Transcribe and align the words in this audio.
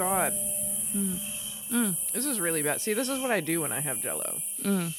Oh 0.00 0.04
my 0.04 0.30
god. 1.72 1.96
This 2.12 2.24
is 2.24 2.40
really 2.40 2.62
bad. 2.62 2.80
See, 2.80 2.94
this 2.94 3.08
is 3.08 3.20
what 3.20 3.30
I 3.30 3.40
do 3.40 3.60
when 3.62 3.72
I 3.72 3.80
have 3.80 4.00
jello. 4.00 4.38
Mm. 4.62 4.94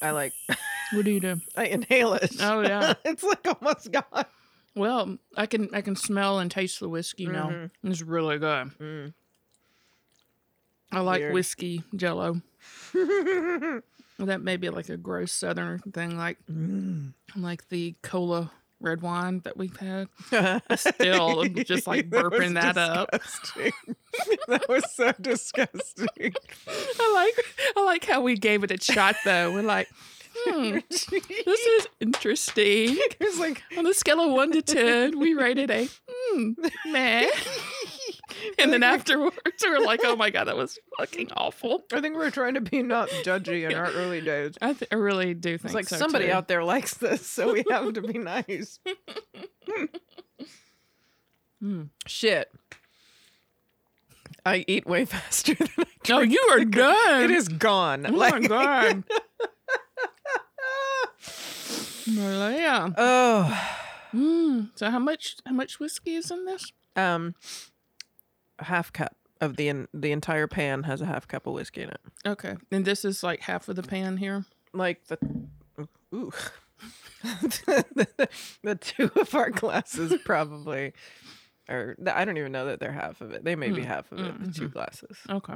I 0.00 0.10
like 0.10 0.32
What 0.92 1.04
do 1.04 1.10
you 1.10 1.20
do? 1.20 1.40
I 1.56 1.66
inhale 1.66 2.12
it. 2.14 2.34
Oh, 2.40 2.60
yeah. 2.60 2.94
it's 3.04 3.22
like 3.22 3.46
almost 3.46 3.90
gone. 3.92 4.24
Well, 4.74 5.16
I 5.36 5.46
can 5.46 5.68
I 5.74 5.80
can 5.82 5.96
smell 5.96 6.38
and 6.38 6.50
taste 6.50 6.80
the 6.80 6.88
whiskey 6.88 7.26
now. 7.26 7.48
Mhm. 7.50 7.70
It's 7.84 8.02
really 8.02 8.38
good. 8.38 8.70
Mm. 8.80 9.12
I 10.90 11.00
like 11.00 11.20
Weird. 11.20 11.34
whiskey 11.34 11.82
jello. 11.96 12.40
That 14.18 14.40
may 14.42 14.56
be 14.56 14.68
like 14.68 14.88
a 14.88 14.96
gross 14.96 15.32
southern 15.32 15.80
thing, 15.80 16.16
like 16.16 16.38
Mm. 16.50 17.14
like 17.34 17.68
the 17.70 17.94
cola 18.02 18.52
red 18.82 19.02
wine 19.02 19.40
that 19.44 19.56
we've 19.56 19.76
had. 19.76 20.08
Still, 20.76 21.44
just 21.44 21.86
like 21.86 22.10
burping 22.10 22.54
was 22.54 22.54
that 22.54 22.76
up. 22.76 23.10
that 24.48 24.68
was 24.68 24.84
so 24.92 25.12
disgusting. 25.20 26.34
I 26.68 27.12
like 27.14 27.46
I 27.76 27.84
like 27.84 28.04
how 28.04 28.20
we 28.20 28.36
gave 28.36 28.64
it 28.64 28.70
a 28.70 28.82
shot 28.82 29.16
though. 29.24 29.52
We're 29.52 29.62
like, 29.62 29.88
hmm, 30.34 30.78
this 30.90 31.08
is 31.08 31.86
interesting. 32.00 32.96
it 32.98 33.16
was 33.20 33.38
like 33.38 33.62
On 33.76 33.86
a 33.86 33.94
scale 33.94 34.20
of 34.20 34.32
one 34.32 34.52
to 34.52 34.62
ten, 34.62 35.18
we 35.18 35.34
rated 35.34 35.70
a 35.70 35.88
hmm, 36.08 36.52
meh. 36.86 37.30
And 38.58 38.72
then 38.72 38.82
afterwards, 38.94 39.36
we're 39.62 39.80
like, 39.80 40.00
oh 40.04 40.16
my 40.16 40.30
god, 40.30 40.44
that 40.44 40.56
was 40.56 40.78
fucking 40.98 41.30
awful. 41.36 41.82
I 41.92 42.00
think 42.00 42.16
we 42.16 42.24
are 42.24 42.30
trying 42.30 42.54
to 42.54 42.60
be 42.60 42.82
not 42.82 43.08
judgy 43.24 43.68
in 43.68 43.76
our 43.76 43.90
early 43.92 44.20
days. 44.20 44.54
I, 44.62 44.72
th- 44.72 44.88
I 44.92 44.96
really 44.96 45.34
do 45.34 45.58
think 45.58 45.66
It's 45.66 45.74
like 45.74 45.88
so, 45.88 45.96
somebody 45.96 46.26
too. 46.26 46.32
out 46.32 46.48
there 46.48 46.64
likes 46.64 46.94
this, 46.94 47.26
so 47.26 47.52
we 47.52 47.64
have 47.70 47.92
to 47.94 48.02
be 48.02 48.18
nice. 48.18 48.78
Hmm. 51.60 51.82
Shit. 52.06 52.50
I 54.44 54.64
eat 54.66 54.84
way 54.84 55.04
faster 55.06 55.54
than 55.54 55.68
I 55.78 55.84
No, 56.08 56.18
you 56.20 56.44
are 56.50 56.64
done. 56.64 57.22
It 57.22 57.30
is 57.30 57.46
gone. 57.46 58.04
Oh 58.06 58.10
my 58.10 58.40
god. 58.40 59.04
Yeah. 62.06 62.90
oh. 62.96 63.68
Mm. 64.12 64.70
So 64.74 64.90
how 64.90 64.98
much 64.98 65.36
how 65.46 65.52
much 65.52 65.78
whiskey 65.78 66.14
is 66.16 66.30
in 66.30 66.44
this? 66.44 66.72
Um 66.96 67.34
a 68.58 68.64
half 68.64 68.92
cup 68.92 69.16
of 69.40 69.56
the 69.56 69.86
the 69.92 70.12
entire 70.12 70.46
pan 70.46 70.84
has 70.84 71.00
a 71.00 71.06
half 71.06 71.26
cup 71.26 71.46
of 71.46 71.54
whiskey 71.54 71.82
in 71.82 71.90
it. 71.90 72.00
Okay, 72.26 72.56
and 72.70 72.84
this 72.84 73.04
is 73.04 73.22
like 73.22 73.40
half 73.40 73.68
of 73.68 73.76
the 73.76 73.82
pan 73.82 74.16
here. 74.18 74.44
Like 74.72 75.06
the 75.06 75.18
ooh. 76.14 76.32
the, 77.22 78.28
the 78.62 78.74
two 78.74 79.10
of 79.20 79.34
our 79.34 79.50
glasses 79.50 80.14
probably 80.24 80.92
or 81.68 81.96
I 82.12 82.24
don't 82.24 82.36
even 82.38 82.52
know 82.52 82.66
that 82.66 82.80
they're 82.80 82.92
half 82.92 83.20
of 83.20 83.32
it. 83.32 83.44
They 83.44 83.54
may 83.54 83.70
be 83.70 83.82
Mm, 83.82 83.86
half 83.86 84.10
of 84.12 84.18
it, 84.18 84.34
mm, 84.40 84.46
the 84.46 84.52
two 84.52 84.68
glasses. 84.68 85.16
Okay, 85.30 85.54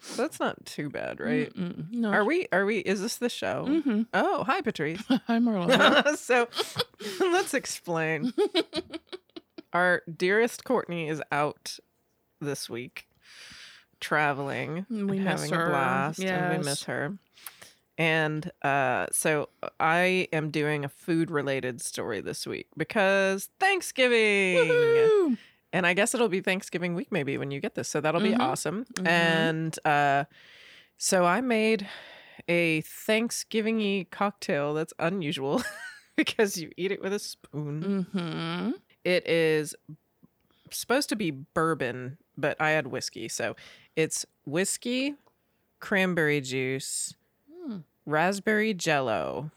So 0.00 0.22
that's 0.22 0.40
not 0.40 0.64
too 0.64 0.88
bad, 0.88 1.20
right? 1.20 1.54
Mm-mm. 1.54 1.90
No. 1.92 2.10
Are 2.10 2.24
we? 2.24 2.46
Are 2.52 2.64
we? 2.64 2.78
Is 2.78 3.00
this 3.02 3.16
the 3.16 3.28
show? 3.28 3.66
Mm-hmm. 3.68 4.02
Oh, 4.14 4.44
hi, 4.44 4.62
Patrice. 4.62 5.02
Hi, 5.08 5.38
Marla. 5.38 6.16
so 6.16 6.48
let's 7.20 7.52
explain. 7.54 8.32
Our 9.72 10.02
dearest 10.14 10.64
Courtney 10.64 11.08
is 11.08 11.22
out 11.30 11.78
this 12.42 12.68
week, 12.68 13.06
traveling, 14.00 14.86
We 14.90 15.02
miss 15.20 15.26
having 15.26 15.52
her. 15.52 15.66
a 15.66 15.70
blast, 15.70 16.20
and 16.20 16.58
we 16.58 16.64
miss 16.64 16.82
her. 16.84 17.16
And 17.98 18.50
uh, 18.62 19.06
so 19.12 19.48
I 19.78 20.26
am 20.32 20.50
doing 20.50 20.84
a 20.84 20.88
food 20.88 21.30
related 21.30 21.80
story 21.80 22.20
this 22.20 22.46
week 22.46 22.66
because 22.76 23.48
Thanksgiving. 23.60 24.56
Woohoo! 24.68 25.38
And 25.74 25.86
I 25.86 25.94
guess 25.94 26.14
it'll 26.14 26.28
be 26.28 26.40
Thanksgiving 26.40 26.94
week 26.94 27.12
maybe 27.12 27.38
when 27.38 27.50
you 27.50 27.60
get 27.60 27.74
this. 27.74 27.88
So 27.88 28.00
that'll 28.00 28.20
be 28.20 28.30
Mhm. 28.32 28.40
awesome. 28.40 28.84
Mhm. 28.94 29.06
And 29.06 29.78
uh, 29.86 30.24
so 30.98 31.24
I 31.24 31.40
made 31.40 31.86
a 32.48 32.80
Thanksgiving 32.82 34.06
cocktail 34.10 34.74
that's 34.74 34.92
unusual 34.98 35.62
because 36.16 36.56
you 36.58 36.70
eat 36.76 36.92
it 36.92 37.00
with 37.02 37.12
a 37.12 37.18
spoon. 37.18 38.06
Mm-hmm. 38.14 38.70
It 39.04 39.26
is 39.26 39.74
supposed 40.70 41.08
to 41.10 41.16
be 41.16 41.30
bourbon, 41.30 42.18
but 42.36 42.60
I 42.60 42.70
had 42.70 42.86
whiskey. 42.88 43.28
So 43.28 43.56
it's 43.96 44.24
whiskey, 44.44 45.14
cranberry 45.80 46.40
juice, 46.40 47.14
Mm. 47.66 47.84
raspberry 48.06 48.74
jello, 48.74 49.50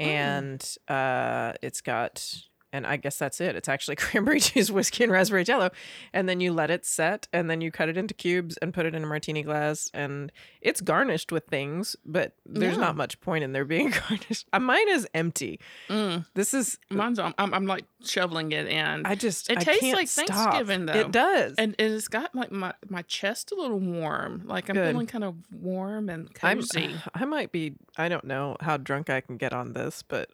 Oh. 0.00 0.04
and 0.04 0.76
uh, 0.88 1.54
it's 1.62 1.80
got, 1.80 2.42
and 2.72 2.86
I 2.86 2.96
guess 2.96 3.18
that's 3.18 3.40
it. 3.40 3.54
It's 3.56 3.68
actually 3.68 3.96
cranberry 3.96 4.40
juice, 4.40 4.70
whiskey, 4.70 5.04
and 5.04 5.12
raspberry 5.12 5.44
jello, 5.44 5.70
and 6.12 6.28
then 6.28 6.40
you 6.40 6.52
let 6.52 6.70
it 6.70 6.84
set, 6.86 7.28
and 7.32 7.50
then 7.50 7.60
you 7.60 7.70
cut 7.70 7.88
it 7.88 7.96
into 7.96 8.14
cubes 8.14 8.56
and 8.58 8.72
put 8.72 8.86
it 8.86 8.94
in 8.94 9.02
a 9.04 9.06
martini 9.06 9.42
glass, 9.42 9.90
and 9.94 10.32
it's 10.60 10.80
garnished 10.80 11.30
with 11.32 11.44
things, 11.46 11.96
but 12.04 12.34
there's 12.46 12.74
Yeah. 12.76 12.80
not 12.80 12.96
much 12.96 13.20
point 13.20 13.44
in 13.44 13.52
there 13.52 13.64
being 13.64 13.90
garnished. 14.08 14.46
Uh, 14.52 14.58
mine 14.60 14.88
is 14.88 15.06
empty. 15.14 15.60
Mm. 15.88 16.26
This 16.34 16.54
is, 16.54 16.78
Mine's 16.90 17.18
on. 17.18 17.34
I'm, 17.38 17.52
I'm 17.54 17.66
like 17.66 17.84
shoveling 18.04 18.52
it 18.52 18.66
in, 18.66 19.02
I 19.04 19.14
just, 19.14 19.50
It 19.50 19.58
I 19.58 19.64
tastes 19.64 19.92
like 19.92 20.08
stop. 20.08 20.26
Thanksgiving, 20.28 20.86
though. 20.86 20.92
It 20.94 21.12
does. 21.12 21.54
and 21.58 21.74
it's 21.78 22.08
got 22.08 22.34
like 22.34 22.50
my 22.50 22.72
my 22.88 23.02
chest 23.02 23.52
a 23.52 23.54
little 23.54 23.78
warm. 23.78 24.42
Like 24.44 24.68
I'm 24.68 24.74
Good. 24.74 24.90
feeling 24.92 25.06
kind 25.06 25.24
of 25.24 25.34
warm 25.52 26.08
and 26.08 26.28
I'm, 26.42 26.58
cozy. 26.60 26.94
I 27.14 27.24
might 27.24 27.52
be. 27.52 27.74
I 27.96 28.08
don't 28.08 28.24
know 28.24 28.56
how 28.60 28.76
drunk 28.76 29.10
I 29.10 29.20
can 29.20 29.36
get 29.36 29.52
on 29.52 29.72
this, 29.72 30.02
but 30.02 30.30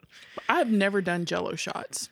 I've 0.48 0.70
never 0.70 1.00
done 1.00 1.24
Jello 1.24 1.54
shots. 1.56 2.08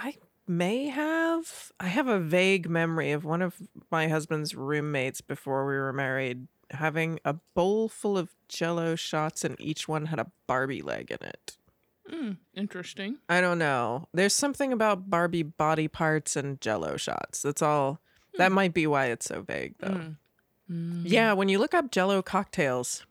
I 0.00 0.14
may 0.48 0.86
have. 0.86 1.72
I 1.78 1.88
have 1.88 2.08
a 2.08 2.18
vague 2.18 2.68
memory 2.68 3.12
of 3.12 3.24
one 3.24 3.42
of 3.42 3.56
my 3.90 4.08
husband's 4.08 4.54
roommates 4.54 5.20
before 5.20 5.66
we 5.66 5.74
were 5.74 5.92
married 5.92 6.48
having 6.72 7.18
a 7.24 7.34
bowl 7.54 7.88
full 7.88 8.16
of 8.16 8.30
jello 8.48 8.94
shots 8.94 9.44
and 9.44 9.60
each 9.60 9.88
one 9.88 10.06
had 10.06 10.18
a 10.18 10.30
Barbie 10.46 10.82
leg 10.82 11.10
in 11.10 11.26
it. 11.26 11.56
Mm, 12.10 12.38
interesting. 12.54 13.18
I 13.28 13.40
don't 13.40 13.58
know. 13.58 14.08
There's 14.12 14.34
something 14.34 14.72
about 14.72 15.10
Barbie 15.10 15.42
body 15.42 15.88
parts 15.88 16.36
and 16.36 16.60
jello 16.60 16.96
shots. 16.96 17.42
That's 17.42 17.62
all. 17.62 18.00
That 18.36 18.52
might 18.52 18.72
be 18.72 18.86
why 18.86 19.06
it's 19.06 19.26
so 19.26 19.42
vague 19.42 19.74
though. 19.80 19.88
Mm. 19.88 20.16
Mm. 20.70 21.02
Yeah, 21.04 21.32
when 21.32 21.48
you 21.48 21.58
look 21.58 21.74
up 21.74 21.90
jello 21.90 22.22
cocktails, 22.22 23.04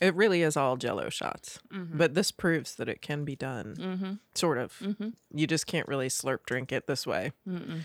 it 0.00 0.14
really 0.14 0.42
is 0.42 0.56
all 0.56 0.76
jello 0.76 1.08
shots. 1.10 1.58
Mhm. 1.72 1.96
But 1.98 2.14
this 2.14 2.30
proves 2.30 2.74
that 2.76 2.88
it 2.88 3.02
can 3.02 3.24
be 3.24 3.36
done. 3.36 3.76
Mm-hmm. 3.78 4.12
Sort 4.34 4.58
of. 4.58 4.78
Mm-hmm. 4.80 5.10
You 5.34 5.46
just 5.46 5.66
can't 5.66 5.86
really 5.88 6.08
slurp 6.08 6.44
drink 6.46 6.72
it 6.72 6.86
this 6.86 7.06
way. 7.06 7.32
Mm-mm. 7.48 7.84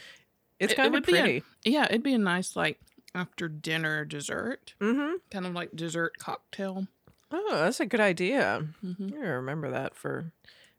It's 0.60 0.72
It- 0.72 0.74
it 0.74 0.76
kind 0.76 0.96
of 0.96 1.04
be 1.06 1.18
a- 1.18 1.22
pretty. 1.22 1.44
Yeah, 1.66 1.86
it'd 1.86 2.04
be 2.04 2.14
a 2.14 2.18
nice 2.18 2.56
like 2.56 2.80
after 3.14 3.48
dinner 3.48 4.06
dessert, 4.06 4.74
mm-hmm. 4.82 5.16
kind 5.32 5.46
of 5.46 5.54
like 5.54 5.76
dessert 5.76 6.18
cocktail. 6.18 6.88
Oh, 7.32 7.56
that's 7.64 7.80
a 7.80 7.86
good 7.86 8.00
idea. 8.00 8.68
Mm-hmm. 8.84 9.14
I'm 9.16 9.20
remember 9.22 9.70
that 9.72 9.96
for 9.96 10.32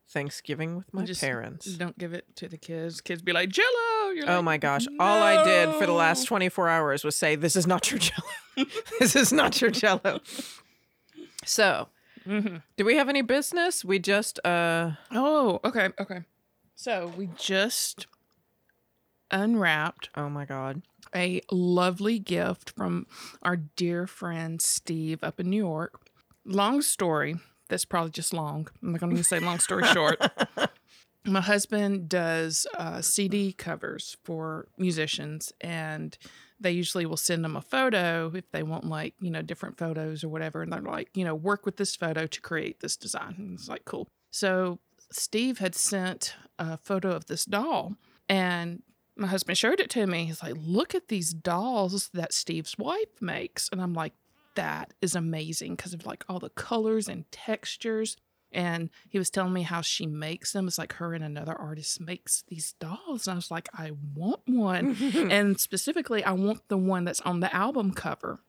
Thanksgiving 0.08 0.76
with 0.76 0.92
my 0.94 1.04
Just 1.04 1.20
parents. 1.20 1.66
Don't 1.66 1.98
give 1.98 2.12
it 2.14 2.24
to 2.36 2.48
the 2.48 2.56
kids. 2.56 3.00
Kids 3.00 3.20
be 3.22 3.32
like 3.32 3.48
Jello. 3.50 4.10
You're 4.14 4.30
Oh 4.30 4.36
like, 4.36 4.44
my 4.44 4.56
gosh! 4.56 4.86
All 5.00 5.22
I 5.22 5.44
did 5.44 5.74
for 5.74 5.84
the 5.86 5.92
last 5.92 6.24
24 6.26 6.68
hours 6.68 7.04
was 7.04 7.16
say, 7.16 7.34
"This 7.34 7.56
is 7.56 7.66
not 7.66 7.90
your 7.90 7.98
Jello. 7.98 8.66
this 9.00 9.16
is 9.16 9.32
not 9.32 9.60
your 9.60 9.70
Jello." 9.70 10.20
So, 11.46 11.88
Mhm. 12.26 12.62
do 12.76 12.84
we 12.84 12.96
have 12.96 13.08
any 13.08 13.22
business? 13.22 13.84
We 13.84 13.98
just 13.98 14.38
uh 14.44 14.92
Oh, 15.12 15.60
okay, 15.64 15.90
okay. 15.98 16.24
So 16.74 17.12
we 17.16 17.28
just 17.38 18.06
unwrapped 19.30 20.10
oh 20.14 20.28
my 20.28 20.44
god. 20.44 20.82
a 21.14 21.40
lovely 21.50 22.18
gift 22.18 22.70
from 22.70 23.06
our 23.42 23.56
dear 23.56 24.06
friend 24.06 24.60
Steve 24.60 25.22
up 25.22 25.40
in 25.40 25.48
New 25.50 25.56
York. 25.64 26.00
Long 26.44 26.82
story. 26.82 27.36
That's 27.68 27.84
probably 27.84 28.10
just 28.10 28.32
long. 28.32 28.68
I'm 28.82 28.92
not 28.92 29.00
going 29.00 29.16
to 29.16 29.24
say 29.24 29.40
long 29.40 29.58
story 29.58 29.84
short. 29.84 30.20
My 31.24 31.40
husband 31.40 32.08
does 32.08 32.66
uh, 32.78 33.00
CD 33.02 33.52
covers 33.52 34.16
for 34.22 34.68
musicians, 34.78 35.52
and 35.60 36.16
they 36.60 36.70
usually 36.70 37.06
will 37.06 37.16
send 37.16 37.44
them 37.44 37.56
a 37.56 37.60
photo 37.60 38.32
if 38.34 38.50
they 38.50 38.62
want, 38.62 38.84
like, 38.84 39.14
you 39.20 39.30
know, 39.30 39.42
different 39.42 39.76
photos 39.76 40.24
or 40.24 40.28
whatever. 40.28 40.62
And 40.62 40.72
they're 40.72 40.80
like, 40.80 41.10
you 41.14 41.24
know, 41.24 41.34
work 41.34 41.66
with 41.66 41.76
this 41.76 41.94
photo 41.94 42.26
to 42.26 42.40
create 42.40 42.80
this 42.80 42.96
design. 42.96 43.34
And 43.38 43.58
it's 43.58 43.68
like, 43.68 43.84
cool. 43.84 44.08
So 44.30 44.78
Steve 45.12 45.58
had 45.58 45.74
sent 45.74 46.34
a 46.58 46.78
photo 46.78 47.10
of 47.10 47.26
this 47.26 47.44
doll, 47.44 47.96
and 48.28 48.82
my 49.16 49.26
husband 49.26 49.56
showed 49.56 49.80
it 49.80 49.90
to 49.90 50.06
me. 50.06 50.26
He's 50.26 50.42
like, 50.42 50.54
look 50.56 50.94
at 50.94 51.08
these 51.08 51.32
dolls 51.32 52.10
that 52.12 52.32
Steve's 52.32 52.76
wife 52.76 53.20
makes. 53.20 53.68
And 53.70 53.80
I'm 53.80 53.94
like, 53.94 54.12
that 54.56 54.94
is 55.00 55.14
amazing 55.14 55.76
because 55.76 55.94
of 55.94 56.06
like 56.06 56.24
all 56.28 56.38
the 56.38 56.50
colors 56.50 57.08
and 57.08 57.30
textures. 57.30 58.16
And 58.52 58.90
he 59.08 59.18
was 59.18 59.30
telling 59.30 59.52
me 59.52 59.62
how 59.62 59.80
she 59.80 60.06
makes 60.06 60.52
them. 60.52 60.66
It's 60.66 60.78
like 60.78 60.94
her 60.94 61.14
and 61.14 61.24
another 61.24 61.54
artist 61.54 62.00
makes 62.00 62.44
these 62.48 62.74
dolls. 62.74 63.26
And 63.26 63.32
I 63.32 63.36
was 63.36 63.50
like, 63.50 63.68
I 63.74 63.92
want 64.14 64.40
one. 64.46 64.96
and 65.30 65.60
specifically, 65.60 66.24
I 66.24 66.32
want 66.32 66.62
the 66.68 66.78
one 66.78 67.04
that's 67.04 67.20
on 67.22 67.40
the 67.40 67.54
album 67.54 67.92
cover. 67.92 68.40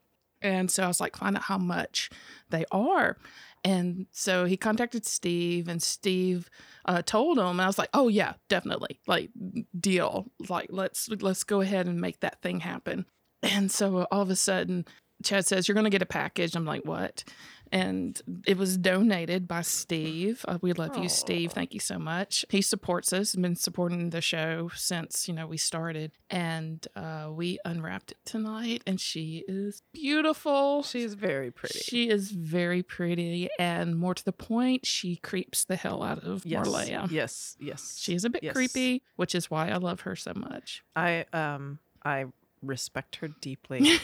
And 0.41 0.69
so 0.69 0.83
I 0.83 0.87
was 0.87 1.01
like, 1.01 1.17
find 1.17 1.35
out 1.35 1.43
how 1.43 1.57
much 1.57 2.09
they 2.49 2.63
are. 2.71 3.17
And 3.63 4.07
so 4.11 4.45
he 4.45 4.55
contacted 4.55 5.05
Steve, 5.05 5.67
and 5.67 5.81
Steve 5.81 6.49
uh, 6.85 7.01
told 7.01 7.37
him. 7.37 7.47
And 7.47 7.61
I 7.61 7.67
was 7.67 7.77
like, 7.77 7.89
"Oh 7.93 8.07
yeah, 8.07 8.33
definitely, 8.49 8.99
like 9.07 9.29
deal. 9.77 10.31
Like 10.47 10.67
let's 10.69 11.09
let's 11.09 11.43
go 11.43 11.61
ahead 11.61 11.87
and 11.87 11.99
make 11.99 12.19
that 12.21 12.41
thing 12.41 12.61
happen." 12.61 13.05
And 13.43 13.71
so 13.71 14.07
all 14.11 14.21
of 14.21 14.29
a 14.29 14.35
sudden, 14.35 14.85
Chad 15.23 15.45
says, 15.45 15.67
"You're 15.67 15.73
going 15.73 15.85
to 15.85 15.89
get 15.89 16.01
a 16.01 16.05
package." 16.05 16.55
I'm 16.55 16.65
like, 16.65 16.85
"What?" 16.85 17.23
And 17.71 18.21
it 18.45 18.57
was 18.57 18.77
donated 18.77 19.47
by 19.47 19.61
Steve. 19.61 20.43
Uh, 20.47 20.57
we 20.61 20.73
love 20.73 20.97
you, 20.97 21.09
Steve. 21.09 21.51
Thank 21.51 21.73
you 21.73 21.79
so 21.79 21.99
much. 21.99 22.45
He 22.49 22.61
supports 22.61 23.11
us. 23.13 23.35
Been 23.35 23.55
supporting 23.55 24.09
the 24.11 24.21
show 24.21 24.69
since 24.75 25.27
you 25.27 25.33
know 25.33 25.47
we 25.47 25.57
started, 25.57 26.11
and 26.29 26.85
uh, 26.95 27.29
we 27.31 27.59
unwrapped 27.65 28.11
it 28.11 28.17
tonight, 28.25 28.83
and 28.87 28.99
she 28.99 29.43
is 29.47 29.81
beautiful. 29.93 30.83
She's 30.83 31.13
very 31.13 31.51
pretty. 31.51 31.79
She 31.79 32.09
is 32.09 32.31
very 32.31 32.83
pretty, 32.83 33.49
and 33.59 33.97
more 33.97 34.13
to 34.13 34.23
the 34.25 34.31
point, 34.33 34.85
she 34.85 35.17
creeps 35.17 35.65
the 35.65 35.75
hell 35.75 36.03
out 36.03 36.23
of 36.23 36.45
yes. 36.45 36.67
Marleah. 36.67 37.11
Yes. 37.11 37.57
Yes. 37.59 37.97
She 37.99 38.13
is 38.15 38.23
a 38.25 38.29
bit 38.29 38.43
Yes. 38.43 38.53
creepy, 38.53 39.03
which 39.15 39.35
is 39.35 39.49
why 39.51 39.69
I 39.69 39.77
love 39.77 40.01
her 40.01 40.15
so 40.15 40.33
much. 40.35 40.83
I 40.95 41.25
um 41.33 41.79
I 42.05 42.25
respect 42.61 43.17
her 43.17 43.27
deeply. 43.41 43.99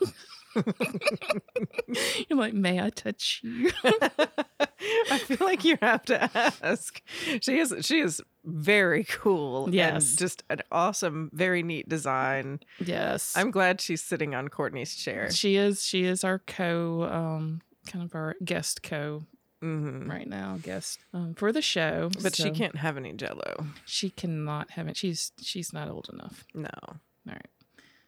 You're 2.28 2.38
like, 2.38 2.54
may 2.54 2.80
I 2.80 2.90
touch 2.90 3.40
you? 3.42 3.70
I 5.10 5.18
feel 5.18 5.46
like 5.46 5.64
you 5.64 5.76
have 5.82 6.04
to 6.06 6.30
ask. 6.62 7.02
She 7.40 7.58
is 7.58 7.74
she 7.82 8.00
is 8.00 8.22
very 8.44 9.04
cool. 9.04 9.68
Yes. 9.72 10.10
And 10.10 10.18
just 10.18 10.42
an 10.50 10.62
awesome, 10.70 11.30
very 11.32 11.62
neat 11.62 11.88
design. 11.88 12.60
yes, 12.78 13.34
I'm 13.36 13.50
glad 13.50 13.80
she's 13.80 14.02
sitting 14.02 14.34
on 14.34 14.48
Courtney's 14.48 14.94
chair. 14.94 15.30
She 15.30 15.56
is. 15.56 15.84
She 15.84 16.04
is 16.04 16.24
our 16.24 16.38
co, 16.38 17.04
um, 17.04 17.60
kind 17.86 18.04
of 18.04 18.14
our 18.14 18.36
guest 18.44 18.82
co 18.82 19.24
hmm 19.60 20.08
right 20.08 20.28
now, 20.28 20.58
guest 20.62 21.00
um, 21.12 21.34
for 21.34 21.50
the 21.50 21.62
show. 21.62 22.10
But 22.22 22.36
she 22.36 22.50
can't 22.50 22.76
have 22.76 22.96
any 22.96 23.12
jello. 23.12 23.66
She 23.84 24.10
cannot 24.10 24.70
have 24.72 24.86
it. 24.88 24.96
She's 24.96 25.32
she's 25.40 25.72
not 25.72 25.88
old 25.88 26.08
enough. 26.12 26.44
No. 26.54 26.68
All 26.86 26.98
right. 27.26 27.46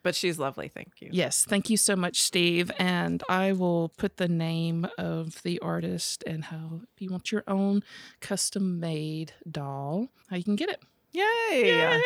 But 0.03 0.15
she's 0.15 0.39
lovely, 0.39 0.67
thank 0.67 0.93
you. 0.99 1.09
Yes, 1.11 1.45
thank 1.45 1.69
you 1.69 1.77
so 1.77 1.95
much, 1.95 2.21
Steve. 2.21 2.71
And 2.79 3.21
I 3.29 3.51
will 3.51 3.89
put 3.97 4.17
the 4.17 4.27
name 4.27 4.87
of 4.97 5.41
the 5.43 5.59
artist 5.59 6.23
and 6.25 6.45
how 6.45 6.81
if 6.95 7.01
you 7.01 7.09
want 7.11 7.31
your 7.31 7.43
own 7.47 7.83
custom 8.19 8.79
made 8.79 9.33
doll, 9.49 10.07
how 10.29 10.37
you 10.37 10.43
can 10.43 10.55
get 10.55 10.69
it. 10.69 10.81
Yay! 11.11 11.23
Yay. 11.77 12.01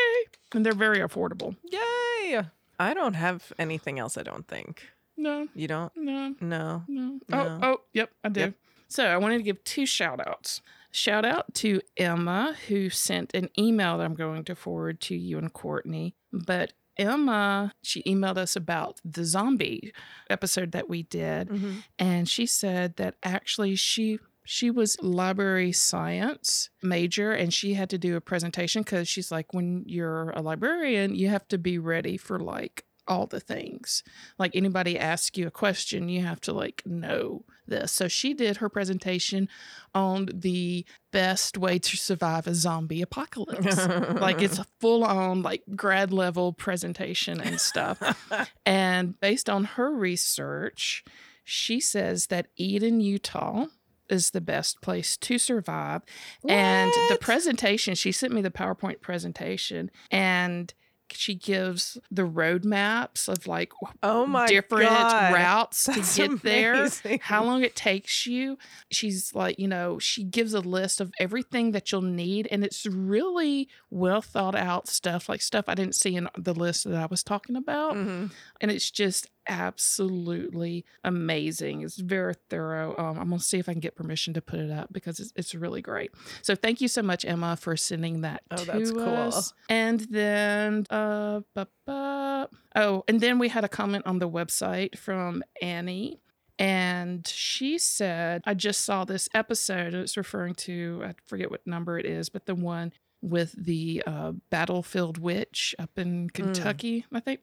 And 0.54 0.66
they're 0.66 0.74
very 0.74 1.00
affordable. 1.00 1.56
Yay! 1.72 2.42
I 2.80 2.94
don't 2.94 3.14
have 3.14 3.54
anything 3.58 4.00
else, 4.00 4.18
I 4.18 4.24
don't 4.24 4.48
think. 4.48 4.82
No, 5.18 5.48
You 5.56 5.68
don't? 5.70 5.94
no, 5.96 6.36
No. 6.42 6.84
no. 6.90 7.20
No. 7.30 7.38
Oh, 7.40 7.60
oh, 7.64 7.78
yep, 7.94 8.12
I 8.24 8.30
do. 8.30 8.40
Yep. 8.42 8.54
So 8.90 9.06
I 9.06 9.16
wanted 9.18 9.38
to 9.38 9.44
give 9.44 9.64
two 9.64 9.86
shout 9.86 10.20
outs. 10.28 10.62
Shout 10.92 11.24
out 11.24 11.54
to 11.56 11.80
Emma, 11.98 12.56
who 12.68 12.90
sent 12.90 13.34
an 13.34 13.50
email 13.58 13.98
that 13.98 14.04
I'm 14.04 14.14
going 14.16 14.44
to 14.46 14.56
forward 14.56 15.00
to 15.02 15.16
you 15.16 15.38
and 15.38 15.52
Courtney. 15.54 16.16
But 16.34 16.74
Emma, 16.98 17.74
she 17.84 18.04
emailed 18.04 18.38
us 18.38 18.56
about 18.56 19.02
the 19.04 19.24
zombie 19.26 19.94
episode 20.30 20.72
that 20.72 20.90
we 20.90 21.04
did. 21.04 21.50
Mhm. 21.50 21.84
and 22.00 22.30
she 22.30 22.46
said 22.46 22.96
that 22.98 23.16
actually 23.24 23.76
she 23.76 24.20
she 24.48 24.70
was 24.70 25.02
library 25.02 25.72
science 25.72 26.70
major 26.84 27.32
and 27.32 27.52
she 27.54 27.74
had 27.74 27.90
to 27.90 27.98
do 27.98 28.16
a 28.16 28.22
presentation 28.22 28.84
because 28.84 29.08
she's 29.08 29.32
like 29.32 29.54
when 29.54 29.84
you're 29.88 30.30
a 30.32 30.42
librarian 30.42 31.16
you 31.16 31.28
have 31.30 31.48
to 31.48 31.58
be 31.58 31.80
ready 31.80 32.16
for 32.16 32.40
like 32.40 32.86
all 33.08 33.28
the 33.28 33.40
things. 33.40 34.04
Like 34.38 34.56
anybody 34.56 34.98
asks 34.98 35.38
you 35.38 35.48
a 35.48 35.52
question 35.52 36.10
you 36.10 36.22
have 36.22 36.42
to 36.42 36.54
like 36.54 36.84
know 36.86 37.44
this. 37.68 37.92
So 37.92 38.08
she 38.08 38.34
did 38.34 38.58
her 38.58 38.70
presentation 38.70 39.50
on 39.94 40.30
the 40.34 40.86
best 41.12 41.58
way 41.58 41.80
to 41.80 41.98
survive 41.98 42.48
a 42.48 42.56
zombie 42.56 43.02
apocalypse. 43.02 43.88
Like 43.88 44.42
it's 44.42 44.60
a 44.60 44.68
full 44.80 45.04
on 45.04 45.42
like 45.42 45.64
grad 45.76 46.12
level 46.12 46.54
presentation 46.54 47.40
and 47.42 47.60
stuff. 47.60 48.02
And 48.66 49.20
based 49.20 49.50
on 49.50 49.64
her 49.64 49.92
research, 49.94 51.04
she 51.44 51.80
says 51.80 52.28
that 52.28 52.48
Eden, 52.58 53.00
Utah 53.00 53.68
is 54.10 54.32
the 54.32 54.42
best 54.42 54.82
place 54.82 55.18
to 55.18 55.38
survive. 55.38 56.02
And 56.48 56.92
the 57.10 57.18
presentation, 57.20 57.96
she 57.96 58.12
sent 58.12 58.34
me 58.34 58.42
the 58.42 58.52
PowerPoint 58.52 59.02
presentation 59.02 59.92
and 60.12 60.74
she 61.12 61.36
gives 61.36 61.98
the 62.12 62.24
roadmaps 62.24 63.28
of 63.28 63.48
like 63.48 63.72
Oh 64.04 64.26
my 64.26 64.48
different 64.48 64.90
God. 64.90 65.34
routes 65.34 65.84
That's 65.86 66.16
to 66.16 66.28
get 66.28 66.42
there, 66.44 66.90
how 67.22 67.44
long 67.44 67.64
it 67.64 67.76
takes 67.76 68.26
you. 68.26 68.58
She's 68.92 69.34
like, 69.36 69.60
you 69.60 69.68
know, 69.68 70.00
she 70.00 70.24
gives 70.24 70.54
a 70.54 70.60
list 70.62 71.02
of 71.02 71.12
everything 71.20 71.72
that 71.72 71.92
you'll 71.92 72.02
need, 72.02 72.48
and 72.52 72.64
it's 72.64 72.86
really 72.86 73.68
well 73.90 74.22
thought 74.22 74.56
out 74.56 74.88
stuff, 74.88 75.30
like 75.30 75.42
stuff 75.42 75.66
I 75.68 75.76
didn't 75.76 75.96
see 75.96 76.16
in 76.16 76.28
the 76.38 76.54
list 76.54 76.84
that 76.86 76.96
I 76.96 77.06
was 77.06 77.24
talking 77.24 77.56
about. 77.56 77.96
Mhm. 77.96 78.32
And 78.62 78.72
it's 78.72 78.90
just 78.92 79.28
absolutely 79.48 80.86
amazing. 81.04 81.82
It's 81.82 81.98
very 81.98 82.34
thorough. 82.50 82.96
Um, 82.98 83.20
I'm 83.20 83.30
gonna 83.30 83.40
see 83.40 83.60
if 83.60 83.70
I 83.70 83.74
can 83.74 83.80
get 83.82 83.96
permission 83.96 84.34
to 84.36 84.42
put 84.42 84.60
it 84.60 84.72
up 84.72 84.92
because 84.92 85.20
it's, 85.20 85.34
it's 85.36 85.56
really 85.56 85.82
great. 85.82 86.12
So 86.42 86.56
thank 86.56 86.82
you 86.82 86.88
so 86.88 87.02
much, 87.02 87.26
Emma, 87.26 87.56
for 87.58 87.76
sending 87.78 88.22
that 88.22 88.44
Oh, 88.52 88.56
to 88.58 88.66
that's 88.66 88.92
cool. 88.92 89.32
And 89.70 90.00
then, 90.02 90.86
uh, 90.90 91.42
ba- 91.54 91.68
ba- 91.86 92.50
oh, 92.76 93.04
and 93.08 93.20
then 93.22 93.40
we 93.40 93.50
had 93.50 93.64
a 93.64 93.70
comment 93.70 94.06
on 94.06 94.20
the 94.20 94.30
website 94.30 94.98
from 94.98 95.44
Annie. 95.62 96.20
And 96.58 97.28
she 97.28 97.78
said, 97.78 98.42
I 98.46 98.54
just 98.54 98.86
saw 98.86 99.04
this 99.04 99.28
episode. 99.34 99.94
It's 99.94 100.16
referring 100.16 100.56
to, 100.56 101.02
I 101.04 101.14
forget 101.26 101.52
what 101.52 101.68
number 101.68 102.00
it 102.00 102.06
is, 102.06 102.30
but 102.30 102.46
the 102.46 102.56
one 102.56 102.94
with 103.26 103.54
the 103.58 104.04
uh, 104.06 104.34
battlefield 104.50 105.18
witch 105.18 105.74
up 105.80 105.98
in 105.98 106.30
Kentucky, 106.30 107.06
I 107.12 107.20
think. 107.20 107.40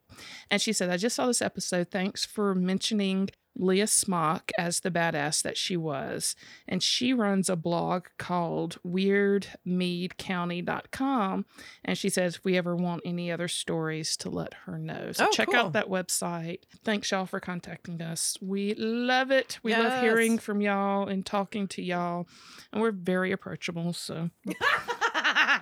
And 0.51 0.63
she 0.63 0.73
said, 0.73 0.89
I 0.91 0.97
just 0.97 1.17
saw 1.17 1.27
this 1.27 1.43
episode. 1.43 1.91
Thanks 1.91 2.25
for 2.25 2.55
mentioning 2.55 3.29
Leah 3.55 3.87
Smock 3.87 4.51
as 4.57 4.81
the 4.81 4.91
badass 4.91 5.43
that 5.43 5.59
she 5.59 5.77
was. 5.77 6.35
And 6.67 6.83
she 6.83 7.13
runs 7.13 7.51
a 7.51 7.57
blog 7.57 8.07
called 8.19 8.79
weirdmeadcounty.com. 8.87 11.45
And 11.85 11.99
she 11.99 12.09
says, 12.09 12.37
if 12.37 12.45
we 12.45 12.57
ever 12.57 12.75
want 12.75 13.03
any 13.05 13.31
other 13.31 13.49
stories, 13.49 14.17
to 14.19 14.31
let 14.31 14.55
her 14.65 14.79
know. 14.79 15.13
So 15.13 15.27
Oh, 15.27 15.31
check 15.33 15.49
cool. 15.49 15.57
out 15.57 15.73
that 15.75 15.89
website. 15.89 16.61
Thanks, 16.85 17.11
y'all, 17.11 17.27
for 17.27 17.41
contacting 17.41 18.01
us. 18.01 18.39
We 18.41 18.73
love 18.75 19.31
it. 19.31 19.59
We 19.63 19.75
love 19.75 20.03
hearing 20.03 20.39
from 20.39 20.61
y'all 20.63 21.07
and 21.09 21.27
talking 21.27 21.69
to 21.69 21.83
y'all. 21.83 22.27
And 22.73 22.81
we're 22.81 22.91
very 22.93 23.33
approachable. 23.33 23.93
So, 23.93 24.31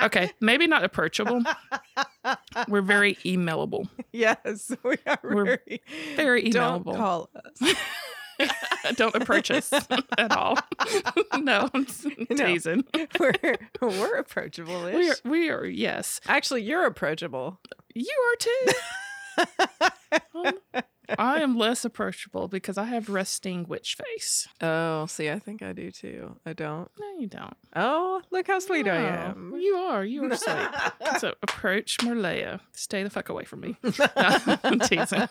okay, 0.02 0.33
maybe 0.40 0.66
not 0.66 0.85
approachable. 0.85 1.42
we're 2.69 2.83
very 2.83 3.14
emailable. 3.16 3.88
yes, 4.12 4.73
we 4.85 4.97
are 5.07 5.19
We're 5.23 5.45
very, 5.66 5.83
very 6.16 6.50
Don't 6.50 6.85
call 6.85 7.28
us. 7.35 7.75
Don't 8.97 9.14
approach 9.14 9.50
us 9.50 9.71
at 9.73 10.33
all. 10.35 10.57
no, 11.38 11.69
I'm 11.75 11.83
s- 11.85 12.07
No. 12.30 12.83
we're 13.19 13.35
we're 13.83 14.16
approachable. 14.16 14.85
We 14.87 15.11
are, 15.11 15.16
we 15.25 15.50
are, 15.50 15.66
yes. 15.66 16.21
Actually, 16.26 16.62
you're 16.62 16.87
approachable. 16.87 17.59
You 17.95 18.16
are 18.33 18.37
too. 18.37 18.73
Um, 20.35 20.54
I 21.18 21.40
am 21.40 21.56
less 21.59 21.85
approachable 21.85 22.47
because 22.47 22.78
I 22.78 22.85
have 22.85 23.09
resting 23.09 23.66
witch 23.66 23.97
face. 23.97 24.47
oh, 24.61 25.06
see, 25.06 25.28
I 25.28 25.38
think 25.40 25.61
I 25.62 25.73
do 25.73 25.90
too. 25.90 26.37
I 26.47 26.52
don't. 26.52 26.88
No, 27.00 27.06
you 27.18 27.26
don't. 27.26 27.56
Oh, 27.75 28.23
look 28.30 28.47
how 28.47 28.59
sweet 28.61 28.87
I 28.87 28.97
am. 29.00 29.52
You 29.59 29.75
are. 29.75 30.04
You 30.04 30.25
are 30.30 30.37
sweet. 30.37 30.68
so 31.18 31.35
approach 31.42 31.99
Marleah. 31.99 32.61
Stay 32.73 33.02
the 33.02 33.11
fuck 33.11 33.28
away 33.28 33.44
from 33.44 33.61
me. 33.61 33.76
I'm 34.16 34.78
teasing. 34.80 35.26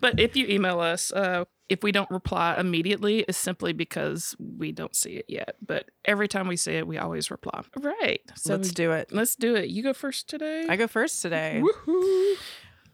but 0.00 0.18
if 0.18 0.36
you 0.36 0.46
email 0.48 0.80
us, 0.80 1.12
uh, 1.12 1.44
if 1.68 1.82
we 1.82 1.92
don't 1.92 2.10
reply 2.10 2.56
immediately, 2.58 3.20
it's 3.28 3.38
simply 3.38 3.72
because 3.74 4.34
we 4.38 4.72
don't 4.72 4.94
see 4.96 5.12
it 5.16 5.26
yet. 5.28 5.56
But 5.64 5.90
every 6.04 6.28
time 6.28 6.48
we 6.48 6.56
see 6.56 6.72
it, 6.72 6.86
we 6.86 6.96
always 6.98 7.30
reply. 7.30 7.62
Right. 7.78 8.20
So 8.36 8.54
Let's 8.56 8.70
do 8.72 8.92
it. 8.92 9.12
let's 9.12 9.36
do 9.36 9.54
it. 9.54 9.68
You 9.68 9.82
go 9.82 9.92
first 9.92 10.28
today. 10.30 10.64
I 10.68 10.76
go 10.76 10.86
first 10.86 11.20
today. 11.22 11.62
Woohoo. 11.62 12.34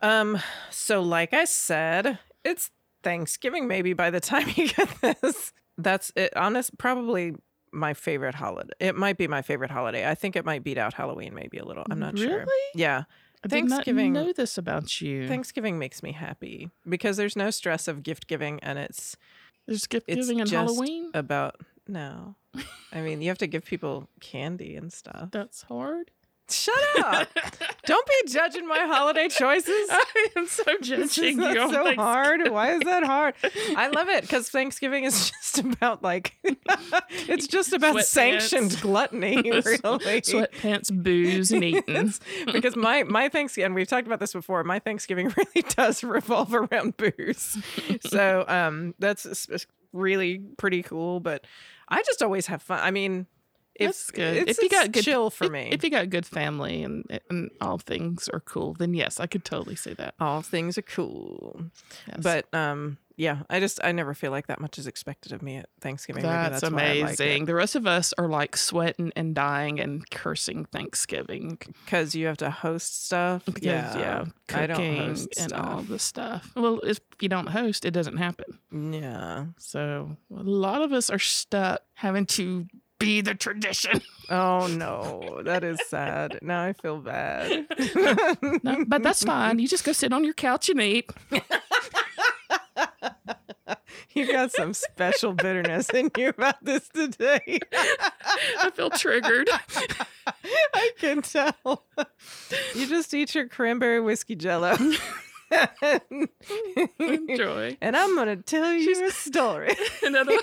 Um, 0.00 0.38
so 0.70 1.00
like 1.02 1.32
I 1.32 1.44
said, 1.44 2.18
it's 2.44 2.70
Thanksgiving 3.02 3.66
maybe 3.68 3.92
by 3.92 4.10
the 4.10 4.20
time 4.20 4.48
you 4.56 4.68
get 4.68 4.88
this. 5.00 5.52
That's 5.76 6.12
it 6.16 6.36
honest 6.36 6.76
probably 6.78 7.34
my 7.72 7.94
favorite 7.94 8.34
holiday. 8.34 8.72
It 8.80 8.96
might 8.96 9.16
be 9.18 9.28
my 9.28 9.42
favorite 9.42 9.70
holiday. 9.70 10.08
I 10.08 10.14
think 10.14 10.36
it 10.36 10.44
might 10.44 10.64
beat 10.64 10.78
out 10.78 10.94
Halloween 10.94 11.34
maybe 11.34 11.58
a 11.58 11.64
little. 11.64 11.84
I'm 11.90 11.98
not 11.98 12.18
sure. 12.18 12.38
Really? 12.40 12.64
Yeah. 12.74 13.04
I 13.44 13.48
Thanksgiving- 13.48 14.12
know 14.12 14.32
this 14.32 14.58
about 14.58 15.00
you. 15.00 15.28
Thanksgiving 15.28 15.78
makes 15.78 16.02
me 16.02 16.10
happy 16.12 16.70
because 16.88 17.16
there's 17.16 17.36
no 17.36 17.50
stress 17.50 17.86
of 17.86 18.02
gift 18.02 18.26
giving 18.26 18.58
and 18.60 18.78
it's 18.80 19.16
There's 19.66 19.86
gift 19.86 20.08
giving 20.08 20.40
and 20.40 20.50
Halloween. 20.50 21.10
about 21.14 21.56
no. 21.86 22.34
I 22.92 23.00
mean, 23.00 23.22
you 23.22 23.28
have 23.28 23.38
to 23.38 23.46
give 23.46 23.64
people 23.64 24.08
candy 24.20 24.74
and 24.74 24.92
stuff. 24.92 25.30
That's 25.30 25.62
hard. 25.62 26.10
Shut 26.50 26.74
up. 27.04 27.28
Don't 27.84 28.06
be 28.06 28.32
judging 28.32 28.66
my 28.66 28.80
holiday 28.86 29.28
choices. 29.28 29.68
I 29.90 30.26
am 30.36 30.46
so 30.46 30.64
judging 30.80 31.00
is 31.00 31.16
you. 31.54 31.70
so 31.70 31.94
hard. 31.94 32.48
Why 32.50 32.72
is 32.72 32.80
that 32.84 33.04
hard? 33.04 33.34
I 33.76 33.88
love 33.94 34.08
it 34.08 34.22
because 34.22 34.48
Thanksgiving 34.48 35.04
is 35.04 35.30
just 35.30 35.58
about 35.58 36.02
like 36.02 36.36
it's 37.10 37.46
just 37.46 37.72
about 37.72 37.96
Sweatpants. 37.96 38.04
sanctioned 38.04 38.80
gluttony, 38.80 39.36
really. 39.42 39.60
Sweatpants, 39.82 41.02
booze, 41.02 41.52
and 41.52 41.64
eating. 41.64 42.12
because 42.52 42.76
my 42.76 43.02
my 43.02 43.28
Thanksgiving, 43.28 43.66
and 43.66 43.74
we've 43.74 43.88
talked 43.88 44.06
about 44.06 44.20
this 44.20 44.32
before. 44.32 44.64
My 44.64 44.78
Thanksgiving 44.78 45.32
really 45.36 45.68
does 45.68 46.02
revolve 46.02 46.54
around 46.54 46.96
booze, 46.96 47.58
so 48.06 48.44
um, 48.48 48.94
that's 48.98 49.46
really 49.92 50.38
pretty 50.56 50.82
cool. 50.82 51.20
But 51.20 51.46
I 51.88 52.02
just 52.02 52.22
always 52.22 52.46
have 52.46 52.62
fun. 52.62 52.80
I 52.82 52.90
mean, 52.90 53.26
if 53.78 53.86
That's 53.86 54.10
good. 54.10 54.36
It's, 54.48 54.58
if 54.58 54.62
you 54.62 54.68
got 54.68 54.92
good, 54.92 55.04
chill 55.04 55.30
for 55.30 55.44
if, 55.44 55.52
me. 55.52 55.68
If 55.70 55.84
you 55.84 55.90
got 55.90 56.10
good 56.10 56.26
family 56.26 56.82
and 56.82 57.20
and 57.30 57.50
all 57.60 57.78
things 57.78 58.28
are 58.28 58.40
cool, 58.40 58.74
then 58.74 58.94
yes, 58.94 59.20
I 59.20 59.26
could 59.26 59.44
totally 59.44 59.76
see 59.76 59.94
that. 59.94 60.14
all 60.20 60.42
things 60.42 60.76
are 60.76 60.82
cool. 60.82 61.62
Yes. 62.08 62.20
But 62.20 62.54
um, 62.54 62.98
yeah, 63.18 63.38
I 63.50 63.58
just 63.58 63.80
I 63.82 63.90
never 63.90 64.14
feel 64.14 64.30
like 64.30 64.46
that 64.46 64.60
much 64.60 64.78
is 64.78 64.86
expected 64.86 65.32
of 65.32 65.42
me 65.42 65.56
at 65.56 65.68
Thanksgiving. 65.80 66.22
That's, 66.22 66.60
that's, 66.60 66.72
I 66.72 66.76
like 66.76 67.02
amazing. 67.02 67.46
the 67.46 67.54
rest 67.54 67.74
of 67.74 67.84
us 67.84 68.14
are 68.16 68.28
like 68.28 68.56
sweating 68.56 69.12
and 69.16 69.34
dying 69.34 69.80
and 69.80 70.08
cursing 70.10 70.66
Thanksgiving 70.66 71.58
because 71.84 72.14
you 72.14 72.26
have 72.26 72.36
to 72.38 72.50
host 72.50 73.06
stuff. 73.06 73.42
yeah, 73.60 73.98
yeah, 73.98 74.24
I 74.54 74.66
don't 74.66 74.76
cooking 74.76 74.96
host 74.96 75.38
and 75.38 75.52
all 75.52 75.82
the 75.82 75.98
stuff. 75.98 76.52
Well, 76.54 76.78
if 76.84 77.00
you 77.20 77.28
don't 77.28 77.48
host, 77.48 77.84
it 77.84 77.90
doesn't 77.90 78.18
happen. 78.18 78.58
Yeah. 78.72 79.46
So 79.58 80.16
a 80.30 80.42
lot 80.42 80.82
of 80.82 80.92
us 80.92 81.10
are 81.10 81.18
stuck 81.18 81.82
having 81.94 82.26
to 82.26 82.66
be 82.98 83.20
the 83.20 83.34
tradition. 83.34 84.02
Oh 84.30 84.66
no, 84.66 85.40
that 85.44 85.64
is 85.64 85.80
sad. 85.88 86.40
Now 86.42 86.62
I 86.62 86.74
feel 86.74 86.98
bad. 86.98 87.66
No, 88.62 88.84
but 88.86 89.02
that's 89.02 89.22
fine. 89.24 89.58
You 89.58 89.66
just 89.66 89.84
go 89.84 89.92
sit 89.92 90.12
on 90.12 90.22
your 90.22 90.34
couch 90.34 90.68
and 90.68 90.82
eat. 90.82 91.10
you 94.12 94.30
got 94.30 94.52
some 94.52 94.74
special 94.74 95.32
bitterness 95.32 95.88
in 95.88 96.10
you 96.18 96.28
about 96.28 96.62
this 96.62 96.90
today. 96.90 97.58
I 98.60 98.70
feel 98.74 98.90
triggered. 98.90 99.48
I 100.74 100.90
can 100.98 101.22
tell. 101.22 101.86
You 102.74 102.86
just 102.86 103.14
eat 103.14 103.34
your 103.34 103.48
cranberry 103.48 104.00
whiskey 104.02 104.36
jello. 104.36 104.76
Enjoy. 106.98 107.76
and 107.80 107.96
I'm 107.96 108.14
gonna 108.14 108.36
tell 108.36 108.72
you 108.72 109.06
a 109.06 109.10
story. 109.10 109.74
In 110.02 110.14
other, 110.16 110.36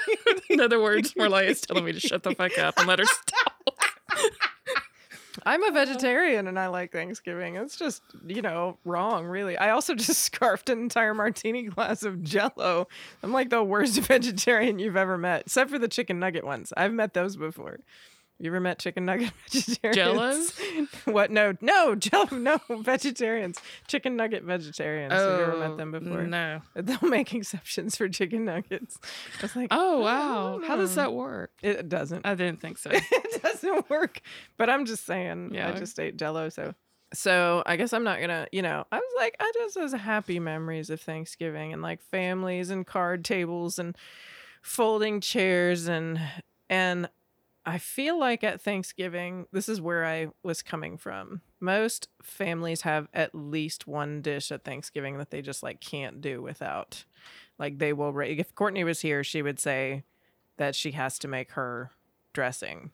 in 0.50 0.60
other 0.62 0.82
words, 0.82 1.14
Marley 1.16 1.48
is 1.48 1.62
telling 1.62 1.86
me 1.86 1.92
to 1.94 2.00
shut 2.00 2.24
the 2.24 2.34
fuck 2.36 2.58
up 2.58 2.78
and 2.78 2.88
let 2.88 3.00
her 3.00 3.06
talk. 3.06 3.76
I'm 5.48 5.64
a 5.64 5.72
vegetarian 5.72 6.48
and 6.48 6.58
I 6.58 6.68
like 6.68 6.92
Thanksgiving. 6.92 7.56
It's 7.56 7.76
just, 7.76 8.02
you 8.26 8.42
know, 8.42 8.78
wrong, 8.84 9.26
really. 9.26 9.56
I 9.58 9.70
also 9.72 9.94
just 9.94 10.22
scarfed 10.24 10.70
an 10.70 10.80
entire 10.80 11.14
martini 11.14 11.64
glass 11.64 12.04
of 12.04 12.24
jello. 12.24 12.88
I'm 13.22 13.32
like 13.32 13.50
the 13.50 13.64
worst 13.64 14.00
vegetarian 14.02 14.80
you've 14.80 14.98
ever 14.98 15.18
met, 15.18 15.42
except 15.42 15.70
for 15.70 15.78
the 15.78 15.88
chicken 15.88 16.20
nugget 16.20 16.46
ones. 16.46 16.74
I've 16.76 16.94
met 16.94 17.14
those 17.14 17.36
before. 17.36 17.80
You 18.38 18.51
ever 18.51 18.60
met 18.60 18.80
chicken 18.80 19.06
nugget 19.06 19.32
vegetarians? 19.50 20.54
what? 21.06 21.32
No, 21.32 21.54
no, 21.62 21.96
jello, 21.96 22.38
no, 22.38 22.60
vegetarians. 22.82 23.60
Chicken 23.88 24.18
nugget 24.18 24.44
vegetarians. 24.44 25.13
Have 25.13 25.39
you 25.39 25.46
ever 25.46 25.58
met 25.58 25.72
oh, 25.72 25.75
them 25.77 25.92
before? 25.92 26.20
Oh, 26.22 26.25
No. 26.25 26.62
They'll 26.75 27.10
make 27.10 27.34
exceptions 27.34 27.96
for 27.96 28.10
chicken 28.10 28.44
nuggets. 28.46 28.98
I 29.39 29.42
was 29.42 29.56
like, 29.56 29.68
Oh, 29.72 30.00
oh 30.00 30.01
wow. 30.01 30.51
don't 30.58 30.68
How 30.68 30.75
does 30.75 30.96
that 30.96 31.13
work? 31.13 31.51
It 31.63 31.88
doesn't. 31.88 32.25
I 32.25 32.36
didn't 32.36 32.60
think 32.60 32.77
so. 32.77 32.89
it 32.94 33.42
doesn't 33.42 33.89
work. 33.89 34.20
But 34.58 34.70
I'm 34.70 34.86
just 34.86 35.06
saying, 35.06 35.51
Yeah. 35.54 35.70
I 35.70 35.72
just 35.74 35.98
ate 35.98 36.18
Jello, 36.18 36.50
so. 36.50 36.74
So 37.13 37.63
I 37.65 37.77
guess 37.77 37.94
I'm 37.94 38.04
not 38.04 38.20
gonna, 38.20 38.48
you 38.51 38.62
know, 38.62 38.86
I 38.92 38.98
was 38.98 39.13
like, 39.18 39.38
I 39.39 39.50
just 39.56 39.80
was 39.80 39.94
happy 39.94 40.39
memories 40.39 40.89
of 40.89 41.00
Thanksgiving 41.00 41.72
and 41.72 41.82
like 41.82 42.01
families 42.01 42.70
and 42.70 42.86
card 42.86 43.24
tables 43.24 43.80
and 43.80 43.96
folding 44.62 45.22
chairs 45.22 45.88
and 45.88 46.20
and 46.70 47.08
I 47.65 47.79
feel 47.79 48.19
like 48.19 48.43
at 48.43 48.62
Thanksgiving, 48.62 49.48
this 49.51 49.67
is 49.67 49.81
where 49.81 50.05
I 50.05 50.27
was 50.43 50.62
coming 50.62 50.98
from. 50.98 51.41
Most 51.60 52.10
families 52.22 52.81
have 52.81 53.07
at 53.13 53.34
least 53.34 53.88
one 53.88 54.22
dish 54.22 54.51
at 54.51 54.63
Thanksgiving 54.63 55.17
that 55.17 55.31
they 55.31 55.41
just 55.41 55.63
like 55.63 55.81
can't 55.81 56.22
do 56.22 56.41
without. 56.41 57.05
Like 57.57 57.79
they 57.79 57.91
will. 57.91 58.17
If 58.19 58.53
Courtney 58.53 58.84
was 58.84 59.01
here, 59.01 59.24
she 59.24 59.41
would 59.41 59.60
say 59.60 60.03
that 60.57 60.75
she 60.75 60.91
has 60.91 61.17
to 61.19 61.27
make 61.27 61.51
her 61.51 61.91
dressing 62.34 62.91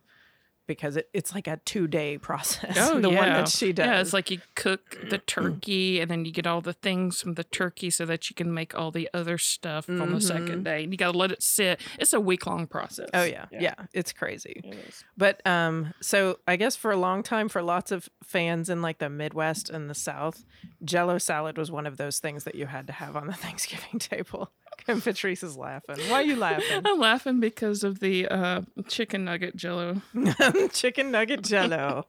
because 0.71 0.95
it, 0.95 1.09
it's 1.13 1.35
like 1.35 1.47
a 1.47 1.59
two 1.65 1.85
day 1.85 2.17
process. 2.29 2.77
Oh, 2.79 2.99
the 2.99 3.09
one 3.09 3.27
that 3.27 3.49
she 3.49 3.73
does. 3.73 3.85
Yeah, 3.85 3.99
it's 3.99 4.13
like 4.13 4.31
you 4.31 4.39
cook 4.55 4.97
the 5.09 5.17
turkey 5.27 5.99
and 5.99 6.09
then 6.09 6.23
you 6.23 6.31
get 6.31 6.47
all 6.47 6.61
the 6.61 6.71
things 6.71 7.21
from 7.21 7.33
the 7.33 7.43
turkey 7.43 7.89
so 7.89 8.05
that 8.05 8.29
you 8.29 8.35
can 8.35 8.53
make 8.53 8.73
all 8.73 8.89
the 8.89 9.09
other 9.13 9.37
stuff 9.37 9.89
on 9.89 10.13
the 10.13 10.21
second 10.21 10.63
day. 10.63 10.83
And 10.83 10.93
you 10.93 10.97
got 10.97 11.11
to 11.11 11.17
let 11.17 11.31
it 11.31 11.43
sit. 11.43 11.81
It's 11.99 12.13
a 12.13 12.21
week 12.21 12.45
long 12.47 12.67
process. 12.67 13.09
oh 13.13 13.23
yeah, 13.23 13.47
yeah, 13.51 13.73
it's 13.93 14.13
crazy. 14.13 14.61
It 14.63 14.75
is. 14.87 15.03
But 15.17 15.45
um, 15.45 15.93
so 16.01 16.39
I 16.47 16.55
guess 16.55 16.77
for 16.77 16.91
a 16.91 16.97
long 16.97 17.21
time, 17.21 17.49
for 17.49 17.61
lots 17.61 17.91
of 17.91 18.07
fans 18.23 18.69
in 18.69 18.81
like 18.81 18.99
the 18.99 19.09
Midwest 19.09 19.69
and 19.69 19.89
the 19.89 19.95
South, 19.95 20.45
Jello 20.85 21.17
salad 21.17 21.57
was 21.57 21.69
one 21.69 21.85
of 21.85 21.97
those 21.97 22.19
things 22.19 22.45
that 22.45 22.55
you 22.55 22.67
had 22.67 22.87
to 22.87 22.93
have 22.93 23.15
on 23.17 23.27
the 23.27 23.33
Thanksgiving 23.45 23.99
table. 23.99 24.51
And 24.87 25.01
Patrice 25.03 25.43
is 25.43 25.55
laughing. 25.57 25.97
Why 26.07 26.15
are 26.21 26.23
you 26.23 26.35
laughing? 26.35 26.81
I'm 26.85 26.99
laughing 26.99 27.39
because 27.39 27.83
of 27.83 27.99
the 27.99 28.27
uh, 28.27 28.61
chicken 28.87 29.25
nugget 29.25 29.55
jello. 29.55 30.01
chicken 30.73 31.11
nugget 31.11 31.43
Jello. 31.43 32.05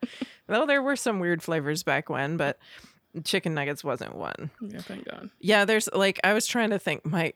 well, 0.49 0.67
there 0.67 0.83
were 0.83 0.97
some 0.97 1.21
weird 1.21 1.43
flavors 1.43 1.83
back 1.83 2.09
when, 2.09 2.37
but 2.37 2.59
chicken 3.25 3.55
nuggets 3.55 3.85
wasn't 3.85 4.15
one. 4.17 4.51
Yeah, 4.61 4.81
thank 4.81 5.05
God. 5.07 5.29
Yeah, 5.39 5.65
there's 5.67 5.89
like 5.93 6.19
I 6.25 6.33
was 6.33 6.47
trying 6.47 6.71
to 6.71 6.79
think. 6.79 7.05
My 7.05 7.33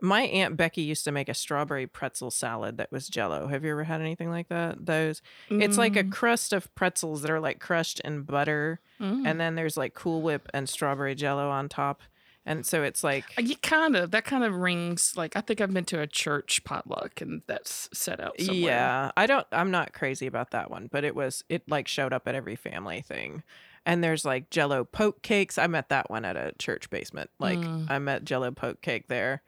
my 0.00 0.22
aunt 0.22 0.56
Becky 0.58 0.82
used 0.82 1.04
to 1.04 1.12
make 1.12 1.28
a 1.28 1.34
strawberry 1.34 1.86
pretzel 1.86 2.30
salad 2.30 2.76
that 2.76 2.92
was 2.92 3.08
Jello. 3.08 3.46
Have 3.48 3.64
you 3.64 3.70
ever 3.70 3.84
had 3.84 4.00
anything 4.02 4.30
like 4.30 4.48
that? 4.48 4.84
Those. 4.84 5.22
It's 5.48 5.78
like 5.78 5.96
a 5.96 6.04
crust 6.04 6.52
of 6.52 6.72
pretzels 6.74 7.22
that 7.22 7.30
are 7.30 7.40
like 7.40 7.60
crushed 7.60 8.00
in 8.00 8.22
butter, 8.22 8.80
Mm. 9.00 9.26
and 9.26 9.38
then 9.40 9.56
there's 9.56 9.76
like 9.76 9.92
Cool 9.94 10.22
Whip 10.22 10.48
and 10.54 10.68
strawberry 10.68 11.14
Jello 11.14 11.50
on 11.50 11.68
top, 11.68 12.02
and 12.46 12.64
so 12.64 12.82
it's 12.82 13.04
like 13.04 13.24
Uh, 13.36 13.42
You 13.42 13.56
kind 13.56 13.94
of 13.96 14.12
that 14.12 14.24
kind 14.24 14.44
of 14.44 14.54
rings 14.54 15.12
like 15.16 15.36
I 15.36 15.40
think 15.42 15.60
I've 15.60 15.74
been 15.74 15.84
to 15.86 16.00
a 16.00 16.06
church 16.06 16.64
potluck 16.64 17.20
and 17.20 17.42
that's 17.46 17.90
set 17.92 18.20
out 18.20 18.40
somewhere. 18.40 18.70
Yeah, 18.70 19.10
I 19.16 19.26
don't. 19.26 19.46
I'm 19.52 19.70
not 19.70 19.92
crazy 19.92 20.26
about 20.26 20.52
that 20.52 20.70
one, 20.70 20.88
but 20.90 21.04
it 21.04 21.14
was 21.14 21.44
it 21.48 21.68
like 21.68 21.88
showed 21.88 22.12
up 22.14 22.26
at 22.26 22.34
every 22.34 22.56
family 22.56 23.02
thing. 23.02 23.42
And 23.84 24.02
there's 24.02 24.24
like 24.24 24.50
Jello 24.50 24.84
poke 24.84 25.22
cakes. 25.22 25.58
I 25.58 25.66
met 25.66 25.90
that 25.90 26.10
one 26.10 26.24
at 26.24 26.36
a 26.36 26.52
church 26.58 26.88
basement. 26.90 27.30
Like 27.38 27.58
Mm. 27.58 27.90
I 27.90 27.98
met 27.98 28.24
Jello 28.24 28.50
poke 28.50 28.80
cake 28.80 29.08
there. 29.08 29.42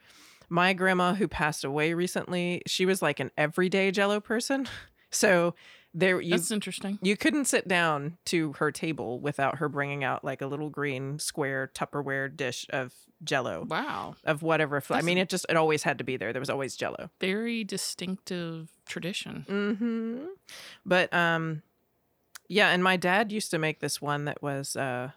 My 0.51 0.73
grandma, 0.73 1.15
who 1.15 1.29
passed 1.29 1.63
away 1.65 1.93
recently, 1.93 2.63
she 2.67 2.87
was 2.87 3.03
like 3.03 3.21
an 3.21 3.31
everyday 3.37 3.91
Jello 3.91 4.21
person. 4.21 4.69
So 5.11 5.55
there 5.95 6.21
you 6.21 6.31
That's 6.31 6.51
interesting. 6.51 6.99
you 7.03 7.17
couldn't 7.17 7.47
sit 7.47 7.67
down 7.67 8.19
to 8.27 8.53
her 8.55 8.71
table 8.71 9.21
without 9.21 9.59
her 9.59 9.69
bringing 9.69 10.05
out 10.05 10.25
like 10.25 10.43
a 10.43 10.47
little 10.47 10.71
green 10.71 11.19
square 11.19 11.71
Tupperware 11.75 12.35
dish 12.35 12.67
of 12.71 12.93
Jello 13.25 13.65
Wow, 13.69 14.15
of 14.25 14.43
whatever. 14.43 14.81
Fl- 14.81 14.95
I 14.95 15.01
mean, 15.03 15.19
it 15.19 15.29
just 15.29 15.47
it 15.49 15.57
always 15.57 15.83
had 15.83 15.99
to 15.99 16.05
be 16.05 16.17
there. 16.17 16.33
There 16.33 16.41
was 16.41 16.51
always 16.51 16.77
Jello. 16.77 17.11
very 17.21 17.65
distinctive 17.65 18.71
tradition. 18.87 19.45
Mm-hmm. 19.49 20.25
But 20.87 21.13
um 21.13 21.63
yeah, 22.49 22.69
and 22.71 22.83
my 22.83 22.97
dad 22.97 23.33
used 23.33 23.51
to 23.51 23.59
make 23.59 23.81
this 23.81 24.01
one 24.01 24.25
that 24.27 24.41
was 24.43 24.77
uh 24.77 25.11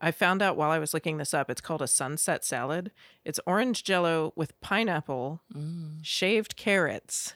I 0.00 0.10
found 0.10 0.42
out 0.42 0.56
while 0.56 0.70
I 0.70 0.78
was 0.80 0.94
looking 0.94 1.18
this 1.18 1.32
up. 1.32 1.48
It's 1.50 1.60
called 1.60 1.80
a 1.82 1.86
sunset 1.86 2.44
salad. 2.44 2.90
It's 3.24 3.38
orange 3.46 3.84
jello 3.84 4.32
with 4.36 4.60
pineapple, 4.60 5.40
Mm. 5.54 5.98
shaved 6.02 6.56
carrots, 6.56 7.34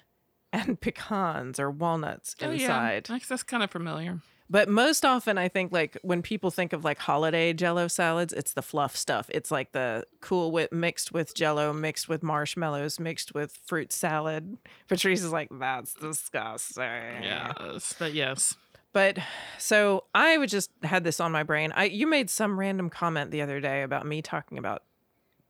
and 0.57 0.81
pecans 0.81 1.61
or 1.61 1.71
walnuts 1.71 2.35
inside. 2.41 2.51
Oh, 2.51 2.55
yeah, 2.55 3.01
that's, 3.01 3.29
that's 3.29 3.43
kind 3.43 3.63
of 3.63 3.71
familiar. 3.71 4.21
But 4.49 4.69
most 4.69 5.05
often 5.05 5.39
I 5.39 5.49
think 5.49 5.73
like 5.73 5.99
when 6.03 6.23
people 6.23 6.53
think 6.53 6.73
of 6.73 6.85
like 6.85 6.99
holiday 6.99 7.53
jello 7.53 7.89
salads, 7.89 8.33
it's 8.33 8.53
the 8.53 8.63
fluff 8.63 8.97
stuff. 8.97 9.29
It's 9.35 9.51
like 9.51 9.73
the 9.73 10.05
cool 10.21 10.53
whip 10.53 10.73
mixed 10.73 11.13
with 11.13 11.35
jello, 11.35 11.73
mixed 11.73 12.09
with 12.09 12.23
marshmallows, 12.23 13.01
mixed 13.01 13.35
with 13.35 13.59
fruit 13.65 13.93
salad. 13.93 14.57
Patrice 14.89 15.23
is 15.23 15.33
like, 15.33 15.49
that's 15.51 15.95
disgusting. 15.95 16.85
Yes, 16.85 17.95
but 17.99 18.15
yes. 18.15 18.55
But 18.93 19.19
so 19.59 20.05
I 20.15 20.39
would 20.39 20.49
just 20.49 20.71
had 20.83 21.03
this 21.03 21.19
on 21.19 21.33
my 21.33 21.43
brain. 21.43 21.73
I 21.75 21.85
you 21.85 22.07
made 22.07 22.31
some 22.31 22.59
random 22.59 22.89
comment 22.89 23.33
the 23.33 23.43
other 23.43 23.61
day 23.61 23.83
about 23.83 24.07
me 24.07 24.23
talking 24.23 24.59
about 24.59 24.85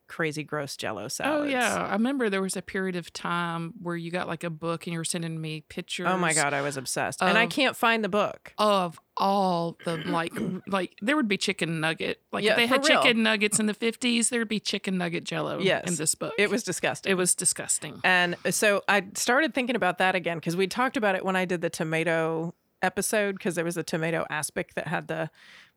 crazy 0.09 0.43
gross 0.43 0.77
jello 0.77 1.05
oh, 1.05 1.09
salads. 1.09 1.47
Oh 1.47 1.49
yeah, 1.49 1.87
I 1.89 1.93
remember 1.93 2.31
there 2.31 2.43
was 2.43 2.57
a 2.57 2.63
period 2.63 2.97
of 2.97 3.13
time 3.13 3.75
where 3.81 3.97
you 3.97 4.11
got 4.11 4.29
like 4.29 4.45
a 4.45 4.51
book 4.51 4.87
and 4.87 4.93
you 4.93 4.99
were 4.99 5.05
sending 5.05 5.41
me 5.41 5.63
pictures. 5.69 6.07
Oh 6.09 6.17
my 6.19 6.33
god, 6.33 6.53
I 6.55 6.63
was 6.63 6.77
obsessed. 6.77 7.23
and 7.23 7.37
I 7.37 7.47
can't 7.47 7.77
find 7.77 8.03
the 8.05 8.09
book. 8.09 8.53
Of 8.59 9.01
all 9.17 9.79
the 9.85 9.97
like, 9.97 10.33
like 10.67 10.97
there 11.01 11.17
would 11.17 11.29
be 11.29 11.37
chicken 11.37 11.81
nugget. 11.81 12.21
Like 12.33 12.45
Yeah, 12.45 12.53
if 12.53 12.57
they 12.57 12.67
had 12.67 12.87
real. 12.87 13.03
chicken 13.03 13.23
nuggets 13.23 13.59
in 13.59 13.67
the 13.67 13.75
fifties, 13.75 14.31
there 14.31 14.41
would 14.41 14.49
be 14.49 14.61
chicken 14.61 14.99
nugget 14.99 15.25
Jello 15.25 15.59
Yes. 15.59 15.89
in 15.89 15.97
this 15.97 16.15
book. 16.15 16.35
It 16.39 16.51
was 16.51 16.63
disgusting. 16.63 17.11
it 17.11 17.15
was 17.15 17.35
disgusting. 17.35 18.01
And 18.05 18.37
uh, 18.45 18.51
so 18.51 18.83
I 18.89 19.05
started 19.15 19.55
thinking 19.55 19.77
about 19.77 19.99
that 19.99 20.15
again 20.15 20.39
because 20.39 20.57
we 20.57 20.67
talked 20.67 20.97
about 20.97 21.15
it 21.15 21.25
when 21.25 21.37
I 21.37 21.45
did 21.45 21.61
the 21.63 21.71
tomato 21.71 22.55
episode 22.83 23.37
because 23.37 23.55
there 23.55 23.65
was 23.65 23.77
a 23.77 23.83
tomato 23.83 24.27
aspic 24.31 24.75
that 24.75 24.87
had 24.87 25.09
the 25.09 25.31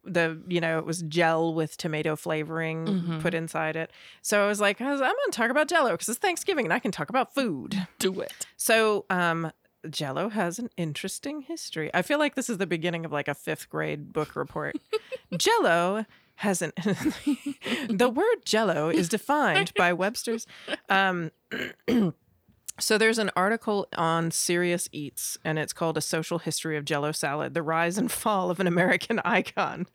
the 0.03 0.41
you 0.47 0.61
know 0.61 0.79
it 0.79 0.85
was 0.85 1.01
gel 1.03 1.53
with 1.53 1.75
tomato 1.77 2.15
flavoring 2.15 2.85
Mhm. 2.85 3.21
put 3.21 3.33
inside 3.33 3.75
it. 3.75 3.91
So 4.21 4.43
I 4.43 4.47
was 4.47 4.59
like, 4.61 4.79
I'm 4.81 4.97
to 4.97 5.13
talk 5.31 5.51
about 5.51 5.67
Jello 5.67 5.91
because 5.91 6.09
it's 6.09 6.17
Thanksgiving 6.19 6.65
and 6.65 6.73
I 6.73 6.79
can 6.79 6.91
talk 6.91 7.09
about 7.09 7.33
food. 7.35 7.87
Do 7.99 8.19
it. 8.21 8.47
So 8.57 9.05
um, 9.09 9.51
Jello 9.89 10.29
has 10.29 10.59
an 10.59 10.69
interesting 10.77 11.41
history. 11.41 11.89
I 11.93 12.01
feel 12.01 12.19
like 12.19 12.35
this 12.35 12.49
is 12.49 12.57
the 12.57 12.67
beginning 12.67 13.05
of 13.05 13.11
like 13.11 13.27
a 13.27 13.33
fifth 13.35 13.69
grade 13.69 14.11
book 14.13 14.35
report. 14.35 14.75
Jello 15.37 16.05
has 16.35 16.61
an 16.61 16.71
the 17.89 18.09
word 18.13 18.45
Jello 18.45 18.89
is 18.89 19.09
defined 19.09 19.73
by 19.75 19.91
Webster's. 19.93 20.47
Um, 20.89 21.31
so 22.79 22.97
there's 22.97 23.17
an 23.19 23.31
article 23.35 23.87
on 23.95 24.31
Serious 24.31 24.89
Eats, 24.91 25.37
and 25.43 25.59
it's 25.59 25.73
called 25.73 25.97
"A 25.97 26.01
Social 26.01 26.39
History 26.39 26.77
of 26.77 26.85
Jello 26.85 27.11
Salad: 27.11 27.53
The 27.53 27.61
Rise 27.61 27.97
and 27.97 28.11
Fall 28.11 28.49
of 28.49 28.59
an 28.59 28.67
American 28.67 29.19
Icon." 29.25 29.87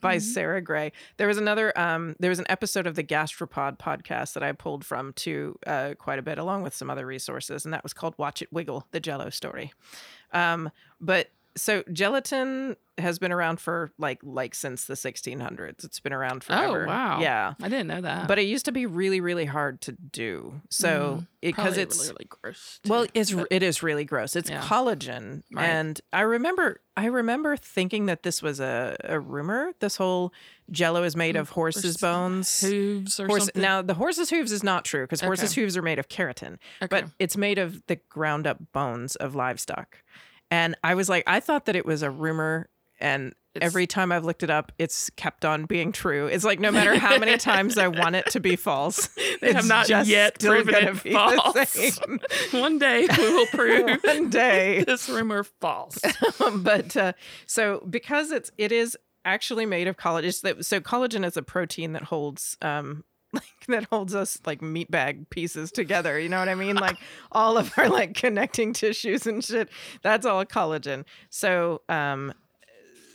By 0.00 0.18
Sarah 0.18 0.62
Gray. 0.62 0.92
There 1.16 1.26
was 1.26 1.38
another. 1.38 1.76
Um, 1.76 2.14
there 2.20 2.30
was 2.30 2.38
an 2.38 2.46
episode 2.48 2.86
of 2.86 2.94
the 2.94 3.02
Gastropod 3.02 3.78
podcast 3.78 4.34
that 4.34 4.44
I 4.44 4.52
pulled 4.52 4.84
from 4.84 5.12
to 5.14 5.58
uh, 5.66 5.94
quite 5.98 6.20
a 6.20 6.22
bit, 6.22 6.38
along 6.38 6.62
with 6.62 6.72
some 6.72 6.88
other 6.88 7.04
resources, 7.04 7.64
and 7.64 7.74
that 7.74 7.82
was 7.82 7.92
called 7.92 8.14
"Watch 8.16 8.40
It 8.40 8.52
Wiggle: 8.52 8.86
The 8.92 9.00
Jello 9.00 9.28
Story." 9.30 9.72
Um, 10.32 10.70
but 11.00 11.30
so 11.58 11.82
gelatin 11.92 12.76
has 12.98 13.18
been 13.18 13.30
around 13.32 13.60
for 13.60 13.92
like 13.98 14.18
like 14.22 14.54
since 14.54 14.86
the 14.86 14.94
1600s. 14.94 15.84
It's 15.84 16.00
been 16.00 16.12
around 16.12 16.44
oh, 16.48 16.52
forever. 16.52 16.84
Oh 16.84 16.88
wow. 16.88 17.20
Yeah. 17.20 17.54
I 17.62 17.68
didn't 17.68 17.86
know 17.86 18.00
that. 18.00 18.26
But 18.26 18.38
it 18.38 18.42
used 18.42 18.64
to 18.64 18.72
be 18.72 18.86
really, 18.86 19.20
really 19.20 19.44
hard 19.44 19.80
to 19.82 19.92
do. 19.92 20.60
So 20.68 21.20
mm, 21.22 21.26
because 21.40 21.64
Probably 21.64 21.82
it's 21.82 21.98
really, 21.98 22.08
really 22.08 22.26
gross. 22.28 22.80
well, 22.86 23.06
it's 23.14 23.32
But- 23.32 23.46
it 23.50 23.62
is 23.62 23.82
really 23.82 24.04
gross. 24.04 24.34
It's 24.34 24.50
Yeah. 24.50 24.60
collagen, 24.62 25.42
Right. 25.52 25.64
and 25.68 26.00
I 26.12 26.22
remember 26.22 26.80
I 26.96 27.06
remember 27.06 27.56
thinking 27.56 28.06
that 28.06 28.24
this 28.24 28.42
was 28.42 28.58
a, 28.58 28.96
a 29.04 29.20
rumor. 29.20 29.72
This 29.78 29.96
whole 29.96 30.32
Jello 30.72 31.04
is 31.04 31.14
made 31.14 31.36
hmm, 31.36 31.40
of 31.42 31.50
horses' 31.50 31.84
Horse- 31.84 32.00
bones. 32.00 32.60
hooves 32.60 33.20
or 33.20 33.26
Horse, 33.28 33.44
something. 33.44 33.62
now 33.62 33.82
the 33.82 33.94
horse's 33.94 34.30
hooves 34.30 34.50
is 34.50 34.64
not 34.64 34.84
true 34.84 35.04
because 35.04 35.20
horses' 35.20 35.54
hooves 35.54 35.76
are 35.76 35.82
made 35.82 36.00
of 36.00 36.08
keratin, 36.08 36.58
okay. 36.82 36.88
but 36.90 37.04
it's 37.20 37.36
made 37.36 37.58
of 37.58 37.86
the 37.86 37.96
ground 38.08 38.46
up 38.46 38.58
bones 38.72 39.14
of 39.16 39.36
livestock. 39.36 39.98
And 40.50 40.74
I 40.82 40.94
was 40.94 41.08
like, 41.08 41.24
I 41.26 41.40
thought 41.40 41.66
that 41.66 41.76
it 41.76 41.84
was 41.86 42.02
a 42.02 42.10
rumor, 42.10 42.68
and 43.00 43.34
It's- 43.54 43.66
every 43.70 43.86
time 43.86 44.10
I've 44.12 44.24
looked 44.24 44.42
it 44.42 44.50
up, 44.50 44.72
it's 44.78 45.10
kept 45.10 45.44
on 45.44 45.66
being 45.66 45.92
true. 45.92 46.26
It's 46.26 46.44
like 46.44 46.58
no 46.60 46.70
matter 46.70 46.98
how 46.98 47.18
many 47.18 47.36
times 47.38 47.76
I 47.76 47.88
want 47.88 48.14
it 48.16 48.26
to 48.30 48.40
be 48.40 48.56
false, 48.56 49.08
They 49.40 49.52
have 49.52 49.66
not 49.66 49.86
just 49.86 50.08
yet 50.08 50.38
proven 50.40 50.74
it 50.74 51.02
be 51.02 51.12
false. 51.12 52.00
One 52.52 52.78
day 52.78 53.06
we 53.18 53.32
will 53.34 53.46
prove 53.52 54.00
One 54.04 54.30
day. 54.30 54.84
this 54.84 55.08
rumor 55.08 55.44
false. 55.44 55.98
but 56.62 56.96
uh, 56.96 57.12
so 57.46 57.84
because 57.88 58.30
it's 58.30 58.50
it 58.58 58.72
is 58.72 58.96
actually 59.24 59.66
made 59.66 59.86
of 59.88 59.96
collagen. 59.96 60.64
So 60.64 60.80
collagen 60.80 61.24
is 61.26 61.36
a 61.36 61.42
protein 61.42 61.92
that 61.92 62.04
holds 62.04 62.56
um 62.62 63.04
like 63.32 63.66
that 63.68 63.84
holds 63.84 64.14
us 64.14 64.38
like 64.46 64.62
meat 64.62 64.90
bag 64.90 65.28
pieces 65.30 65.70
together. 65.70 66.18
You 66.18 66.28
know 66.28 66.38
what 66.38 66.48
I 66.48 66.54
mean? 66.54 66.76
Like 66.76 66.96
all 67.32 67.58
of 67.58 67.72
our 67.76 67.88
like 67.88 68.14
connecting 68.14 68.72
tissues 68.72 69.26
and 69.26 69.44
shit. 69.44 69.68
That's 70.02 70.24
all 70.24 70.44
collagen. 70.44 71.04
So 71.30 71.82
um 71.88 72.32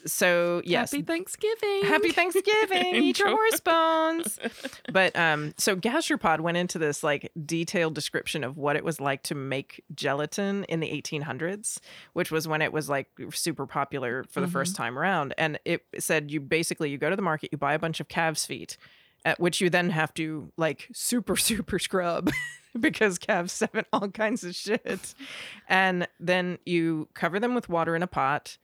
so 0.05 0.61
yes. 0.65 0.91
Happy 0.91 1.01
Thanksgiving. 1.01 1.83
Happy 1.83 2.11
Thanksgiving. 2.11 2.95
Eat 2.95 3.19
your 3.19 3.29
horse 3.29 3.59
bones. 3.59 4.39
But 4.91 5.15
um 5.15 5.53
so 5.57 5.75
Gastropod 5.75 6.41
went 6.41 6.57
into 6.57 6.77
this 6.77 7.03
like 7.03 7.31
detailed 7.45 7.95
description 7.95 8.43
of 8.43 8.57
what 8.57 8.75
it 8.75 8.83
was 8.83 8.99
like 8.99 9.23
to 9.23 9.35
make 9.35 9.83
gelatin 9.95 10.65
in 10.65 10.81
the 10.81 10.87
1800s, 11.01 11.79
which 12.11 12.31
was 12.31 12.47
when 12.47 12.61
it 12.61 12.71
was 12.71 12.89
like 12.89 13.07
super 13.31 13.65
popular 13.65 14.25
for 14.29 14.41
the 14.41 14.47
first 14.47 14.75
time 14.75 14.99
around 14.99 15.33
and 15.37 15.57
it 15.65 15.83
said 15.97 16.29
you 16.29 16.39
basically 16.39 16.89
you 16.91 16.97
go 16.97 17.09
to 17.09 17.15
the 17.15 17.21
market, 17.21 17.49
you 17.51 17.57
buy 17.57 17.73
a 17.73 17.79
bunch 17.79 17.99
of 17.99 18.07
calves 18.07 18.45
feet 18.45 18.77
at 19.25 19.39
which 19.39 19.61
you 19.61 19.69
then 19.69 19.89
have 19.89 20.13
to 20.15 20.51
like 20.57 20.89
super 20.93 21.35
super 21.37 21.79
scrub 21.79 22.31
because 22.79 23.17
calves 23.17 23.59
have 23.59 23.85
all 23.93 24.09
kinds 24.09 24.43
of 24.43 24.55
shit. 24.55 25.13
And 25.67 26.07
then 26.19 26.57
you 26.65 27.09
cover 27.13 27.39
them 27.39 27.55
with 27.55 27.69
water 27.69 27.95
in 27.95 28.03
a 28.03 28.07
pot 28.07 28.57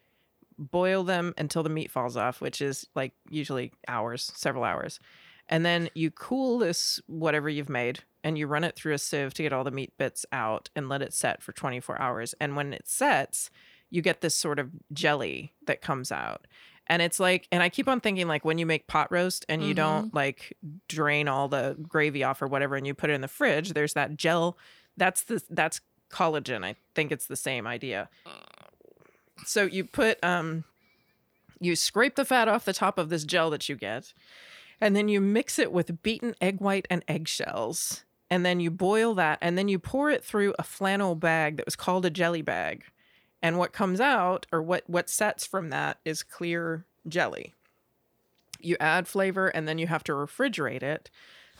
boil 0.59 1.03
them 1.03 1.33
until 1.37 1.63
the 1.63 1.69
meat 1.69 1.89
falls 1.89 2.17
off, 2.17 2.41
which 2.41 2.61
is 2.61 2.85
like 2.93 3.13
usually 3.29 3.71
hours, 3.87 4.31
several 4.35 4.63
hours. 4.63 4.99
And 5.47 5.65
then 5.65 5.89
you 5.95 6.11
cool 6.11 6.59
this 6.59 6.99
whatever 7.07 7.49
you've 7.49 7.69
made 7.69 8.01
and 8.23 8.37
you 8.37 8.45
run 8.45 8.63
it 8.63 8.75
through 8.75 8.93
a 8.93 8.99
sieve 8.99 9.33
to 9.35 9.43
get 9.43 9.53
all 9.53 9.63
the 9.63 9.71
meat 9.71 9.97
bits 9.97 10.25
out 10.31 10.69
and 10.75 10.89
let 10.89 11.01
it 11.01 11.13
set 11.13 11.41
for 11.41 11.53
24 11.53 11.99
hours. 11.99 12.35
And 12.39 12.55
when 12.55 12.73
it 12.73 12.87
sets, 12.87 13.49
you 13.89 14.01
get 14.03 14.21
this 14.21 14.35
sort 14.35 14.59
of 14.59 14.69
jelly 14.93 15.53
that 15.65 15.81
comes 15.81 16.11
out. 16.11 16.45
And 16.89 17.03
it's 17.03 17.19
like, 17.19 17.47
and 17.51 17.61
I 17.61 17.69
keep 17.69 17.87
on 17.87 18.01
thinking 18.01 18.27
like 18.27 18.43
when 18.43 18.57
you 18.57 18.65
make 18.65 18.87
pot 18.87 19.11
roast 19.11 19.45
and 19.47 19.63
you 19.63 19.75
don't 19.75 20.13
like 20.13 20.57
drain 20.87 21.27
all 21.27 21.47
the 21.47 21.77
gravy 21.87 22.23
off 22.23 22.41
or 22.41 22.47
whatever 22.47 22.75
and 22.75 22.87
you 22.87 22.95
put 22.95 23.11
it 23.11 23.13
in 23.13 23.21
the 23.21 23.27
fridge, 23.27 23.73
there's 23.73 23.93
that 23.93 24.17
gel. 24.17 24.57
That's 24.97 25.21
the 25.23 25.43
that's 25.51 25.81
collagen. 26.11 26.65
I 26.65 26.75
think 26.95 27.11
it's 27.11 27.27
the 27.27 27.35
same 27.35 27.67
idea. 27.67 28.09
So 29.45 29.63
you 29.63 29.83
put 29.83 30.21
um 30.23 30.63
you 31.59 31.75
scrape 31.75 32.15
the 32.15 32.25
fat 32.25 32.47
off 32.47 32.65
the 32.65 32.73
top 32.73 32.97
of 32.97 33.09
this 33.09 33.23
gel 33.23 33.51
that 33.51 33.69
you 33.69 33.75
get, 33.75 34.13
and 34.81 34.95
then 34.95 35.07
you 35.07 35.21
mix 35.21 35.59
it 35.59 35.71
with 35.71 36.01
beaten 36.01 36.33
egg 36.41 36.59
white 36.59 36.87
and 36.89 37.03
eggshells. 37.07 38.03
And 38.31 38.45
then 38.45 38.59
you 38.59 38.69
boil 38.71 39.15
that, 39.15 39.39
and 39.41 39.57
then 39.57 39.67
you 39.67 39.79
pour 39.79 40.09
it 40.11 40.23
through 40.23 40.53
a 40.59 40.63
flannel 40.63 41.15
bag 41.15 41.57
that 41.57 41.65
was 41.65 41.75
called 41.75 42.05
a 42.05 42.11
jelly 42.11 42.43
bag. 42.43 42.83
And 43.41 43.57
what 43.57 43.71
comes 43.71 44.01
out, 44.01 44.45
or 44.51 44.61
what 44.61 44.83
what 44.87 45.09
sets 45.09 45.45
from 45.45 45.69
that, 45.69 45.99
is 46.03 46.23
clear 46.23 46.85
jelly. 47.07 47.53
You 48.59 48.75
add 48.79 49.07
flavor, 49.07 49.47
and 49.47 49.67
then 49.67 49.77
you 49.77 49.87
have 49.87 50.03
to 50.05 50.11
refrigerate 50.11 50.83
it 50.83 51.09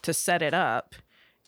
to 0.01 0.13
set 0.13 0.41
it 0.41 0.53
up. 0.53 0.95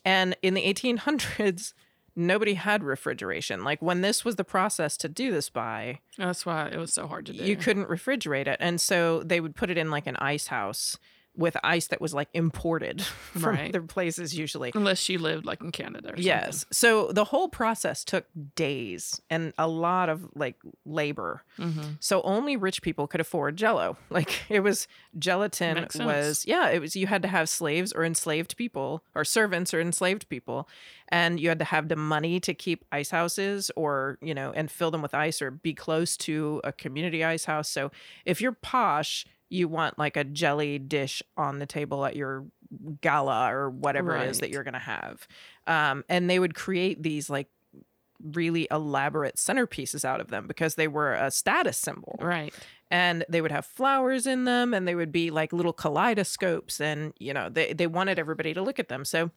And 0.05 0.35
in 0.41 0.53
the 0.53 0.61
1800s, 0.63 1.73
nobody 2.15 2.53
had 2.55 2.83
refrigeration. 2.83 3.63
Like 3.63 3.81
when 3.81 4.01
this 4.01 4.23
was 4.23 4.35
the 4.37 4.43
process 4.43 4.97
to 4.97 5.09
do 5.09 5.31
this 5.31 5.49
by, 5.49 5.99
That's 6.17 6.45
why 6.45 6.67
it 6.67 6.77
was 6.77 6.93
so 6.93 7.07
hard 7.07 7.25
to 7.27 7.33
do. 7.33 7.43
you 7.43 7.55
couldn't 7.55 7.89
refrigerate 7.89 8.47
it. 8.47 8.57
And 8.59 8.79
so 8.79 9.23
they 9.23 9.39
would 9.41 9.55
put 9.55 9.69
it 9.69 9.77
in 9.77 9.91
like 9.91 10.07
an 10.07 10.15
ice 10.17 10.47
house 10.47 10.97
with 11.37 11.55
ice 11.63 11.87
that 11.87 12.01
was 12.01 12.13
like 12.13 12.27
imported 12.33 13.01
from 13.31 13.43
Right. 13.55 13.69
other 13.69 13.81
places 13.85 14.37
usually. 14.37 14.71
Unless 14.75 15.07
you 15.07 15.17
lived 15.17 15.45
like 15.45 15.61
in 15.61 15.71
Canada 15.71 16.11
or 16.11 16.15
Yes. 16.17 16.65
So 16.71 17.11
the 17.13 17.23
whole 17.23 17.47
process 17.47 18.03
took 18.03 18.25
days 18.55 19.21
and 19.29 19.53
a 19.57 19.67
lot 19.67 20.09
of 20.09 20.27
like 20.35 20.57
labor. 20.85 21.43
something. 21.57 21.83
hmm 21.83 21.91
So 22.01 22.21
only 22.23 22.57
rich 22.57 22.81
people 22.81 23.07
could 23.07 23.21
afford 23.21 23.55
jello. 23.57 23.97
Like 24.09 24.41
it 24.49 24.59
was 24.59 24.87
gelatin 25.17 25.75
Makes 25.75 25.95
sense. 25.95 26.05
was 26.05 26.45
yeah, 26.45 26.69
it 26.69 26.79
was 26.81 26.95
you 26.97 27.07
had 27.07 27.21
to 27.21 27.27
have 27.29 27.47
slaves 27.47 27.93
or 27.93 28.03
enslaved 28.03 28.57
people 28.57 29.03
or 29.15 29.23
servants 29.23 29.73
or 29.73 29.79
enslaved 29.79 30.27
people 30.27 30.67
and 31.07 31.39
you 31.39 31.47
had 31.49 31.59
to 31.59 31.65
have 31.65 31.87
the 31.87 31.95
money 31.95 32.39
to 32.41 32.53
keep 32.53 32.83
ice 32.91 33.09
houses 33.11 33.71
or, 33.75 34.17
you 34.21 34.33
know, 34.33 34.51
and 34.55 34.69
fill 34.69 34.91
them 34.91 35.01
with 35.01 35.13
ice 35.13 35.41
or 35.41 35.49
be 35.51 35.73
close 35.73 36.15
to 36.17 36.59
a 36.63 36.71
community 36.71 37.23
ice 37.23 37.45
house. 37.45 37.69
So 37.69 37.91
if 38.25 38.39
you're 38.41 38.51
posh, 38.53 39.25
you 39.51 39.67
want 39.67 39.99
like 39.99 40.15
a 40.17 40.23
jelly 40.23 40.79
dish 40.79 41.21
on 41.37 41.59
the 41.59 41.65
table 41.65 42.05
at 42.05 42.15
your 42.15 42.45
gala 43.01 43.53
or 43.53 43.69
whatever 43.69 44.15
it 44.15 44.29
is 44.29 44.39
that 44.39 44.49
you're 44.49 44.63
going 44.63 44.73
to 44.73 44.79
have. 44.79 45.27
Um, 45.67 46.03
and 46.07 46.29
they 46.29 46.39
would 46.39 46.55
create 46.55 47.03
these 47.03 47.29
like 47.29 47.47
really 48.23 48.67
elaborate 48.71 49.35
centerpieces 49.35 50.05
out 50.05 50.21
of 50.21 50.29
them 50.29 50.47
because 50.47 50.75
they 50.75 50.87
were 50.87 51.13
a 51.13 51.31
status 51.31 51.77
symbol 51.77 52.17
Right. 52.21 52.53
and 52.91 53.25
they 53.27 53.41
would 53.41 53.51
have 53.51 53.65
flowers 53.65 54.27
in 54.27 54.43
them 54.45 54.73
and 54.75 54.87
they 54.87 54.93
would 54.93 55.11
be 55.11 55.31
like 55.31 55.51
little 55.51 55.73
kaleidoscopes 55.73 56.79
and 56.79 57.13
you 57.17 57.33
know 57.33 57.49
they, 57.49 57.73
they 57.73 57.87
wanted 57.87 58.19
everybody 58.19 58.53
to 58.53 58.61
look 58.61 58.77
at 58.77 58.89
them 58.89 59.05
so 59.05 59.31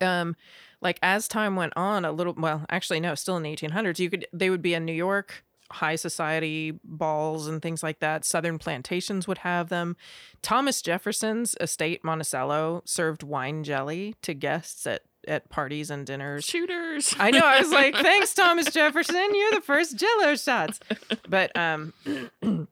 um 0.00 0.36
like 0.80 0.98
as 1.02 1.26
time 1.26 1.56
went 1.56 1.72
on 1.74 2.04
a 2.04 2.12
little 2.12 2.34
well 2.38 2.64
actually 2.70 3.00
no 3.00 3.16
still 3.16 3.36
in 3.36 3.42
the 3.42 3.54
1800s 3.56 3.98
you 3.98 4.08
could 4.10 4.26
they 4.32 4.48
would 4.48 4.62
be 4.62 4.74
in 4.74 4.84
new 4.84 4.92
york 4.92 5.44
high 5.72 5.96
society 5.96 6.78
balls 6.82 7.46
and 7.46 7.60
things 7.60 7.82
like 7.82 7.98
that 8.00 8.24
southern 8.24 8.58
plantations 8.58 9.28
would 9.28 9.38
have 9.38 9.68
them 9.68 9.96
thomas 10.40 10.80
jefferson's 10.80 11.54
estate 11.60 12.02
monticello 12.02 12.82
served 12.86 13.22
wine 13.22 13.62
jelly 13.62 14.14
to 14.22 14.32
guests 14.32 14.86
at 14.86 15.02
at 15.26 15.50
parties 15.50 15.90
and 15.90 16.06
dinners 16.06 16.44
Shooters. 16.44 17.14
I 17.18 17.30
know. 17.30 17.44
I 17.44 17.60
was 17.60 17.70
like, 17.70 17.94
thanks, 17.94 18.32
Thomas 18.34 18.72
Jefferson. 18.72 19.34
You're 19.34 19.50
the 19.50 19.60
first 19.60 19.96
Jello 19.98 20.36
shots. 20.36 20.80
But 21.28 21.54
um, 21.54 21.92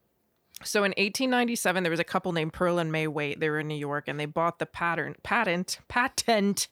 So 0.65 0.81
in 0.81 0.91
1897, 0.91 1.83
there 1.83 1.91
was 1.91 2.01
a 2.01 2.05
couple 2.05 2.33
named 2.33 2.53
Pearl 2.53 2.79
and 2.79 2.91
May 2.91 3.07
Wait. 3.07 3.41
They 3.41 3.51
were 3.51 3.61
in 3.61 3.69
New 3.69 3.75
York, 3.75 4.05
and 4.09 4.19
they 4.19 4.27
bought 4.27 4.59
the 4.59 4.67
pattern 4.67 5.15
patent 5.23 5.79
patent 5.89 6.69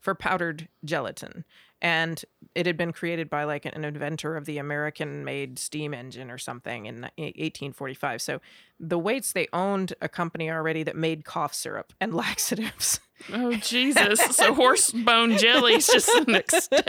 for 0.00 0.14
powdered 0.14 0.68
gelatin, 0.84 1.44
and 1.80 2.24
it 2.54 2.66
had 2.66 2.76
been 2.76 2.92
created 2.92 3.30
by 3.30 3.44
like 3.44 3.64
an 3.64 3.84
inventor 3.84 4.36
of 4.36 4.44
the 4.44 4.58
American-made 4.58 5.58
steam 5.58 5.94
engine 5.94 6.30
or 6.30 6.38
something 6.38 6.86
in 6.86 7.02
1845. 7.16 8.20
So 8.20 8.40
the 8.80 8.98
Waits 8.98 9.32
they 9.32 9.48
owned 9.52 9.94
a 10.00 10.08
company 10.08 10.50
already 10.50 10.82
that 10.82 10.96
made 10.96 11.24
cough 11.24 11.54
syrup 11.54 11.92
and 12.00 12.14
laxatives. 12.14 13.00
Oh 13.32 13.52
Jesus! 13.54 14.20
So 14.36 14.54
horse 14.54 14.92
bone 14.92 15.38
jelly 15.38 15.74
is 15.74 15.88
just 15.88 16.06
the 16.06 16.24
next 16.30 16.62
step. 16.64 16.86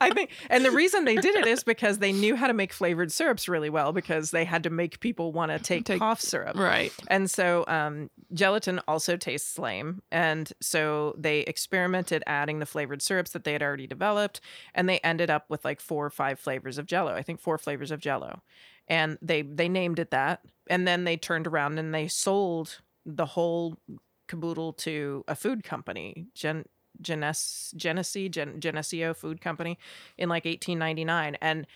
I 0.00 0.10
think, 0.12 0.30
and 0.50 0.64
the 0.64 0.72
reason 0.72 1.04
they 1.04 1.14
did 1.14 1.36
it 1.36 1.46
is 1.46 1.62
because 1.62 1.98
they 1.98 2.12
knew 2.12 2.34
how 2.34 2.48
to 2.48 2.52
make 2.52 2.72
flavored 2.72 3.12
syrups 3.12 3.48
really 3.48 3.70
well 3.70 3.92
because 3.92 4.32
they 4.32 4.44
had 4.44 4.64
to 4.64 4.70
make 4.70 4.98
people 4.98 5.32
want 5.32 5.52
to 5.52 5.60
take, 5.60 5.84
Take- 5.84 6.00
cough 6.00 6.20
syrup. 6.20 6.56
Right. 6.56 6.92
And 7.06 7.30
so 7.30 7.64
um, 7.68 8.10
gelatin 8.32 8.80
also 8.88 9.16
tastes 9.16 9.56
lame. 9.56 10.02
And 10.10 10.52
so 10.60 11.14
they 11.16 11.40
experimented 11.40 12.24
adding 12.26 12.58
the 12.58 12.66
flavored 12.66 13.00
syrups 13.00 13.30
that 13.32 13.44
they 13.44 13.52
had 13.52 13.62
already 13.62 13.86
developed. 13.86 14.40
And 14.74 14.88
they 14.88 14.98
ended 14.98 15.30
up 15.30 15.48
with 15.48 15.64
like 15.64 15.80
four 15.80 16.04
or 16.04 16.10
five 16.10 16.40
flavors 16.40 16.76
of 16.76 16.86
jello. 16.86 17.14
I 17.14 17.22
think 17.22 17.40
four 17.40 17.56
flavors 17.56 17.92
of 17.92 18.00
jello. 18.00 18.42
And 18.88 19.18
they 19.22 19.42
they 19.42 19.68
named 19.68 19.98
it 19.98 20.10
that. 20.10 20.44
And 20.68 20.86
then 20.86 21.04
they 21.04 21.16
turned 21.16 21.46
around 21.46 21.78
and 21.78 21.94
they 21.94 22.08
sold 22.08 22.80
the 23.04 23.26
whole 23.26 23.76
caboodle 24.26 24.72
to 24.72 25.24
a 25.28 25.34
food 25.34 25.64
company, 25.64 26.26
Gen 26.34 26.64
Genes 27.00 27.74
Genesee 27.76 28.28
Gen, 28.28 28.60
Geneseo 28.60 29.14
Food 29.14 29.40
Company, 29.40 29.78
in 30.16 30.28
like 30.28 30.44
1899, 30.44 31.36
and 31.40 31.66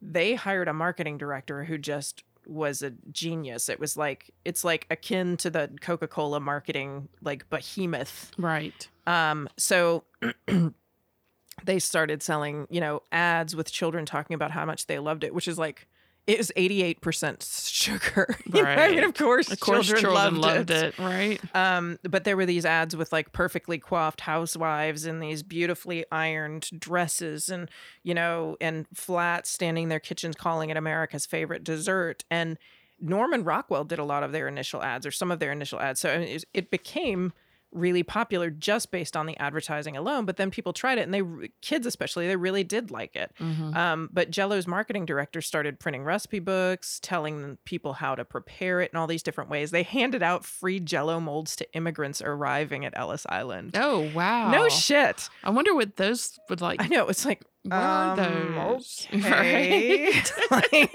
they 0.00 0.34
hired 0.34 0.68
a 0.68 0.72
marketing 0.72 1.18
director 1.18 1.64
who 1.64 1.78
just 1.78 2.24
was 2.46 2.82
a 2.82 2.90
genius. 3.10 3.68
It 3.68 3.78
was 3.78 3.96
like 3.96 4.30
it's 4.44 4.64
like 4.64 4.86
akin 4.90 5.36
to 5.38 5.50
the 5.50 5.70
Coca 5.80 6.08
Cola 6.08 6.40
marketing 6.40 7.08
like 7.20 7.48
behemoth. 7.50 8.32
Right. 8.36 8.88
Um, 9.06 9.48
so 9.56 10.04
they 11.64 11.78
started 11.78 12.22
selling, 12.22 12.66
you 12.70 12.80
know, 12.80 13.02
ads 13.12 13.54
with 13.54 13.70
children 13.70 14.06
talking 14.06 14.34
about 14.34 14.50
how 14.50 14.64
much 14.64 14.86
they 14.86 14.98
loved 14.98 15.22
it, 15.24 15.34
which 15.34 15.46
is 15.46 15.58
like 15.58 15.86
it 16.26 16.38
was 16.38 16.52
88% 16.56 17.70
sugar. 17.70 18.36
Know, 18.52 18.62
I 18.62 18.90
mean, 18.90 19.02
of 19.02 19.14
course, 19.14 19.50
Of 19.50 19.60
course, 19.60 19.86
children, 19.86 20.02
children, 20.12 20.40
loved, 20.40 20.68
loved 20.68 20.70
it. 20.70 20.98
Right. 20.98 21.40
um, 21.54 21.98
but 22.02 22.24
there 22.24 22.36
were 22.36 22.44
these 22.46 22.66
ads 22.66 22.94
with 22.94 23.12
like 23.12 23.32
perfectly 23.32 23.78
coiffed 23.78 24.20
housewives 24.20 25.06
in 25.06 25.20
these 25.20 25.42
beautifully 25.42 26.04
ironed 26.12 26.68
dresses 26.78 27.48
and, 27.48 27.70
you 28.02 28.14
know, 28.14 28.56
and 28.60 28.86
flats 28.94 29.50
standing 29.50 29.84
in 29.84 29.88
their 29.88 30.00
kitchens 30.00 30.36
calling 30.36 30.70
it 30.70 30.76
America's 30.76 31.24
favorite 31.24 31.64
dessert. 31.64 32.24
And 32.30 32.58
Norman 33.00 33.42
Rockwell 33.42 33.84
did 33.84 33.98
a 33.98 34.04
lot 34.04 34.22
of 34.22 34.32
their 34.32 34.46
initial 34.48 34.82
ads 34.82 35.06
or 35.06 35.10
some 35.10 35.30
of 35.30 35.40
their 35.40 35.50
initial 35.50 35.80
ads. 35.80 36.00
So 36.00 36.10
I 36.12 36.18
mean, 36.18 36.28
it, 36.28 36.44
it 36.52 36.70
became 36.70 37.32
really 37.72 38.02
popular 38.02 38.50
just 38.50 38.90
based 38.90 39.16
on 39.16 39.26
the 39.26 39.36
advertising 39.38 39.96
alone. 39.96 40.24
But 40.26 40.36
then 40.36 40.50
people 40.50 40.72
tried 40.72 40.98
it 40.98 41.02
and 41.02 41.14
they, 41.14 41.22
kids 41.62 41.86
especially, 41.86 42.26
they 42.26 42.36
really 42.36 42.64
did 42.64 42.90
like 42.90 43.16
it. 43.16 43.32
Mhm. 43.40 43.74
Um, 43.74 44.10
but 44.12 44.30
Jello's 44.30 44.66
marketing 44.66 45.06
director 45.06 45.40
started 45.40 45.80
printing 45.80 46.04
recipe 46.04 46.38
books, 46.38 47.00
telling 47.02 47.58
people 47.64 47.94
how 47.94 48.14
to 48.14 48.24
prepare 48.24 48.80
it 48.80 48.90
in 48.92 48.98
all 48.98 49.06
these 49.06 49.22
different 49.22 49.50
ways. 49.50 49.70
They 49.70 49.82
handed 49.82 50.22
out 50.22 50.44
free 50.44 50.80
Jello 50.80 51.18
molds 51.18 51.56
to 51.56 51.72
immigrants 51.74 52.20
arriving 52.22 52.84
at 52.84 52.92
Ellis 52.96 53.26
Island. 53.28 53.72
Oh 53.74 54.10
wow. 54.14 54.50
No 54.50 54.68
shit. 54.68 55.28
I 55.42 55.50
wonder 55.50 55.74
what 55.74 55.96
those 55.96 56.38
would 56.48 56.60
like. 56.60 56.82
I 56.82 56.88
know. 56.88 57.08
It's 57.08 57.24
like, 57.24 57.42
What 57.64 57.74
are 57.74 58.18
um, 58.18 58.54
those? 58.54 59.06
okay. 59.14 60.10
Right. 60.10 60.32
Like, 60.50 60.90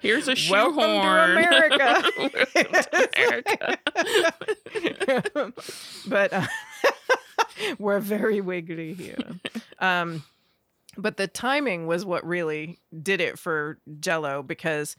Here's 0.00 0.28
a 0.28 0.36
shoehorn. 0.36 0.76
Welcome 0.76 1.42
to 1.42 1.48
America. 1.48 2.04
To 2.20 3.08
America. 3.16 3.78
but 6.06 6.32
uh, 6.32 6.46
we're 7.78 8.00
very 8.00 8.40
wiggly 8.40 8.94
here. 8.94 9.18
Um, 9.80 10.22
but 10.96 11.16
the 11.16 11.26
timing 11.26 11.86
was 11.86 12.04
what 12.04 12.24
really 12.24 12.78
did 13.02 13.20
it 13.20 13.38
for 13.38 13.78
Jello 14.00 14.42
because 14.42 14.96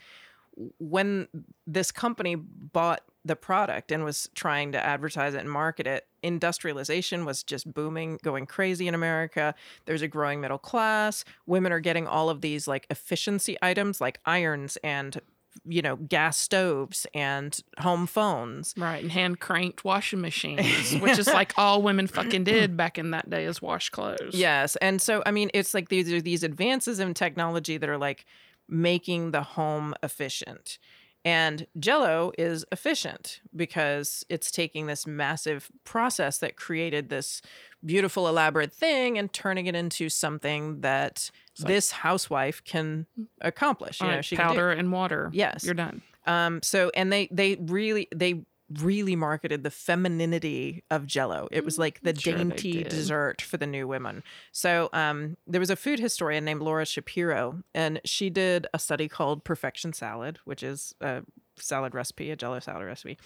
when 0.80 1.28
this 1.66 1.92
company 1.92 2.36
bought 2.36 3.02
the 3.24 3.36
product 3.36 3.92
and 3.92 4.04
was 4.04 4.30
trying 4.36 4.74
to 4.74 4.86
advertise 4.86 5.34
it 5.34 5.40
and 5.40 5.50
market 5.50 5.88
it, 5.88 6.06
industrialization 6.26 7.24
was 7.26 7.44
just 7.44 7.72
booming, 7.74 8.20
going 8.24 8.46
crazy 8.46 8.88
in 8.88 8.96
America. 8.96 9.54
There's 9.86 10.02
a 10.02 10.08
growing 10.08 10.42
middle 10.42 10.58
class. 10.58 11.24
Women 11.46 11.72
are 11.72 11.80
getting 11.80 12.08
all 12.08 12.30
of 12.30 12.42
these 12.42 12.68
like 12.68 12.88
efficiency 12.90 13.58
items 13.62 14.02
like 14.02 14.20
irons 14.26 14.78
and 14.84 15.22
you 15.64 15.82
know 15.82 15.96
gas 15.96 16.38
stoves 16.38 17.08
and 17.14 17.62
home 17.80 18.08
phones 18.08 18.74
Right, 18.78 19.02
and 19.02 19.12
hand 19.12 19.40
cranked 19.40 19.86
washing 19.86 20.20
machines, 20.20 20.96
which 21.00 21.18
is 21.18 21.28
like 21.28 21.54
all 21.58 21.82
women 21.82 22.08
fucking 22.08 22.44
did 22.44 22.76
back 22.76 22.98
in 22.98 23.12
that 23.12 23.30
day 23.30 23.46
is 23.46 23.62
wash 23.62 23.90
clothes. 23.90 24.34
Yes. 24.34 24.76
And 24.78 25.02
so, 25.02 25.24
I 25.26 25.32
mean, 25.32 25.50
it's 25.54 25.74
like 25.74 25.90
these 25.90 26.12
are 26.12 26.22
these 26.22 26.44
advances 26.44 27.00
in 27.00 27.14
technology 27.14 27.78
that 27.78 27.88
are 27.88 27.98
like 27.98 28.26
making 28.68 29.32
the 29.32 29.44
home 29.44 29.94
efficient. 30.04 30.78
And 31.26 31.66
Jello 31.80 32.32
is 32.38 32.66
efficient 32.72 33.42
because 33.56 34.24
it's 34.30 34.52
taking 34.52 34.86
this 34.86 35.08
massive 35.08 35.72
process 35.84 36.38
that 36.38 36.56
created 36.56 37.10
this 37.10 37.42
beautiful, 37.84 38.28
elaborate 38.28 38.72
thing 38.72 39.18
and 39.18 39.34
turning 39.34 39.66
it 39.66 39.76
into 39.76 40.08
something 40.08 40.82
that 40.82 41.32
like- 41.60 41.68
this 41.68 41.92
housewife 41.92 42.64
can 42.64 43.08
accomplish. 43.42 44.02
You 44.02 44.08
know, 44.08 44.14
right, 44.16 44.26
she 44.26 44.36
powder 44.36 44.72
and 44.72 44.92
water. 44.92 45.32
Yes. 45.34 45.64
You're 45.66 45.74
done. 45.74 46.04
Um, 46.28 46.62
so 46.64 46.92
and 46.96 47.12
they 47.12 47.28
they 47.32 47.56
really 47.56 48.08
they 48.14 48.46
really 48.82 49.16
marketed 49.16 49.64
the 49.64 49.70
femininity 49.72 50.84
of 50.90 51.06
Jello. 51.06 51.48
It 51.52 51.64
was 51.64 51.78
like 51.78 52.02
the 52.02 52.14
Mm, 52.14 52.22
Sure 52.22 52.34
dainty 52.38 52.84
dessert 52.84 53.42
for 53.42 53.58
the 53.58 53.68
new 53.68 53.88
women. 53.88 54.24
So 54.52 54.90
um, 54.94 55.38
there 55.46 55.60
was 55.60 55.70
a 55.70 55.76
food 55.76 56.00
historian 56.00 56.46
named 56.46 56.62
Laura 56.62 56.86
Shapiro, 56.86 57.62
and 57.74 58.02
she 58.06 58.30
did 58.30 58.66
a 58.74 58.80
study 58.80 59.08
called 59.08 59.44
Perfection 59.44 59.94
Salad, 59.94 60.40
which 60.46 60.64
is 60.64 60.96
a 61.00 61.22
salad 61.58 61.94
recipe, 61.94 62.32
a 62.32 62.36
Jello 62.36 62.60
salad 62.60 62.86
recipe. 62.86 63.18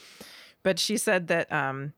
But 0.62 0.78
she 0.78 0.98
said 0.98 1.28
that 1.28 1.52
um, 1.54 1.94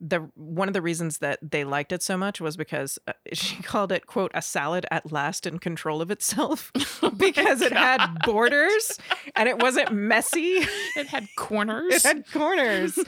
the 0.00 0.18
one 0.34 0.68
of 0.68 0.74
the 0.74 0.82
reasons 0.82 1.18
that 1.18 1.38
they 1.42 1.64
liked 1.64 1.90
it 1.90 2.02
so 2.02 2.16
much 2.18 2.38
was 2.40 2.56
because 2.56 2.98
uh, 3.08 3.12
she 3.32 3.62
called 3.62 3.90
it 3.90 4.06
quote 4.06 4.30
a 4.34 4.42
salad 4.42 4.84
at 4.90 5.10
last 5.10 5.46
in 5.46 5.58
control 5.58 6.02
of 6.02 6.10
itself 6.10 6.70
because 7.16 7.62
it 7.62 7.72
had 7.72 8.06
borders 8.24 8.98
and 9.34 9.48
it 9.48 9.58
wasn't 9.62 9.90
messy 9.92 10.58
It 10.96 11.06
had 11.06 11.26
corners. 11.36 11.94
it 11.94 12.02
had 12.02 12.30
corners 12.30 12.98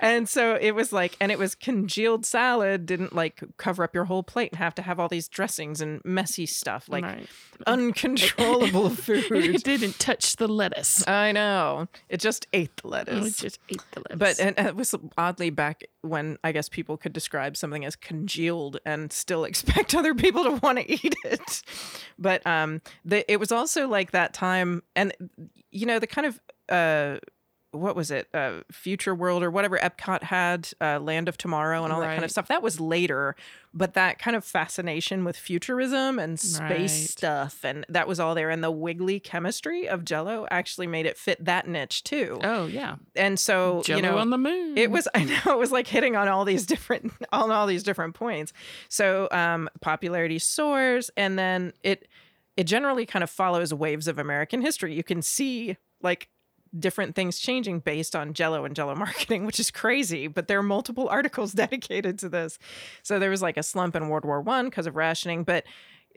and 0.00 0.28
so 0.28 0.58
it 0.60 0.72
was 0.72 0.92
like 0.92 1.16
and 1.20 1.30
it 1.30 1.38
was 1.38 1.54
congealed 1.54 2.26
salad 2.26 2.86
didn't 2.86 3.14
like 3.14 3.40
cover 3.56 3.84
up 3.84 3.94
your 3.94 4.06
whole 4.06 4.22
plate 4.24 4.50
and 4.52 4.58
have 4.58 4.74
to 4.76 4.82
have 4.82 4.98
all 4.98 5.08
these 5.08 5.28
dressings 5.28 5.80
and 5.80 6.00
messy 6.04 6.46
stuff 6.46 6.88
like 6.88 7.04
right. 7.04 7.26
uncontrollable 7.66 8.90
food 8.90 9.24
it 9.30 9.62
didn't 9.64 9.98
touch 9.98 10.36
the 10.36 10.48
lettuce. 10.48 11.06
i 11.06 11.30
know 11.32 11.86
it 12.08 12.18
just 12.20 12.46
ate 12.52 12.76
the 12.82 12.88
lettuce. 12.88 13.38
It 13.38 13.42
just 13.42 13.58
ate 13.68 13.82
the 13.92 14.00
lettuce. 14.00 14.18
but 14.18 14.40
and 14.40 14.66
it 14.66 14.76
was 14.76 14.94
oddly 15.16 15.50
back 15.50 15.84
when 16.02 16.31
I 16.44 16.52
guess 16.52 16.68
people 16.68 16.96
could 16.96 17.12
describe 17.12 17.56
something 17.56 17.84
as 17.84 17.96
congealed 17.96 18.78
and 18.84 19.12
still 19.12 19.44
expect 19.52 19.94
other 19.94 20.14
people 20.14 20.44
to 20.44 20.52
want 20.56 20.78
to 20.78 20.90
eat 20.90 21.14
it. 21.24 21.62
But 22.18 22.46
um, 22.46 22.80
the, 23.04 23.30
it 23.30 23.38
was 23.38 23.52
also 23.52 23.88
like 23.88 24.12
that 24.12 24.34
time, 24.34 24.82
and 24.94 25.12
you 25.70 25.86
know 25.86 25.98
the 25.98 26.06
kind 26.06 26.26
of 26.26 26.40
uh, 26.68 27.18
what 27.72 27.96
was 27.96 28.10
it, 28.10 28.28
uh, 28.34 28.60
Future 28.70 29.14
World 29.14 29.42
or 29.42 29.50
whatever 29.50 29.78
Epcot 29.78 30.22
had, 30.24 30.68
uh, 30.80 30.98
Land 31.00 31.28
of 31.28 31.36
Tomorrow 31.36 31.84
and 31.84 31.92
all 31.92 32.00
that 32.00 32.06
kind 32.12 32.24
of 32.24 32.30
stuff. 32.30 32.48
That 32.48 32.62
was 32.62 32.78
later, 32.78 33.34
but 33.74 33.94
that 33.94 34.18
kind 34.18 34.36
of 34.36 34.44
fascination 34.44 35.24
with 35.24 35.36
futurism 35.36 36.18
and 36.18 36.38
space 36.38 36.70
Right. 36.70 36.88
stuff, 37.08 37.64
and 37.64 37.84
that 37.88 38.06
was 38.06 38.20
all 38.20 38.34
there. 38.34 38.50
And 38.50 38.62
the 38.62 38.70
wiggly 38.70 39.18
chemistry 39.20 39.88
of 39.88 40.04
Jello 40.04 40.46
actually 40.50 40.86
made 40.86 41.06
it 41.06 41.16
fit 41.18 41.44
that 41.44 41.66
niche 41.66 42.04
too 42.04 42.38
oh 42.44 42.66
yeah, 42.66 42.96
and 43.16 43.38
so 43.40 43.82
Jello 43.84 43.96
you 43.96 44.02
know 44.02 44.18
on 44.18 44.30
the 44.30 44.38
moon. 44.38 44.76
it 44.76 44.90
was 44.90 45.08
i 45.14 45.24
know 45.24 45.40
it 45.46 45.58
was 45.58 45.72
like 45.72 45.86
hitting 45.86 46.14
on 46.14 46.28
all 46.28 46.44
these 46.44 46.66
different 46.66 47.12
on 47.32 47.50
all 47.50 47.66
these 47.66 47.82
different 47.82 48.14
points 48.14 48.52
so 48.88 49.28
um 49.30 49.68
popularity 49.80 50.38
soars 50.38 51.10
and 51.16 51.38
then 51.38 51.72
it 51.82 52.06
it 52.56 52.64
generally 52.64 53.06
kind 53.06 53.22
of 53.22 53.30
follows 53.30 53.72
waves 53.72 54.06
of 54.08 54.18
american 54.18 54.60
history 54.60 54.94
you 54.94 55.02
can 55.02 55.22
see 55.22 55.76
like 56.02 56.28
different 56.78 57.14
things 57.14 57.38
changing 57.38 57.80
based 57.80 58.16
on 58.16 58.32
jello 58.32 58.64
and 58.64 58.74
jello 58.74 58.94
marketing 58.94 59.46
which 59.46 59.60
is 59.60 59.70
crazy 59.70 60.26
but 60.26 60.48
there 60.48 60.58
are 60.58 60.62
multiple 60.62 61.08
articles 61.10 61.52
dedicated 61.52 62.18
to 62.18 62.28
this. 62.28 62.58
So 63.02 63.18
there 63.18 63.30
was 63.30 63.42
like 63.42 63.56
a 63.56 63.62
slump 63.62 63.96
in 63.96 64.08
world 64.08 64.24
war 64.24 64.40
one 64.40 64.66
because 64.66 64.86
of 64.86 64.96
rationing 64.96 65.44
but 65.44 65.64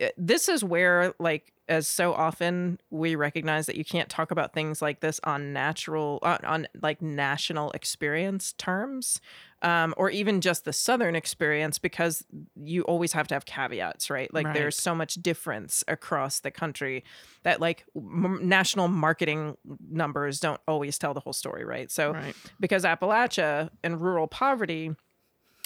uh, 0.01 0.07
this 0.17 0.49
is 0.49 0.63
where 0.63 1.13
like 1.19 1.53
as 1.67 1.87
so 1.87 2.13
often 2.13 2.79
we 2.89 3.15
recognize 3.15 3.65
that 3.65 3.75
you 3.75 3.85
can't 3.85 4.09
talk 4.09 4.29
about 4.31 4.53
things 4.53 4.81
like 4.81 4.99
this 4.99 5.19
on 5.23 5.53
natural 5.53 6.19
on, 6.21 6.37
on 6.45 6.67
like 6.81 7.01
national 7.01 7.71
experience 7.71 8.53
terms 8.53 9.19
um, 9.65 9.93
or 9.97 10.09
even 10.09 10.39
just 10.39 10.63
the 10.63 10.71
southern 10.71 11.15
experience 11.15 11.77
because 11.79 12.23
you 12.55 12.83
always 12.83 13.11
have 13.13 13.27
to 13.27 13.33
have 13.35 13.45
caveats 13.45 14.09
right 14.09 14.33
like 14.33 14.45
Right. 14.45 14.53
there's 14.53 14.77
so 14.77 14.95
much 14.95 15.15
difference 15.15 15.83
across 15.87 16.39
the 16.39 16.51
country 16.51 17.03
that 17.43 17.59
like 17.59 17.83
m- 17.95 18.39
national 18.43 18.87
marketing 18.87 19.57
numbers 19.89 20.39
don't 20.39 20.61
always 20.67 20.97
tell 20.97 21.13
the 21.13 21.19
whole 21.19 21.33
story 21.33 21.65
right 21.65 21.89
so 21.91 22.13
Right. 22.13 22.35
because 22.59 22.83
appalachia 22.83 23.69
and 23.83 23.99
rural 23.99 24.27
poverty 24.27 24.91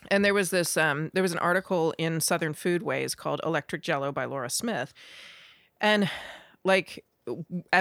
and 0.09 0.23
there 0.23 0.33
was 0.33 0.49
this 0.49 0.77
um, 0.77 1.11
there 1.13 1.21
was 1.23 1.33
an 1.33 1.39
article 1.39 1.93
in 1.97 2.21
southern 2.21 2.53
foodways 2.53 3.15
called 3.17 3.41
electric 3.43 3.81
jello 3.83 4.11
by 4.13 4.23
laura 4.25 4.49
smith 4.49 4.93
and 5.81 6.09
like 6.63 7.03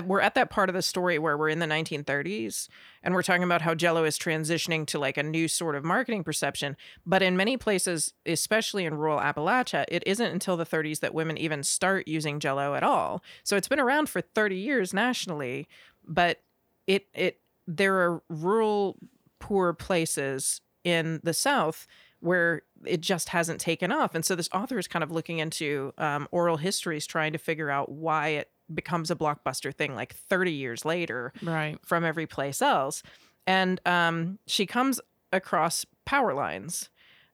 we're 0.04 0.20
at 0.20 0.34
that 0.34 0.50
part 0.50 0.68
of 0.68 0.74
the 0.74 0.82
story 0.82 1.18
where 1.18 1.37
we're 1.37 1.48
in 1.48 1.58
the 1.58 1.66
1930s 1.66 2.68
and 3.02 3.14
we're 3.14 3.22
talking 3.22 3.42
about 3.42 3.62
how 3.62 3.74
jello 3.74 4.04
is 4.04 4.18
transitioning 4.18 4.87
to 4.87 4.98
like 4.98 5.16
a 5.16 5.22
new 5.22 5.48
sort 5.48 5.74
of 5.74 5.84
marketing 5.84 6.24
perception. 6.24 6.76
But 7.06 7.22
in 7.22 7.37
many 7.37 7.56
places 7.56 8.12
especially 8.26 8.84
in 8.84 8.94
rural 8.94 9.18
appalachia 9.18 9.84
it 9.88 10.02
isn't 10.06 10.32
until 10.32 10.56
the 10.56 10.66
30s 10.66 11.00
that 11.00 11.14
women 11.14 11.37
even 11.38 11.62
start 11.62 12.08
using 12.08 12.40
jello 12.40 12.74
at 12.74 12.82
all. 12.82 13.22
So 13.44 13.56
it's 13.56 13.68
been 13.68 13.80
around 13.80 14.08
for 14.08 14.20
30 14.20 14.56
years 14.56 14.94
nationally 14.94 15.68
but 16.06 16.40
it 16.87 17.06
it 17.14 17.40
there 17.66 17.94
are 17.96 18.22
rural 18.28 18.96
poor 19.38 19.72
places 19.72 20.61
in 20.84 21.20
the 21.22 21.34
south 21.34 21.87
where 22.20 22.62
it 22.84 23.00
just 23.00 23.28
hasn't 23.28 23.61
taken 23.61 23.92
off. 23.92 24.14
And 24.14 24.24
so 24.24 24.34
this 24.34 24.48
author 24.52 24.78
is 24.78 24.88
kind 24.88 25.02
of 25.02 25.12
looking 25.12 25.38
into 25.38 25.92
um, 25.98 26.26
oral 26.30 26.56
histories 26.56 27.06
trying 27.06 27.32
to 27.32 27.38
figure 27.38 27.70
out 27.70 27.90
why 27.90 28.28
it 28.28 28.50
becomes 28.72 29.11
a 29.11 29.16
blockbuster 29.16 29.74
thing 29.74 29.94
like 29.94 30.14
30 30.14 30.52
years 30.52 30.85
later 30.85 31.33
Right. 31.42 31.78
from 31.85 32.04
every 32.04 32.26
place 32.26 32.61
else. 32.62 33.02
And 33.46 33.81
um, 33.87 34.38
she 34.46 34.66
comes 34.66 35.00
across 35.33 35.87
power 36.04 36.35
lines 36.35 36.90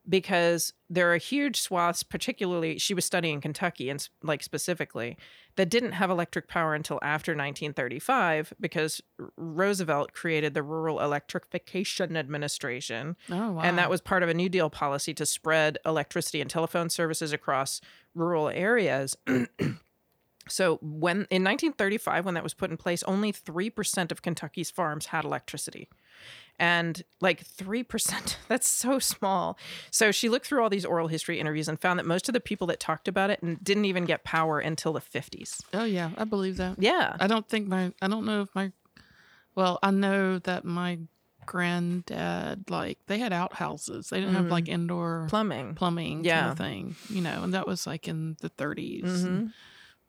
because 0.07 0.71
there 0.89 1.11
are 1.11 1.17
huge 1.17 1.59
swaths, 1.59 2.03
particularly 2.03 2.77
she 2.77 2.93
was 2.93 3.03
studying 3.05 3.41
Kentucky 3.41 3.89
and 3.89 4.07
like 4.21 4.43
specifically, 4.43 5.17
that 5.55 5.69
didn't 5.69 5.93
have 5.93 6.09
electric 6.11 6.47
power 6.47 6.75
until 6.75 6.99
after 7.01 7.31
1935 7.31 8.53
because 8.59 9.01
Roosevelt 9.35 10.13
created 10.13 10.53
the 10.53 10.61
Rural 10.61 10.99
Electrification 11.01 12.15
Administration. 12.15 13.15
Oh 13.31 13.53
wow. 13.53 13.61
And 13.61 13.77
that 13.77 13.89
was 13.89 13.99
part 14.01 14.21
of 14.21 14.29
a 14.29 14.33
New 14.33 14.47
Deal 14.49 14.69
policy 14.69 15.13
to 15.15 15.25
spread 15.25 15.77
electricity 15.85 16.39
and 16.39 16.49
telephone 16.49 16.89
services 16.89 17.33
across 17.33 17.81
rural 18.13 18.49
areas. 18.49 19.17
so 20.47 20.77
when 20.81 21.17
in 21.29 21.43
1935 21.43 22.25
when 22.25 22.33
that 22.35 22.43
was 22.43 22.53
put 22.53 22.71
in 22.71 22.77
place, 22.77 23.03
only 23.03 23.33
3% 23.33 24.11
of 24.11 24.21
Kentucky's 24.21 24.69
farms 24.69 25.07
had 25.07 25.25
electricity. 25.25 25.89
And 26.57 27.03
like 27.19 27.45
3%, 27.45 28.37
that's 28.47 28.67
so 28.67 28.99
small. 28.99 29.57
So 29.91 30.11
she 30.11 30.29
looked 30.29 30.47
through 30.47 30.63
all 30.63 30.69
these 30.69 30.85
oral 30.85 31.07
history 31.07 31.39
interviews 31.39 31.67
and 31.67 31.79
found 31.79 31.99
that 31.99 32.05
most 32.05 32.29
of 32.29 32.33
the 32.33 32.39
people 32.39 32.67
that 32.67 32.79
talked 32.79 33.07
about 33.07 33.29
it 33.29 33.63
didn't 33.63 33.85
even 33.85 34.05
get 34.05 34.23
power 34.23 34.59
until 34.59 34.93
the 34.93 35.01
50s. 35.01 35.61
Oh 35.73 35.83
yeah, 35.83 36.11
I 36.17 36.23
believe 36.23 36.57
that. 36.57 36.75
Yeah. 36.81 37.17
I 37.19 37.27
don't 37.27 37.47
think 37.47 37.67
my 37.67 37.91
I 38.01 38.07
don't 38.07 38.25
know 38.25 38.41
if 38.41 38.49
my 38.55 38.71
well, 39.55 39.79
I 39.83 39.91
know 39.91 40.39
that 40.39 40.63
my 40.65 40.99
granddad 41.45 42.69
like 42.69 42.99
they 43.07 43.19
had 43.19 43.33
outhouses. 43.33 44.09
They 44.09 44.19
didn't 44.19 44.35
have 44.35 44.47
like 44.47 44.65
mm. 44.65 44.73
indoor 44.73 45.27
Plumbing. 45.29 45.75
plumbing 45.75 46.15
kind 46.17 46.25
Yeah. 46.25 46.51
of 46.51 46.57
thing, 46.57 46.95
you 47.09 47.21
know, 47.21 47.43
and 47.43 47.53
that 47.53 47.67
was 47.67 47.85
like 47.85 48.07
in 48.07 48.37
the 48.41 48.49
30s 48.49 49.03
and 49.03 49.13
mm-hmm. 49.13 49.47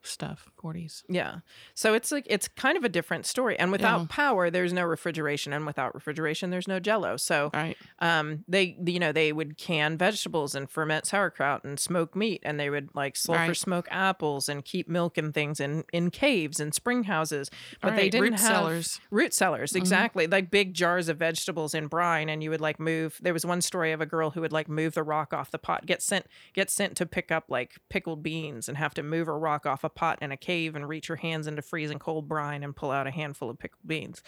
Stuff, 0.09 0.49
40s. 0.63 1.03
Yeah. 1.09 1.37
So 1.75 1.95
it's 1.95 2.11
like 2.13 2.27
it's 2.29 2.49
kind 2.49 2.77
of 2.77 2.85
a 2.85 2.89
different 2.89 3.27
story. 3.27 3.59
And 3.59 3.71
without 3.73 4.01
Yeah. 4.01 4.07
power, 4.09 4.51
there's 4.51 4.73
no 4.73 4.85
refrigeration, 4.85 5.53
and 5.53 5.67
without 5.67 5.95
refrigeration, 5.95 6.51
there's 6.51 6.69
no 6.69 6.81
jello. 6.81 7.17
So 7.17 7.51
Right. 7.55 7.77
um 8.01 8.45
they 8.49 8.77
you 8.85 8.99
know, 8.99 9.13
they 9.13 9.33
would 9.33 9.59
can 9.59 9.97
vegetables 9.99 10.55
and 10.55 10.69
ferment 10.71 11.07
sauerkraut 11.07 11.65
and 11.65 11.79
smoke 11.79 12.15
meat 12.17 12.43
and 12.45 12.59
they 12.59 12.71
would 12.71 12.91
like 12.95 13.17
sulfur 13.17 13.41
Right. 13.49 13.57
smoke 13.57 13.89
apples 13.91 14.49
and 14.49 14.65
keep 14.65 14.89
milk 14.89 15.19
and 15.19 15.33
things 15.35 15.61
in 15.61 15.85
in 15.93 16.11
caves 16.11 16.61
and 16.61 16.75
spring 16.75 17.05
houses. 17.05 17.51
But 17.81 17.97
they 17.97 18.09
didn't 18.09 18.23
root 18.23 18.33
have 18.41 18.41
cellars. 18.41 19.01
root 19.11 19.35
cellars, 19.35 19.75
exactly. 19.75 20.27
Like 20.27 20.51
big 20.51 20.75
jars 20.75 21.09
of 21.09 21.19
vegetables 21.19 21.75
in 21.75 21.87
brine 21.89 22.29
and 22.29 22.43
you 22.43 22.51
would 22.51 22.61
like 22.61 22.79
move 22.81 23.19
there 23.23 23.33
was 23.33 23.45
one 23.47 23.61
story 23.61 23.93
of 23.93 24.01
a 24.01 24.07
girl 24.07 24.31
who 24.31 24.41
would 24.41 24.53
like 24.53 24.69
move 24.69 24.95
the 24.95 25.03
rock 25.03 25.33
off 25.33 25.51
the 25.51 25.59
pot, 25.59 25.87
get 25.87 26.03
sent 26.03 26.27
get 26.55 26.71
sent 26.71 26.97
to 26.97 27.07
pick 27.07 27.31
up 27.33 27.45
like 27.49 27.77
pickled 27.89 28.23
beans 28.23 28.69
and 28.69 28.77
have 28.79 28.95
to 28.95 29.03
move 29.03 29.29
a 29.29 29.33
rock 29.33 29.67
off 29.67 29.85
a 29.85 29.89
pot 29.97 30.19
in 30.23 30.31
a 30.31 30.37
cave 30.37 30.77
and 30.77 30.89
reach 30.89 31.09
her 31.09 31.17
hands 31.17 31.49
into 31.49 31.61
freezing 31.63 31.99
cold 31.99 32.29
brine 32.29 32.63
and 32.63 32.77
pull 32.77 32.93
out 32.93 33.09
a 33.09 33.11
handful 33.11 33.51
of 33.51 33.59
pickled 33.59 33.85
beans. 33.85 34.23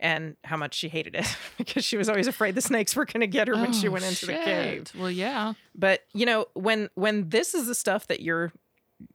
And 0.00 0.36
how 0.44 0.56
much 0.56 0.74
she 0.74 0.88
hated 0.88 1.14
it 1.16 1.26
because 1.58 1.84
she 1.84 1.96
was 1.98 2.08
always 2.08 2.26
afraid 2.28 2.54
the 2.54 2.62
snakes 2.62 2.96
were 2.96 3.04
going 3.04 3.20
to 3.20 3.26
get 3.26 3.48
her 3.48 3.54
when 3.54 3.72
she 3.74 3.88
Oh, 3.88 3.90
went 3.90 4.04
into 4.04 4.24
the 4.26 4.32
cave. 4.32 4.92
Well, 4.96 5.10
yeah. 5.10 5.52
But, 5.74 6.04
you 6.14 6.24
know, 6.24 6.46
when 6.54 6.88
when 6.94 7.28
this 7.28 7.52
is 7.54 7.66
the 7.66 7.74
stuff 7.74 8.06
that 8.06 8.20
you're 8.20 8.52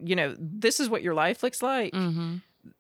you 0.04 0.16
know, 0.16 0.36
this 0.38 0.80
is 0.80 0.90
what 0.90 1.02
your 1.02 1.14
life 1.14 1.42
looks 1.44 1.62
like 1.62 1.94
Mm-hmm. 1.94 2.36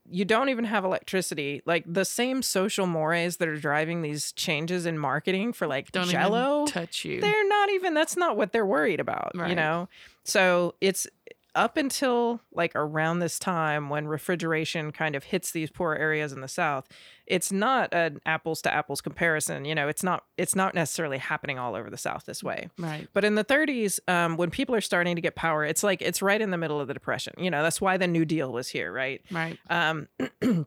you 0.09 0.23
don't 0.25 0.47
even 0.49 0.63
have 0.65 0.85
electricity. 0.85 1.61
Like 1.65 1.83
the 1.87 2.05
same 2.05 2.41
social 2.41 2.87
mores 2.87 3.37
that 3.37 3.47
are 3.49 3.57
driving 3.57 4.01
these 4.01 4.31
changes 4.33 4.85
in 4.85 4.97
marketing 4.97 5.51
for 5.53 5.65
like 5.67 5.91
Don't 5.91 6.07
Jello, 6.09 6.65
touch 6.65 7.03
you. 7.05 7.19
they're 7.21 7.47
not 7.47 7.69
even. 7.71 7.93
That's 7.93 8.15
not 8.17 8.37
what 8.37 8.51
they're 8.53 8.65
worried 8.65 8.99
about. 8.99 9.31
You 9.35 9.55
know. 9.55 9.87
So 10.25 10.75
it's 10.81 11.07
up 11.55 11.77
until 11.77 12.41
like 12.51 12.71
around 12.75 13.19
this 13.19 13.37
time 13.37 13.89
when 13.89 14.07
refrigeration 14.07 14.91
kind 14.91 15.15
of 15.15 15.25
hits 15.25 15.51
these 15.51 15.69
poor 15.69 15.93
areas 15.93 16.31
in 16.31 16.41
the 16.41 16.47
South. 16.47 16.87
It's 17.25 17.51
not 17.51 17.93
an 17.93 18.19
apples 18.25 18.61
to 18.63 18.73
apples 18.73 19.01
comparison. 19.01 19.65
You 19.65 19.75
know, 19.75 19.87
it's 19.87 20.03
not. 20.03 20.25
It's 20.37 20.55
not 20.55 20.75
necessarily 20.75 21.17
happening 21.17 21.57
all 21.59 21.75
over 21.75 21.89
the 21.89 21.97
South 21.97 22.25
this 22.25 22.43
way. 22.43 22.69
Right. 22.77 23.07
But 23.13 23.23
in 23.23 23.35
the 23.35 23.45
30s, 23.45 23.99
um, 24.07 24.37
when 24.37 24.49
people 24.49 24.75
are 24.75 24.81
starting 24.81 25.15
to 25.15 25.21
get 25.21 25.35
power, 25.35 25.63
it's 25.63 25.83
like 25.83 26.01
it's 26.01 26.21
right 26.21 26.41
in 26.41 26.51
the 26.51 26.57
middle 26.57 26.81
of 26.81 26.87
the 26.87 26.93
depression. 26.93 27.33
You 27.37 27.51
know, 27.51 27.63
that's 27.63 27.79
why 27.79 27.97
the 27.97 28.07
New 28.07 28.25
Deal 28.25 28.51
was 28.51 28.67
here, 28.67 28.91
right? 28.91 29.21
Right. 29.31 29.57
Um, 29.69 30.07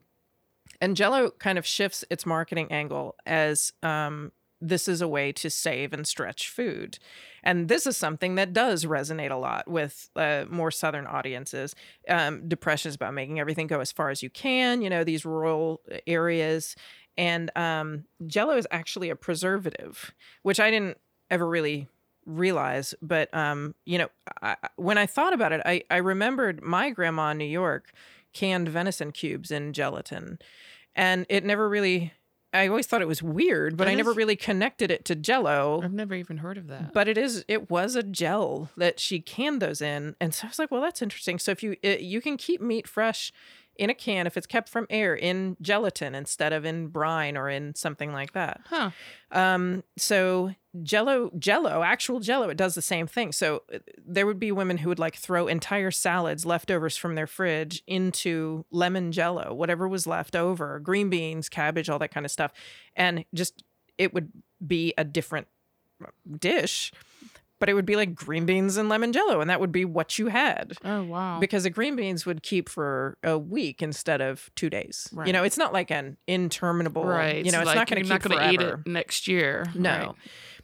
and 0.81 0.97
Jello 0.97 1.31
kind 1.31 1.59
of 1.59 1.67
shifts 1.67 2.05
its 2.11 2.27
marketing 2.27 2.73
angle 2.73 3.17
as 3.27 3.73
um, 3.83 4.33
this 4.61 4.89
is 4.89 5.01
a 5.01 5.09
way 5.09 5.33
to 5.33 5.51
save 5.51 5.93
and 5.93 6.07
stretch 6.07 6.49
food. 6.49 6.99
And 7.43 7.69
this 7.69 7.87
is 7.87 7.97
something 7.97 8.35
that 8.37 8.53
does 8.53 8.85
resonate 8.85 9.31
a 9.31 9.37
lot 9.37 9.69
with 9.69 10.09
uh, 10.17 10.47
more 10.49 10.71
Southern 10.71 11.07
audiences. 11.07 11.75
Um, 12.09 12.49
depression 12.49 12.89
is 12.89 12.95
about 12.95 13.15
making 13.15 13.39
everything 13.39 13.67
go 13.67 13.81
as 13.81 13.93
far 13.93 14.11
as 14.11 14.23
you 14.23 14.31
can, 14.31 14.83
you 14.83 14.91
know, 14.91 15.05
these 15.05 15.25
rural 15.25 15.81
areas. 16.07 16.75
And 17.17 17.51
um, 17.57 18.05
Jello 18.27 18.57
is 18.57 18.67
actually 18.71 19.11
a 19.11 19.17
preservative, 19.17 20.15
which 20.43 20.61
I 20.61 20.71
didn't 20.71 20.99
ever 21.31 21.47
really 21.47 21.89
realize. 22.25 22.95
But, 23.01 23.33
um, 23.35 23.75
you 23.85 23.99
know, 23.99 24.09
I- 24.43 24.57
when 24.77 24.99
I 24.99 25.07
thought 25.07 25.33
about 25.33 25.53
it, 25.53 25.63
I, 25.65 25.83
I 25.91 25.99
remembered 25.99 26.63
my 26.63 26.91
grandma 26.91 27.31
in 27.31 27.39
New 27.39 27.45
York 27.45 27.93
canned 28.33 28.69
venison 28.69 29.13
cubes 29.13 29.51
in 29.51 29.73
gelatin. 29.73 30.39
And 30.95 31.27
it 31.29 31.45
never 31.45 31.69
really, 31.69 32.13
I 32.57 32.69
always 32.69 32.87
thought 32.87 33.03
it 33.03 33.09
was 33.09 33.23
weird, 33.23 33.77
but 33.77 33.89
I 33.89 33.95
never 33.95 34.13
really 34.13 34.37
connected 34.37 34.91
it 34.91 35.05
to 35.07 35.15
jello. 35.15 35.81
I've 35.83 35.93
never 35.93 36.15
even 36.15 36.39
heard 36.39 36.59
of 36.59 36.69
that. 36.69 36.93
But 36.93 37.09
it 37.09 37.19
is, 37.19 37.45
it 37.49 37.71
was 37.71 37.95
a 37.97 38.03
gel 38.03 38.71
that 38.77 38.99
she 38.99 39.21
canned 39.21 39.63
those 39.63 39.81
in. 39.81 40.17
And 40.21 40.35
so 40.35 40.47
I 40.47 40.49
was 40.49 40.59
like, 40.59 40.71
well, 40.71 40.81
that's 40.81 41.03
interesting. 41.03 41.39
So 41.39 41.51
if 41.53 41.63
you, 41.63 41.77
it, 41.83 42.01
you 42.01 42.21
can 42.21 42.37
keep 42.37 42.61
meat 42.61 42.89
fresh 42.89 43.33
in 43.79 43.91
a 43.91 43.95
can 43.95 44.27
if 44.27 44.37
it's 44.37 44.47
kept 44.47 44.69
from 44.69 44.87
air 44.91 45.15
in 45.15 45.57
gelatin 45.61 46.15
instead 46.15 46.53
of 46.53 46.65
in 46.65 46.89
brine 46.89 47.37
or 47.37 47.49
in 47.49 47.75
something 47.75 48.13
like 48.13 48.33
that. 48.33 48.61
huh. 48.67 48.91
Um, 49.31 49.83
so 49.97 50.55
Jello, 50.83 51.31
Jello, 51.39 51.83
actual 51.83 52.21
Jello, 52.21 52.49
it 52.49 52.57
does 52.57 52.75
the 52.75 52.83
same 52.83 53.07
thing. 53.07 53.33
So 53.33 53.63
uh, 53.73 53.79
there 54.07 54.27
would 54.27 54.39
be 54.39 54.53
women 54.53 54.79
who 54.79 54.89
would 54.89 54.99
like 54.99 55.17
throw 55.17 55.47
entire 55.47 55.91
salads, 55.91 56.45
leftovers 56.45 56.97
from 56.97 57.15
their 57.15 57.27
fridge, 57.27 57.83
into 57.87 58.65
lemon 58.71 59.13
Jello, 59.13 59.55
whatever 59.55 59.89
was 59.89 60.07
left 60.07 60.37
over, 60.37 60.79
green 60.81 61.11
beans, 61.11 61.49
cabbage, 61.49 61.89
all 61.89 61.99
that 61.99 62.13
kind 62.13 62.27
of 62.27 62.33
stuff, 62.33 62.53
and 62.95 63.25
just 63.35 63.65
it 63.99 64.13
would 64.13 64.31
be 64.65 64.93
a 64.99 65.05
different 65.05 65.49
dish, 66.39 66.93
but 67.59 67.69
it 67.69 67.75
would 67.75 67.87
be 67.87 67.97
like 67.97 68.15
green 68.15 68.47
beans 68.47 68.77
and 68.77 68.89
lemon 68.89 69.13
Jello, 69.13 69.41
and 69.41 69.49
that 69.51 69.61
would 69.61 69.73
be 69.73 69.85
what 69.85 70.19
you 70.19 70.29
had 70.29 70.75
Oh 70.85 71.05
wow. 71.05 71.39
because 71.41 71.63
the 71.65 71.71
green 71.71 71.97
beans 71.97 72.27
would 72.27 72.43
keep 72.43 72.69
for 72.69 73.17
a 73.23 73.39
week 73.39 73.83
instead 73.83 74.21
of 74.21 74.51
two 74.57 74.69
days. 74.71 75.09
Right. 75.13 75.27
You 75.27 75.33
know, 75.33 75.43
it's 75.45 75.59
not 75.59 75.73
like 75.73 75.91
an 75.91 76.17
interminable. 76.27 77.05
right. 77.05 77.45
You 77.45 77.53
know, 77.53 77.61
it's 77.61 77.67
like 77.67 77.77
not 77.77 77.89
going 77.89 78.03
to 78.03 78.09
keep 78.09 78.09
not 78.09 78.39
gonna 78.39 78.53
eat 78.53 78.61
it 78.61 78.87
next 78.87 79.27
year. 79.29 79.67
No. 79.75 79.91
Right. 79.91 80.15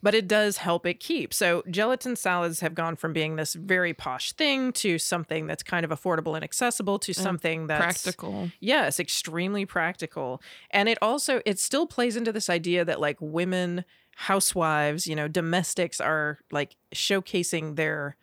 But 0.04 0.16
it 0.16 0.26
does 0.26 0.56
help 0.56 0.84
it 0.84 0.98
keep. 0.98 1.32
So 1.32 1.62
gelatin 1.70 2.16
salads 2.16 2.58
have 2.58 2.74
gone 2.74 2.96
from 2.96 3.12
being 3.12 3.36
this 3.36 3.54
very 3.54 3.94
posh 3.94 4.32
thing 4.32 4.72
to 4.72 4.98
something 4.98 5.46
that's 5.46 5.62
kind 5.62 5.84
of 5.84 5.92
affordable 5.92 6.34
and 6.34 6.42
accessible 6.42 6.98
to 6.98 7.12
mm, 7.12 7.14
something 7.14 7.68
that's 7.68 8.02
Practical. 8.02 8.50
Yes, 8.58 8.98
extremely 8.98 9.64
practical. 9.64 10.42
And 10.72 10.88
it 10.88 10.98
also 11.00 11.40
it 11.46 11.60
still 11.60 11.86
plays 11.86 12.16
into 12.16 12.32
this 12.32 12.50
idea 12.50 12.84
that 12.84 12.98
like 13.00 13.16
women 13.20 13.84
housewives, 14.22 15.06
you 15.06 15.16
know, 15.16 15.26
domestics 15.26 16.00
are 16.00 16.38
like 16.52 16.76
showcasing 16.94 17.76
their 17.76 18.16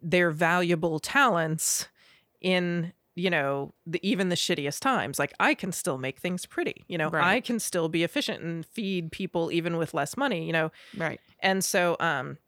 their 0.00 0.30
valuable 0.30 1.00
talents 1.00 1.88
in 2.40 2.92
you 3.16 3.30
know 3.30 3.72
the, 3.86 3.98
even 4.08 4.28
the 4.28 4.34
shittiest 4.36 4.80
times 4.80 5.18
like 5.20 5.32
i 5.38 5.54
can 5.54 5.72
still 5.72 5.96
make 5.98 6.18
things 6.18 6.44
pretty 6.46 6.84
you 6.88 6.98
know 6.98 7.08
i 7.14 7.40
can 7.40 7.58
still 7.60 7.88
be 7.88 8.02
efficient 8.02 8.42
and 8.42 8.66
feed 8.66 9.10
people 9.12 9.50
even 9.52 9.76
with 9.76 9.94
less 9.94 10.16
money 10.16 10.44
you 10.44 10.52
know 10.52 10.70
Right. 10.96 11.20
and 11.40 11.64
so 11.64 11.96
um 12.00 12.38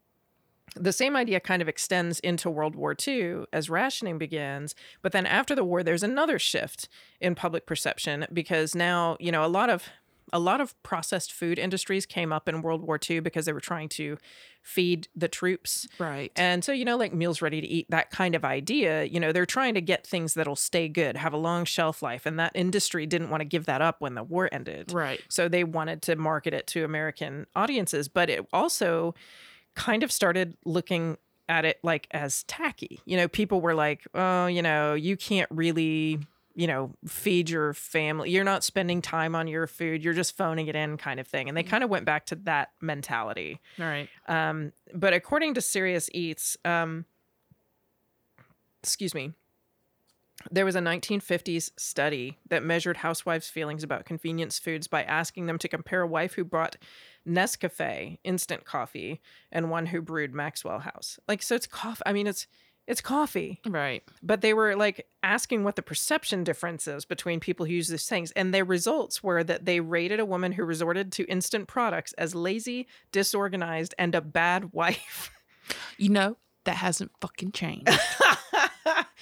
the 0.75 0.91
same 0.91 1.15
idea 1.15 1.39
kind 1.39 1.61
of 1.61 1.67
extends 1.67 2.19
into 2.19 2.49
World 2.49 2.75
War 2.75 2.95
II 3.07 3.45
as 3.53 3.69
rationing 3.69 4.17
begins. 4.17 4.75
But 5.01 5.11
then 5.11 5.25
after 5.25 5.55
the 5.55 5.63
war, 5.63 5.81
there's 5.81 6.03
another 6.03 6.37
shift 6.37 6.89
in 7.19 7.33
public 7.33 7.65
perception 7.65 8.27
because 8.31 8.75
now, 8.75 9.17
you 9.19 9.31
know, 9.31 9.43
a 9.43 9.47
lot 9.47 9.69
of 9.69 9.85
a 10.33 10.39
lot 10.39 10.59
of 10.59 10.81
processed 10.83 11.31
food 11.31 11.57
industries 11.57 12.05
came 12.05 12.33
up 12.33 12.49
in 12.49 12.61
World 12.61 12.81
War 12.81 12.99
II 13.09 13.21
because 13.21 13.45
they 13.45 13.53
were 13.53 13.59
trying 13.59 13.89
to 13.89 14.17
feed 14.61 15.07
the 15.15 15.27
troops. 15.29 15.87
Right. 15.97 16.31
And 16.35 16.63
so, 16.63 16.73
you 16.73 16.83
know, 16.83 16.97
like 16.97 17.13
meals 17.13 17.41
ready 17.41 17.61
to 17.61 17.67
eat, 17.67 17.87
that 17.89 18.11
kind 18.11 18.35
of 18.35 18.43
idea, 18.43 19.05
you 19.05 19.19
know, 19.19 19.31
they're 19.31 19.45
trying 19.45 19.73
to 19.75 19.81
get 19.81 20.05
things 20.05 20.33
that'll 20.33 20.57
stay 20.57 20.89
good, 20.89 21.15
have 21.15 21.31
a 21.31 21.37
long 21.37 21.63
shelf 21.63 22.01
life. 22.01 22.25
And 22.25 22.37
that 22.39 22.51
industry 22.53 23.05
didn't 23.05 23.29
want 23.29 23.41
to 23.41 23.45
give 23.45 23.65
that 23.65 23.81
up 23.81 24.01
when 24.01 24.15
the 24.15 24.23
war 24.23 24.49
ended. 24.51 24.91
right. 24.91 25.21
So 25.29 25.47
they 25.47 25.63
wanted 25.63 26.01
to 26.03 26.17
market 26.17 26.53
it 26.53 26.67
to 26.67 26.83
American 26.83 27.47
audiences, 27.55 28.09
but 28.09 28.29
it 28.29 28.45
also 28.51 29.15
kind 29.75 30.03
of 30.03 30.11
started 30.11 30.57
looking 30.65 31.17
at 31.47 31.63
it 31.63 31.79
like 31.81 32.07
as 32.11 32.43
tacky. 32.43 32.99
You 33.05 33.15
know, 33.15 33.27
people 33.29 33.61
were 33.61 33.73
like, 33.73 34.05
"Oh, 34.13 34.47
you 34.47 34.61
know, 34.61 34.95
you 34.95 35.15
can't 35.15 35.49
really, 35.49 36.19
you 36.57 36.65
know, 36.65 36.91
feed 37.05 37.49
your 37.49 37.73
family. 37.73 38.31
You're 38.31 38.43
not 38.43 38.63
spending 38.63 39.01
time 39.01 39.35
on 39.35 39.47
your 39.47 39.67
food. 39.67 40.03
You're 40.03 40.15
just 40.15 40.35
phoning 40.35 40.67
it 40.67 40.75
in 40.75 40.97
kind 40.97 41.19
of 41.19 41.27
thing." 41.27 41.47
And 41.47 41.55
they 41.55 41.63
kind 41.63 41.83
of 41.83 41.89
went 41.89 42.05
back 42.05 42.25
to 42.27 42.35
that 42.43 42.71
mentality. 42.81 43.61
Right. 43.77 44.09
Um, 44.27 44.73
but 44.93 45.13
according 45.13 45.53
to 45.53 45.61
Serious 45.61 46.09
Eats, 46.13 46.57
um, 46.65 47.05
excuse 48.81 49.13
me, 49.13 49.33
there 50.51 50.65
was 50.65 50.75
a 50.75 50.81
1950s 50.81 51.71
study 51.77 52.37
that 52.49 52.63
measured 52.63 52.97
housewives' 52.97 53.49
feelings 53.49 53.83
about 53.83 54.05
convenience 54.05 54.59
foods 54.59 54.87
by 54.87 55.03
asking 55.03 55.47
them 55.47 55.57
to 55.59 55.67
compare 55.67 56.01
a 56.01 56.07
wife 56.07 56.33
who 56.33 56.43
brought 56.43 56.77
Nescafe 57.27 58.17
instant 58.23 58.63
coffee 58.63 59.19
and 59.51 59.69
one 59.69 59.87
who 59.87 60.01
brewed 60.01 60.33
Maxwell 60.33 60.79
House. 60.79 61.19
Like, 61.27 61.41
so 61.41 61.55
it's 61.55 61.67
coffee. 61.67 62.03
I 62.05 62.13
mean, 62.13 62.27
it's 62.27 62.47
it's 62.87 63.01
coffee, 63.01 63.59
Right. 63.67 64.01
but 64.23 64.41
they 64.41 64.53
were 64.53 64.75
like 64.75 65.07
asking 65.21 65.63
what 65.65 65.75
the 65.75 65.81
perception 65.81 66.43
difference 66.43 66.87
is 66.87 67.03
between 67.05 67.39
people 67.41 67.65
who 67.65 67.73
use 67.73 67.89
these 67.89 68.07
things, 68.07 68.31
and 68.31 68.53
their 68.53 68.65
results 68.65 69.21
were 69.21 69.43
that 69.43 69.65
they 69.65 69.79
rated 69.81 70.19
a 70.19 70.25
woman 70.25 70.53
who 70.53 70.63
resorted 70.63 71.11
to 71.13 71.25
instant 71.25 71.67
products 71.67 72.13
as 72.13 72.33
lazy, 72.33 72.87
disorganized, 73.11 73.93
and 73.99 74.15
a 74.15 74.21
bad 74.21 74.71
wife. 74.73 75.31
You 75.97 76.09
know 76.09 76.37
that 76.63 76.77
hasn't 76.77 77.11
fucking 77.21 77.51
changed. 77.51 77.89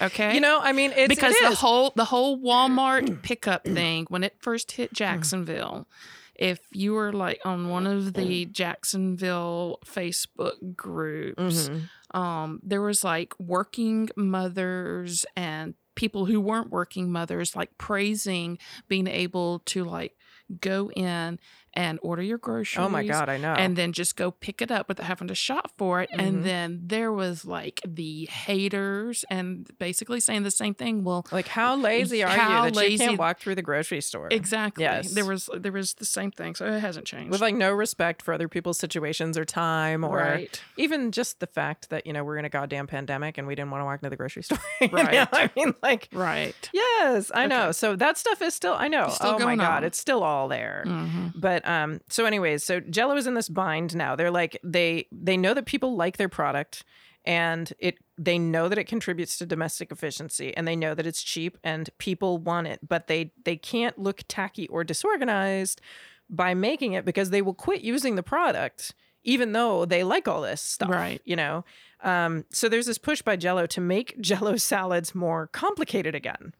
Okay. 0.01 0.35
You 0.35 0.41
know, 0.41 0.59
I 0.61 0.73
mean, 0.73 0.91
it's 0.95 1.07
because 1.07 1.33
it 1.33 1.49
the 1.49 1.55
whole 1.55 1.93
the 1.95 2.03
whole 2.05 2.37
Walmart 2.37 3.21
pickup 3.23 3.63
thing 3.63 4.05
when 4.09 4.23
it 4.25 4.35
first 4.39 4.73
hit 4.73 4.91
Jacksonville, 4.93 5.87
if 6.35 6.59
you 6.73 6.93
were 6.93 7.13
like 7.13 7.39
on 7.45 7.69
one 7.69 7.87
of 7.87 8.13
the 8.13 8.43
Jacksonville 8.45 9.79
Facebook 9.85 10.75
groups, 10.75 11.69
Mhm. 11.69 11.89
Um, 12.15 12.61
there 12.63 12.81
was 12.81 13.03
like 13.03 13.33
working 13.39 14.09
mothers 14.15 15.25
and 15.35 15.75
people 15.95 16.25
who 16.25 16.39
weren't 16.41 16.71
working 16.71 17.11
mothers 17.11 17.55
like 17.55 17.77
praising 17.77 18.57
being 18.87 19.07
able 19.07 19.59
to 19.59 19.83
like 19.83 20.13
go 20.61 20.89
in 20.91 21.39
and 21.75 21.99
order 22.01 22.21
your 22.21 22.37
groceries. 22.37 22.83
Oh 22.85 22.89
my 22.89 23.05
god, 23.05 23.29
I 23.29 23.37
know. 23.37 23.53
And 23.53 23.75
then 23.75 23.91
just 23.93 24.15
go 24.15 24.31
pick 24.31 24.61
it 24.61 24.71
up 24.71 24.87
without 24.87 25.05
having 25.07 25.27
to 25.27 25.35
shop 25.35 25.71
for 25.77 26.01
it. 26.01 26.09
Mhm. 26.11 26.19
And 26.27 26.43
then 26.45 26.81
there 26.85 27.11
was 27.11 27.45
like 27.45 27.81
the 27.85 28.25
haters 28.25 29.25
and 29.29 29.69
basically 29.77 30.19
saying 30.19 30.43
the 30.43 30.51
same 30.51 30.73
thing. 30.73 31.03
Well, 31.03 31.25
like, 31.31 31.47
how 31.47 31.75
lazy 31.75 32.23
are 32.23 32.29
how 32.29 32.65
you 32.65 32.71
that 32.71 32.81
you 32.83 32.89
lazy- 32.91 33.05
can't 33.05 33.19
walk 33.19 33.39
through 33.39 33.55
the 33.55 33.61
grocery 33.61 34.01
store? 34.01 34.27
exactly. 34.31 34.83
Yes. 34.83 35.13
There 35.13 35.25
was 35.25 35.49
there 35.55 35.71
was 35.71 35.93
the 35.95 36.05
same 36.05 36.31
thing. 36.31 36.55
So 36.55 36.65
it 36.65 36.79
hasn't 36.79 37.05
changed. 37.05 37.31
With 37.31 37.41
like 37.41 37.55
no 37.55 37.71
respect 37.73 38.21
for 38.21 38.33
other 38.33 38.47
people's 38.47 38.77
situations 38.79 39.37
or 39.37 39.45
time, 39.45 40.03
or 40.03 40.17
right. 40.17 40.61
even 40.77 41.11
just 41.11 41.39
the 41.39 41.47
fact 41.47 41.89
that 41.89 42.05
you 42.07 42.13
know 42.13 42.23
we're 42.23 42.37
in 42.37 42.45
a 42.45 42.49
goddamn 42.49 42.87
pandemic 42.87 43.37
and 43.37 43.47
we 43.47 43.55
didn't 43.55 43.71
want 43.71 43.81
to 43.81 43.85
walk 43.85 43.99
into 43.99 44.09
the 44.09 44.15
grocery 44.17 44.43
store. 44.47 44.57
You 44.81 44.87
know? 44.87 44.93
Right. 44.93 45.27
I 45.33 45.49
mean, 45.55 45.73
like, 45.83 46.07
Right. 46.13 46.55
yes, 46.73 47.31
I 47.33 47.47
know. 47.47 47.71
So 47.71 47.95
that 47.95 48.17
stuff 48.17 48.41
is 48.41 48.53
still. 48.53 48.73
I 48.73 48.87
know. 48.87 49.09
Still 49.09 49.35
oh 49.35 49.39
my 49.39 49.55
god, 49.55 49.77
on. 49.77 49.83
it's 49.83 49.97
still 49.99 50.23
all 50.23 50.47
there. 50.47 50.83
hmm 50.87 51.27
But 51.35 51.64
um, 51.65 52.01
so 52.09 52.25
anyways, 52.25 52.63
so 52.63 52.79
Jello 52.79 53.15
is 53.17 53.27
in 53.27 53.33
this 53.33 53.49
bind 53.49 53.95
now. 53.95 54.15
They're 54.15 54.31
like 54.31 54.59
they 54.63 55.07
they 55.11 55.37
know 55.37 55.53
that 55.53 55.65
people 55.65 55.95
like 55.95 56.17
their 56.17 56.29
product, 56.29 56.83
and 57.25 57.71
it 57.79 57.97
they 58.17 58.37
know 58.37 58.69
that 58.69 58.77
it 58.77 58.85
contributes 58.85 59.37
to 59.39 59.45
domestic 59.45 59.91
efficiency, 59.91 60.55
and 60.55 60.67
they 60.67 60.75
know 60.75 60.93
that 60.93 61.05
it's 61.07 61.23
cheap 61.23 61.57
and 61.63 61.89
people 61.97 62.37
want 62.37 62.67
it, 62.67 62.79
but 62.87 63.07
they 63.07 63.31
they 63.43 63.55
can't 63.57 63.97
look 63.97 64.21
tacky 64.27 64.67
or 64.67 64.83
disorganized 64.83 65.81
by 66.29 66.53
making 66.53 66.93
it 66.93 67.05
because 67.05 67.29
they 67.29 67.41
will 67.41 67.53
quit 67.53 67.81
using 67.81 68.15
the 68.15 68.23
product 68.23 68.93
even 69.27 69.53
though 69.53 69.85
they 69.85 70.03
like 70.03 70.27
all 70.27 70.41
this 70.41 70.61
stuff 70.61 70.89
Right. 70.89 71.21
you 71.25 71.35
know 71.35 71.63
um, 72.03 72.45
so 72.51 72.67
there's 72.69 72.87
this 72.87 72.97
push 72.97 73.21
by 73.21 73.35
jello 73.35 73.65
to 73.67 73.79
make 73.81 74.19
jello 74.19 74.55
salads 74.57 75.13
more 75.13 75.47
complicated 75.47 76.15
again 76.15 76.53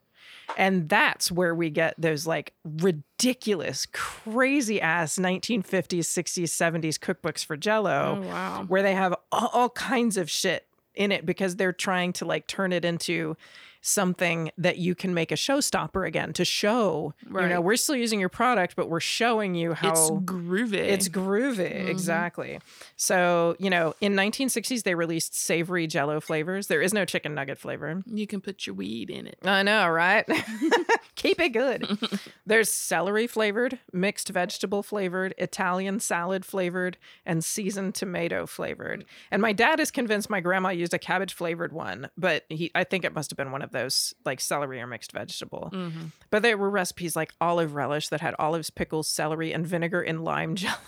and 0.58 0.90
that's 0.90 1.32
where 1.32 1.54
we 1.56 1.70
get 1.70 1.96
those 1.98 2.26
like 2.28 2.54
ridiculous, 2.64 3.86
crazy 3.92 4.80
ass 4.82 5.18
1950s, 5.18 6.00
60s, 6.00 6.44
70s 6.44 6.98
cookbooks 6.98 7.46
for 7.46 7.56
Oh 7.56 7.58
Jello, 7.58 8.22
wow. 8.22 8.66
where 8.68 8.84
they 8.84 8.96
have 8.96 9.16
all, 9.32 9.50
all 9.54 9.70
kinds 9.70 10.18
of 10.18 10.30
shit 10.30 10.68
in 10.94 11.12
it 11.12 11.26
because 11.26 11.56
they're 11.56 11.74
trying 11.74 12.14
to 12.14 12.26
like 12.26 12.48
turn 12.48 12.72
it 12.72 12.86
into 12.86 13.36
something 13.86 14.52
that 14.58 14.78
you 14.78 14.96
can 14.96 15.14
make 15.14 15.32
a 15.32 15.36
showstopper 15.36 16.08
again 16.08 16.34
to 16.34 16.44
show, 16.44 17.14
you 17.28 17.48
know, 17.48 17.62
we're 17.62 17.76
still 17.76 17.96
using 17.96 18.20
your 18.20 18.30
product, 18.30 18.76
but 18.76 18.90
we're 18.90 19.00
showing 19.00 19.54
you 19.54 19.74
how 19.74 19.92
It's 19.92 20.10
groovy. 20.10 20.74
it's 20.74 21.08
groovy, 21.08 21.72
mm-hmm. 21.72 21.88
exactly. 21.88 22.60
So, 22.96 23.56
you 23.60 23.70
know, 23.70 23.94
in 24.02 24.14
1960s 24.14 24.84
they 24.84 24.96
released 24.96 25.36
savory 25.36 25.86
jello 25.86 26.20
flavors. 26.20 26.66
There 26.68 26.82
is 26.82 26.94
no 26.94 27.06
chicken 27.06 27.36
nugget 27.36 27.60
flavor. 27.60 28.02
you 28.08 28.26
can 28.26 28.42
put 28.42 28.66
your 28.66 28.74
weed 28.74 29.12
in 29.12 29.28
it. 29.28 29.38
I 29.44 29.62
know, 29.62 29.88
right? 29.88 30.26
Keep 31.16 31.40
it 31.40 31.50
good. 31.50 31.88
There's 32.46 32.70
celery 32.70 33.28
flavored, 33.28 33.80
mixed 33.94 34.30
vegetable 34.30 34.84
flavored, 34.84 35.34
Italian 35.38 36.00
salad 36.00 36.44
flavored, 36.44 36.98
and 37.26 37.44
seasoned 37.44 37.96
tomato 37.96 38.46
flavored. 38.46 39.06
And 39.32 39.42
my 39.42 39.54
dad 39.54 39.80
is 39.80 39.92
convinced 39.92 40.30
my 40.30 40.42
grandma 40.42 40.70
used 40.70 40.94
a 40.94 41.00
cabbage 41.00 41.34
flavored 41.34 41.72
one, 41.72 42.10
but 42.18 42.46
he 42.50 42.72
I 42.74 42.84
think 42.84 43.06
it 43.06 43.14
must 43.14 43.30
have 43.30 43.38
been 43.38 43.52
one 43.52 43.62
of 43.62 43.72
those 43.76 44.14
like 44.26 44.42
celery 44.42 44.82
or 44.82 44.88
mixed 44.88 45.12
vegetable. 45.12 45.70
Mm-hmm. 45.72 46.08
But 46.32 46.42
there 46.42 46.58
were 46.58 46.70
recipes 46.70 47.16
like 47.16 47.34
olive 47.40 47.76
relish 47.76 48.10
that 48.10 48.22
had 48.22 48.36
olives, 48.40 48.70
pickles, 48.70 49.08
celery, 49.08 49.54
and 49.54 49.66
vinegar 49.68 50.02
in 50.02 50.24
lime 50.24 50.56
jello. 50.56 50.76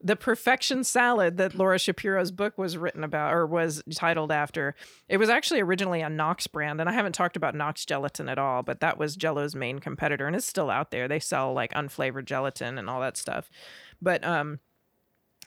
the 0.00 0.16
perfection 0.16 0.84
salad 0.84 1.38
that 1.38 1.54
Laura 1.54 1.78
Shapiro's 1.78 2.30
book 2.30 2.56
was 2.56 2.76
written 2.76 3.02
about 3.02 3.34
or 3.34 3.46
was 3.46 3.82
titled 3.94 4.30
after. 4.30 4.74
It 5.08 5.16
was 5.16 5.28
actually 5.28 5.60
originally 5.60 6.02
a 6.02 6.08
Knox 6.08 6.46
brand, 6.46 6.80
and 6.80 6.88
I 6.88 6.92
haven't 6.92 7.14
talked 7.14 7.36
about 7.36 7.54
Knox 7.54 7.84
gelatin 7.84 8.28
at 8.28 8.38
all, 8.38 8.62
but 8.62 8.80
that 8.80 8.98
was 8.98 9.16
Jello's 9.16 9.54
main 9.54 9.80
competitor, 9.80 10.26
and 10.26 10.36
it's 10.36 10.46
still 10.46 10.70
out 10.70 10.90
there. 10.90 11.08
They 11.08 11.18
sell 11.18 11.52
like 11.52 11.72
unflavored 11.72 12.26
gelatin 12.26 12.78
and 12.78 12.88
all 12.88 13.00
that 13.00 13.16
stuff. 13.16 13.50
But 14.00 14.24
um 14.24 14.60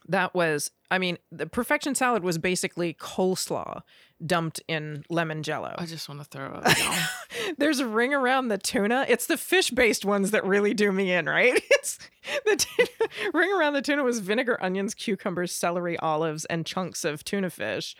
that 0.07 0.33
was 0.33 0.71
I 0.89 0.97
mean, 0.97 1.17
the 1.31 1.47
perfection 1.47 1.95
salad 1.95 2.23
was 2.23 2.37
basically 2.37 2.93
coleslaw 2.93 3.83
dumped 4.25 4.61
in 4.67 5.03
lemon 5.09 5.43
jello. 5.43 5.75
I 5.77 5.85
just 5.85 6.07
want 6.07 6.21
to 6.21 6.25
throw 6.25 6.47
up. 6.47 6.77
There's 7.57 7.79
a 7.79 7.87
ring 7.87 8.13
around 8.13 8.49
the 8.49 8.57
tuna. 8.57 9.05
It's 9.07 9.27
the 9.27 9.37
fish-based 9.37 10.05
ones 10.05 10.31
that 10.31 10.45
really 10.45 10.73
do 10.73 10.91
me 10.91 11.11
in, 11.11 11.25
right? 11.27 11.61
It's 11.71 11.97
the 12.45 12.55
tuna, 12.55 13.31
ring 13.33 13.51
around 13.51 13.73
the 13.73 13.81
tuna 13.81 14.03
was 14.03 14.19
vinegar, 14.19 14.55
onions, 14.61 14.93
cucumbers, 14.93 15.51
celery, 15.51 15.97
olives, 15.97 16.45
and 16.45 16.67
chunks 16.67 17.03
of 17.03 17.23
tuna 17.23 17.49
fish. 17.49 17.95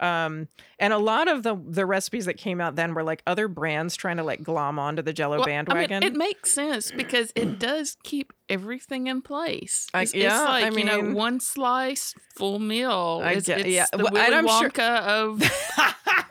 Um, 0.00 0.48
and 0.80 0.92
a 0.92 0.98
lot 0.98 1.28
of 1.28 1.44
the 1.44 1.54
the 1.68 1.86
recipes 1.86 2.24
that 2.26 2.34
came 2.36 2.60
out 2.60 2.74
then 2.74 2.94
were 2.94 3.04
like 3.04 3.22
other 3.26 3.46
brands 3.46 3.94
trying 3.96 4.16
to 4.16 4.24
like 4.24 4.42
glom 4.42 4.78
onto 4.78 5.02
the 5.02 5.12
Jello 5.12 5.38
Well, 5.38 5.44
I 5.46 5.50
mean, 5.50 5.64
bandwagon. 5.66 6.02
it 6.02 6.14
makes 6.14 6.50
sense 6.50 6.90
because 6.90 7.32
it 7.36 7.58
does 7.60 7.96
keep 8.02 8.32
everything 8.48 9.06
in 9.06 9.22
place. 9.22 9.86
I- 9.94 10.02
It's, 10.02 10.12
it's 10.12 10.22
yeah, 10.24 10.40
I 10.42 10.68
like 10.68 10.76
you 10.78 10.84
know, 10.84 11.00
mean- 11.00 11.14
one 11.14 11.38
slice, 11.40 12.12
full 12.36 12.58
meal. 12.58 13.20
I 13.22 13.32
it's, 13.34 13.48
it's 13.48 13.66
yeah. 13.68 13.86
the 13.92 13.98
Well, 13.98 14.12
Willy 14.12 14.34
I'm 14.34 14.48
sure- 14.48 14.82
of, 14.82 15.42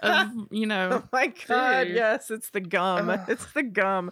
of 0.04 0.32
you 0.52 0.66
know. 0.66 0.90
Oh 1.04 1.08
my 1.14 1.28
god, 1.48 1.88
food. 1.88 1.96
yes, 1.96 2.30
it's 2.32 2.50
the 2.50 2.62
gum. 2.62 3.10
It's 3.28 3.46
the 3.54 3.64
gum. 3.64 4.12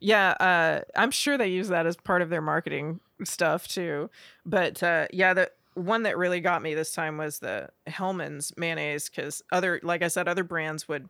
Yeah, 0.00 0.32
uh, 0.32 0.80
I'm 0.94 1.10
sure 1.10 1.38
they 1.38 1.48
use 1.48 1.68
that 1.68 1.86
as 1.86 1.96
part 1.96 2.20
of 2.20 2.28
their 2.28 2.42
marketing 2.42 3.00
stuff 3.24 3.66
too. 3.66 4.10
But 4.44 4.82
uh, 4.82 5.06
yeah, 5.10 5.32
the 5.32 5.50
one 5.76 6.02
that 6.02 6.18
really 6.18 6.40
got 6.40 6.62
me 6.62 6.74
this 6.74 6.92
time 6.92 7.18
was 7.18 7.38
the 7.38 7.68
Hellmann's 7.86 8.52
mayonnaise 8.56 9.08
because 9.08 9.42
other, 9.52 9.80
like 9.82 10.02
I 10.02 10.08
said, 10.08 10.26
other 10.26 10.44
brands 10.44 10.88
would 10.88 11.08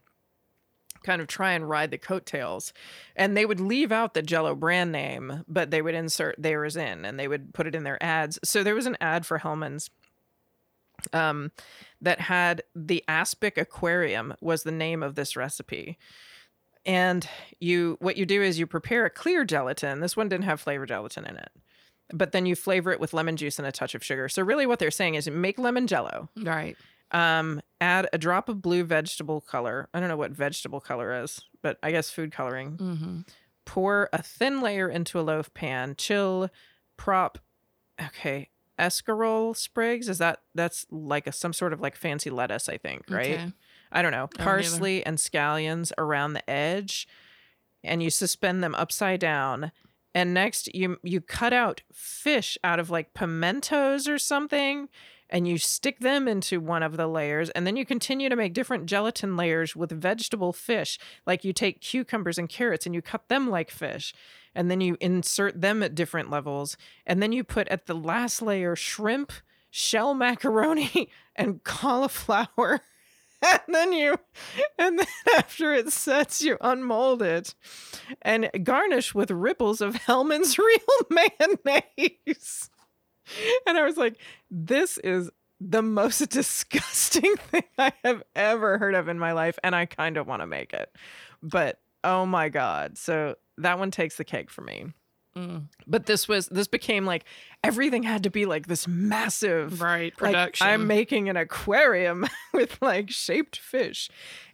kind 1.03 1.23
of 1.23 1.29
try 1.29 1.53
and 1.53 1.69
ride 1.69 1.91
the 1.91 1.99
coattails 1.99 2.73
and 3.15 3.37
they 3.37 3.47
would 3.47 3.61
leave 3.61 3.93
out 3.93 4.15
the 4.15 4.23
jello 4.23 4.55
brand 4.55 4.91
name 4.91 5.45
but 5.47 5.71
they 5.71 5.83
would 5.83 5.95
insert 5.95 6.35
theirs 6.39 6.75
in 6.75 7.05
and 7.05 7.21
they 7.21 7.29
would 7.29 7.53
put 7.55 7.67
it 7.67 7.75
in 7.75 7.85
their 7.85 8.03
ads 8.03 8.39
so 8.43 8.65
there 8.65 8.75
was 8.75 8.87
an 8.87 8.97
ad 9.01 9.25
for 9.25 9.39
Hellmann's 9.39 9.91
um, 11.13 11.53
that 12.01 12.19
had 12.19 12.63
the 12.75 13.05
aspic 13.07 13.59
aquarium 13.59 14.35
was 14.41 14.63
the 14.63 14.73
name 14.73 15.03
of 15.03 15.15
this 15.15 15.37
recipe 15.37 15.99
and 16.87 17.29
you 17.59 17.97
what 18.01 18.17
you 18.17 18.25
do 18.25 18.41
is 18.41 18.59
you 18.59 18.67
prepare 18.67 19.05
a 19.05 19.11
clear 19.11 19.45
gelatin. 19.45 20.01
This 20.01 20.17
one 20.17 20.29
didn't 20.29 20.45
have 20.45 20.61
flavor 20.61 20.87
gelatin 20.87 21.27
in 21.27 21.37
it. 21.37 21.51
But 22.13 22.33
then 22.33 22.47
you 22.47 22.55
flavor 22.55 22.93
it 22.93 23.01
with 23.01 23.13
lemon 23.13 23.37
juice 23.37 23.59
and 23.59 23.67
a 23.67 23.73
touch 23.73 23.95
of 23.95 24.05
sugar. 24.05 24.29
So 24.29 24.43
really 24.43 24.67
what 24.67 24.79
they're 24.79 24.91
saying 24.91 25.17
is 25.17 25.29
make 25.29 25.59
lemon 25.59 25.87
jello. 25.87 26.29
Right. 26.37 26.77
Um, 27.11 27.61
add 27.81 28.09
a 28.13 28.19
drop 28.19 28.49
of 28.49 28.63
blue 28.63 28.85
vegetable 28.85 29.41
color. 29.41 29.89
I 29.95 30.01
don't 30.01 30.09
know 30.09 30.17
what 30.17 30.33
vegetable 30.33 30.81
color 30.81 31.23
is, 31.23 31.41
but 31.63 31.79
I 31.83 31.91
guess 31.93 32.11
food 32.11 32.33
coloring. 32.33 32.77
Mm-hmm. 32.77 33.21
Pour 33.65 34.09
a 34.13 34.23
thin 34.23 34.61
layer 34.61 34.89
into 34.89 35.19
a 35.19 35.23
loaf 35.23 35.53
pan. 35.55 35.95
Chill, 35.97 36.49
prop. 36.97 37.39
Okay, 38.01 38.51
escarole 38.79 39.57
sprigs. 39.57 40.09
Is 40.09 40.19
that 40.19 40.41
that's 40.55 40.87
like 40.91 41.27
a 41.27 41.33
some 41.33 41.53
sort 41.53 41.73
of 41.73 41.81
like 41.81 41.97
fancy 41.97 42.31
lettuce? 42.31 42.69
I 42.69 42.77
think 42.77 43.05
right. 43.09 43.35
Okay. 43.35 43.53
I 43.91 44.03
don't 44.03 44.13
know. 44.13 44.29
I 44.35 44.37
don't. 44.37 44.45
Parsley 44.45 45.05
and 45.05 45.19
scallions 45.19 45.93
around 45.99 46.35
the 46.35 46.49
edge, 46.49 47.09
and 47.83 48.03
you 48.03 48.11
suspend 48.11 48.63
them 48.63 48.75
upside 48.75 49.21
down. 49.21 49.73
And 50.17 50.33
next, 50.33 50.75
you 50.75 50.97
you 51.03 51.21
cut 51.21 51.53
out 51.53 51.83
fish 51.93 52.57
out 52.65 52.81
of 52.81 52.89
like 52.89 53.13
pimentos 53.13 54.09
or 54.09 54.17
something, 54.17 54.89
and 55.29 55.47
you 55.47 55.59
stick 55.59 55.99
them 56.01 56.27
into 56.27 56.59
one 56.59 56.83
of 56.83 56.97
the 56.97 57.07
layers. 57.07 57.51
And 57.51 57.67
then 57.67 57.77
you 57.77 57.85
continue 57.85 58.31
to 58.31 58.35
make 58.35 58.55
different 58.55 58.87
gelatin 58.87 59.37
layers 59.37 59.77
with 59.77 59.93
vegetable 59.93 60.55
fish. 60.55 60.99
Like 61.27 61.45
you 61.45 61.53
take 61.53 61.83
cucumbers 61.83 62.39
and 62.39 62.49
carrots 62.49 62.87
and 62.87 62.95
you 62.95 63.03
cut 63.03 63.29
them 63.29 63.51
like 63.51 63.71
fish. 63.71 64.15
And 64.55 64.71
then 64.71 64.81
you 64.81 64.97
insert 65.03 65.61
them 65.61 65.83
at 65.83 65.95
different 65.95 66.31
levels. 66.31 66.79
And 67.05 67.23
then 67.23 67.33
you 67.33 67.45
put 67.45 67.69
at 67.69 67.85
the 67.85 67.95
last 67.95 68.41
layer 68.41 68.75
shrimp, 68.75 69.33
shell 69.71 70.15
macaroni, 70.15 71.11
and 71.37 71.63
cauliflower. 71.63 72.81
And 73.67 73.75
then 73.75 73.93
you, 73.93 74.17
and 74.79 74.99
then 74.99 75.07
after 75.37 75.73
it 75.73 75.93
sets, 75.93 76.43
you 76.43 76.57
unmold 76.61 77.23
it 77.23 77.55
and 78.23 78.51
garnish 78.63 79.15
with 79.15 79.31
ripples 79.31 79.81
of 79.81 79.95
Hellmann's 79.95 80.59
real 80.59 80.79
mayonnaise. 81.11 82.71
And 83.67 83.77
I 83.77 83.85
was 83.85 83.97
like, 83.97 84.19
this 84.51 84.99
is 84.99 85.31
the 85.61 85.83
most 85.83 86.29
disgusting 86.31 87.37
thing 87.37 87.65
I 87.79 87.93
have 88.05 88.23
ever 88.35 88.79
heard 88.79 88.95
of 88.95 89.09
in 89.09 89.19
my 89.19 89.33
life. 89.33 89.59
And 89.65 89.75
I 89.75 89.87
kind 89.87 90.17
of 90.17 90.27
want 90.27 90.43
to 90.43 90.47
make 90.47 90.73
it. 90.73 90.91
But 91.43 91.81
oh 92.05 92.27
my 92.27 92.49
God. 92.49 92.99
So 92.99 93.37
that 93.59 93.79
one 93.79 93.91
takes 93.91 94.17
the 94.17 94.25
cake 94.25 94.51
for 94.51 94.63
me. 94.63 94.87
Mm. 95.37 95.65
But 95.87 96.07
this 96.07 96.27
was, 96.27 96.49
this 96.49 96.67
became 96.67 97.05
like 97.05 97.25
everything 97.63 98.03
had 98.03 98.23
to 98.23 98.31
be 98.31 98.47
like 98.47 98.67
this 98.67 98.89
massive 98.89 99.83
Right. 99.83 100.13
like, 100.21 100.33
Production. 100.33 100.67
I'm 100.67 100.87
making 100.87 101.29
an 101.29 101.37
aquarium 101.37 102.27
with 102.55 102.81
like 102.81 103.11
shaped 103.11 103.57
fish. 103.59 104.09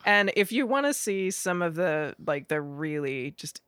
And 0.05 0.33
if 0.35 0.51
you 0.51 0.67
want 0.67 0.87
to 0.87 0.95
see 0.95 1.31
some 1.31 1.63
of 1.63 1.77
the 1.77 2.15
like 2.27 2.49
the 2.49 2.61
really 2.61 3.31
just 3.33 3.61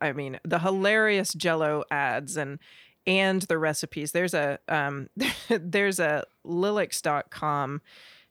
I 0.00 0.12
mean, 0.12 0.40
the 0.44 0.58
hilarious 0.58 1.34
jello 1.34 1.84
ads 1.90 2.36
and 2.36 2.58
and 3.06 3.42
the 3.42 3.58
recipes, 3.58 4.12
there's 4.12 4.34
a 4.34 4.58
um 4.68 5.08
there's 5.48 6.00
a 6.00 6.24
lileks.com 6.46 7.80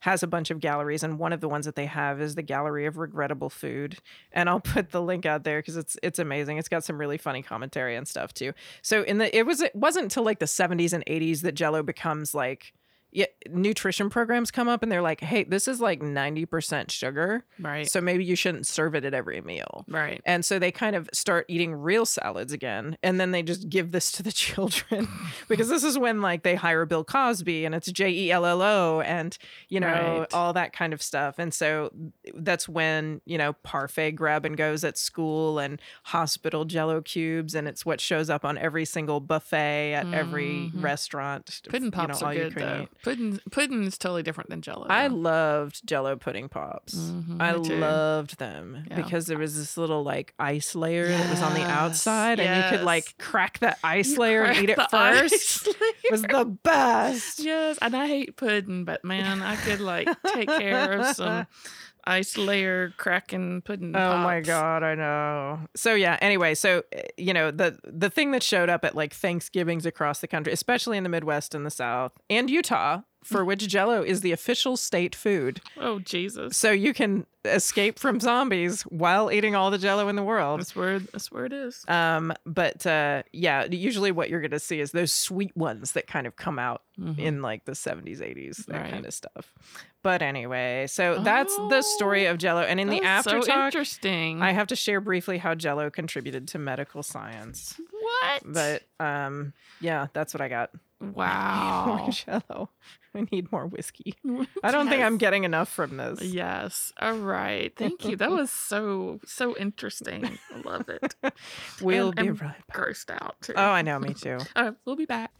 has 0.02 0.24
a 0.24 0.28
bunch 0.28 0.50
of 0.50 0.60
galleries 0.60 1.04
and 1.04 1.20
one 1.20 1.34
of 1.34 1.42
the 1.42 1.50
ones 1.50 1.66
that 1.66 1.76
they 1.76 1.86
have 1.86 2.22
is 2.22 2.36
the 2.36 2.42
gallery 2.42 2.86
of 2.86 2.98
regrettable 2.98 3.50
food 3.50 3.98
and 4.32 4.50
i'll 4.50 4.60
put 4.74 4.92
the 4.92 5.02
link 5.02 5.26
out 5.26 5.44
there 5.44 5.60
because 5.60 5.78
it's 5.78 5.98
it's 6.04 6.20
amazing. 6.20 6.58
It's 6.58 6.68
got 6.68 6.84
some 6.84 6.98
really 6.98 7.18
funny 7.18 7.42
commentary 7.42 7.96
and 7.96 8.08
stuff 8.08 8.34
too. 8.34 8.54
So 8.82 9.04
in 9.04 9.18
the 9.18 9.36
it 9.36 9.46
was 9.46 9.62
it 9.62 9.76
wasn't 9.76 10.04
until 10.04 10.24
like 10.24 10.40
the 10.40 10.46
70s 10.46 10.94
and 10.94 11.06
80s 11.06 11.42
that 11.42 11.54
jello 11.54 11.84
becomes 11.84 12.34
like 12.34 12.74
yeah, 13.12 13.26
nutrition 13.50 14.10
programs 14.10 14.52
come 14.52 14.68
up 14.68 14.84
and 14.84 14.92
they're 14.92 15.02
like, 15.02 15.22
hey, 15.22 15.44
this 15.44 15.68
is 15.68 15.82
like 15.82 16.00
90% 16.02 16.92
sugar. 16.92 17.44
right. 17.60 17.90
So 17.90 18.02
maybe 18.02 18.24
you 18.24 18.36
shouldn't 18.36 18.68
serve 18.68 18.94
it 18.96 19.04
at 19.06 19.14
every 19.14 19.42
meal. 19.42 19.86
right. 19.90 20.22
And 20.26 20.46
so 20.46 20.60
they 20.60 20.72
kind 20.72 20.96
of 20.96 21.10
start 21.14 21.46
eating 21.48 21.74
real 21.74 22.06
salads 22.06 22.54
again. 22.54 22.98
And 23.02 23.20
then 23.20 23.32
they 23.32 23.42
just 23.42 23.68
give 23.70 23.92
this 23.92 24.12
to 24.14 24.24
the 24.24 24.32
children 24.46 25.08
because 25.48 25.70
this 25.70 25.84
is 25.84 25.98
when 25.98 26.22
like 26.22 26.44
they 26.44 26.56
hire 26.56 26.86
Bill 26.86 27.04
Cosby 27.04 27.66
and 27.66 27.74
it's 27.74 27.92
J 27.92 28.10
E 28.10 28.32
L 28.32 28.46
L 28.46 28.62
O 28.62 29.02
and, 29.02 29.38
you 29.70 29.80
know, 29.80 29.88
Right. 30.20 30.34
all 30.34 30.54
that 30.54 30.72
kind 30.74 30.94
of 30.94 31.02
stuff. 31.02 31.40
And 31.40 31.54
so 31.54 31.92
that's 32.36 32.70
when, 32.70 33.22
you 33.26 33.38
know, 33.38 33.54
parfait 33.64 34.12
grab 34.12 34.46
and 34.46 34.56
goes 34.56 34.84
at 34.84 34.98
school 34.98 35.58
and 35.60 35.82
hospital 36.04 36.66
jello 36.66 37.02
cubes. 37.02 37.56
And 37.56 37.68
it's 37.68 37.86
what 37.86 38.00
shows 38.00 38.30
up 38.30 38.46
on 38.46 38.58
every 38.58 38.86
single 38.86 39.20
buffet 39.20 39.94
at 39.94 40.14
every 40.14 40.72
Mhm. 40.74 40.84
restaurant. 40.84 41.62
Pudding 41.66 41.86
you 41.86 41.90
know, 41.92 41.98
pops 41.98 42.22
are 42.22 42.34
you 42.34 42.44
good 42.44 42.54
can 42.56 42.62
though. 42.62 42.82
eat. 42.84 42.90
Pudding 43.04 43.40
pudding 43.52 43.84
is 43.84 43.98
totally 43.98 44.24
different 44.24 44.50
than 44.50 44.62
Jello. 44.62 44.86
I 44.90 45.08
loved 45.08 45.86
Jello 45.88 46.16
pudding 46.18 46.50
pops. 46.50 46.96
Mhm, 46.96 47.42
I 47.42 47.54
loved 47.54 48.38
them 48.40 48.86
Yeah. 48.90 48.96
because 48.98 49.26
there 49.26 49.38
was 49.38 49.56
this 49.56 49.78
little 49.78 50.04
like 50.04 50.34
ice 50.38 50.76
layer 50.76 51.08
that 51.08 51.30
was 51.30 51.42
on 51.42 51.54
the 51.54 51.60
Yes, 51.62 51.70
outside, 51.70 52.40
and 52.40 52.64
you 52.64 52.78
could 52.78 52.86
like 52.86 53.18
crack 53.18 53.60
that 53.60 53.80
ice 53.84 54.12
You 54.12 54.18
layer 54.20 54.44
and 54.44 54.58
eat 54.64 54.70
it 54.70 54.80
first. 54.92 55.68
It 56.10 56.12
was 56.12 56.22
the 56.24 56.46
best. 56.64 57.40
Yes, 57.40 57.78
and 57.82 57.96
I 57.96 58.08
hate 58.08 58.36
pudding, 58.36 58.84
but 58.84 59.06
man, 59.06 59.42
I 59.44 59.56
could 59.58 59.80
like 59.80 60.10
take 60.34 60.48
care 60.50 60.94
of 61.00 61.16
some 61.16 61.46
ice 62.06 62.38
layer 62.38 62.94
cracking 62.98 63.62
pudding. 63.62 63.96
Oh 63.96 64.18
my 64.18 64.42
god, 64.42 64.84
I 64.84 64.96
know. 64.96 65.60
So 65.76 65.94
yeah, 65.96 66.18
anyway, 66.22 66.56
so 66.56 66.84
uh, 66.96 67.02
you 67.18 67.34
know, 67.34 67.52
the 67.52 67.78
the 67.84 68.10
thing 68.10 68.32
that 68.32 68.44
showed 68.44 68.70
up 68.70 68.84
at 68.86 68.96
like 68.96 69.14
Thanksgivings 69.14 69.86
across 69.86 70.20
the 70.20 70.28
country, 70.28 70.54
especially 70.54 70.98
in 70.98 71.04
the 71.04 71.10
Midwest 71.10 71.54
and 71.56 71.66
the 71.66 71.72
South 71.72 72.14
and 72.30 72.50
Utah, 72.50 73.02
for 73.24 73.44
which 73.46 73.68
jello 73.68 74.02
is 74.02 74.22
the 74.22 74.32
official 74.32 74.78
state 74.78 75.16
food. 75.16 75.62
Oh 75.78 76.00
Jesus, 76.00 76.56
So 76.58 76.72
you 76.72 76.94
can 76.94 77.26
escape 77.46 77.98
from 78.00 78.20
zombies 78.20 78.82
while 78.84 79.32
eating 79.32 79.56
all 79.56 79.72
the 79.72 79.78
jello 79.78 80.10
in 80.10 80.16
the 80.18 80.24
world. 80.24 80.60
that's 80.60 80.76
where 80.76 81.00
that's 81.00 81.32
where 81.32 81.46
it 81.46 81.54
is. 81.54 81.86
Um, 81.88 82.34
but 82.46 82.86
uh, 82.86 83.24
yeah, 83.32 83.66
usually 83.70 84.12
what 84.12 84.30
you're 84.30 84.42
gonna 84.42 84.60
see 84.60 84.80
is 84.80 84.92
those 84.92 85.12
sweet 85.12 85.56
ones 85.56 85.94
that 85.94 86.08
kind 86.08 86.28
of 86.28 86.36
come 86.36 86.60
out 86.60 86.82
Mhm. 87.00 87.18
in 87.18 87.42
like 87.42 87.64
the 87.64 87.72
70s, 87.76 88.20
80s, 88.20 88.66
that 88.66 88.82
Right. 88.82 88.92
kind 88.92 89.06
of 89.06 89.14
stuff. 89.14 89.54
But 90.02 90.22
anyway, 90.22 90.86
so 90.88 91.20
that's 91.20 91.54
the 91.56 91.82
story 91.82 92.26
of 92.26 92.38
Jello. 92.38 92.62
And 92.62 92.80
in 92.80 92.88
the 92.90 93.02
That's 93.02 93.28
after 93.28 93.42
so 93.42 93.66
interesting. 93.66 94.42
I 94.42 94.54
have 94.54 94.68
to 94.68 94.76
share 94.76 95.02
briefly 95.02 95.38
how 95.38 95.56
Jello 95.56 95.90
contributed 95.90 96.48
to 96.50 96.60
medical 96.60 97.04
science. 97.04 97.80
what? 97.92 98.44
But 98.46 98.84
um, 99.06 99.52
yeah, 99.82 100.08
that's 100.14 100.34
what 100.34 100.40
I 100.40 100.48
got. 100.48 100.72
wow. 101.02 101.96
More 101.98 102.10
Jello. 102.12 102.70
I 103.14 103.26
need 103.32 103.52
more 103.52 103.66
whiskey. 103.66 104.16
I 104.64 104.72
don't 104.72 104.88
think 104.88 105.04
I'm 105.04 105.18
getting 105.18 105.44
enough 105.44 105.68
from 105.68 105.98
this. 105.98 106.22
Yes. 106.22 106.94
All 107.02 107.18
right. 107.18 107.74
Thank 107.76 108.06
you. 108.06 108.16
That 108.16 108.32
was 108.32 108.52
so 108.52 109.20
so 109.26 109.58
interesting. 109.58 110.38
I 110.56 110.62
love 110.62 110.88
it. 110.88 111.16
We'll 111.82 112.08
And- 112.10 112.16
be 112.16 112.28
and 112.28 112.42
right 112.42 112.56
back. 112.68 112.78
Grossed 112.78 113.10
out 113.10 113.36
too. 113.42 113.54
Oh, 113.56 113.70
I 113.70 113.82
know, 113.82 114.00
me 114.00 114.14
too. 114.14 114.38
We'll 114.86 114.96
be 114.96 115.06
back. 115.06 115.32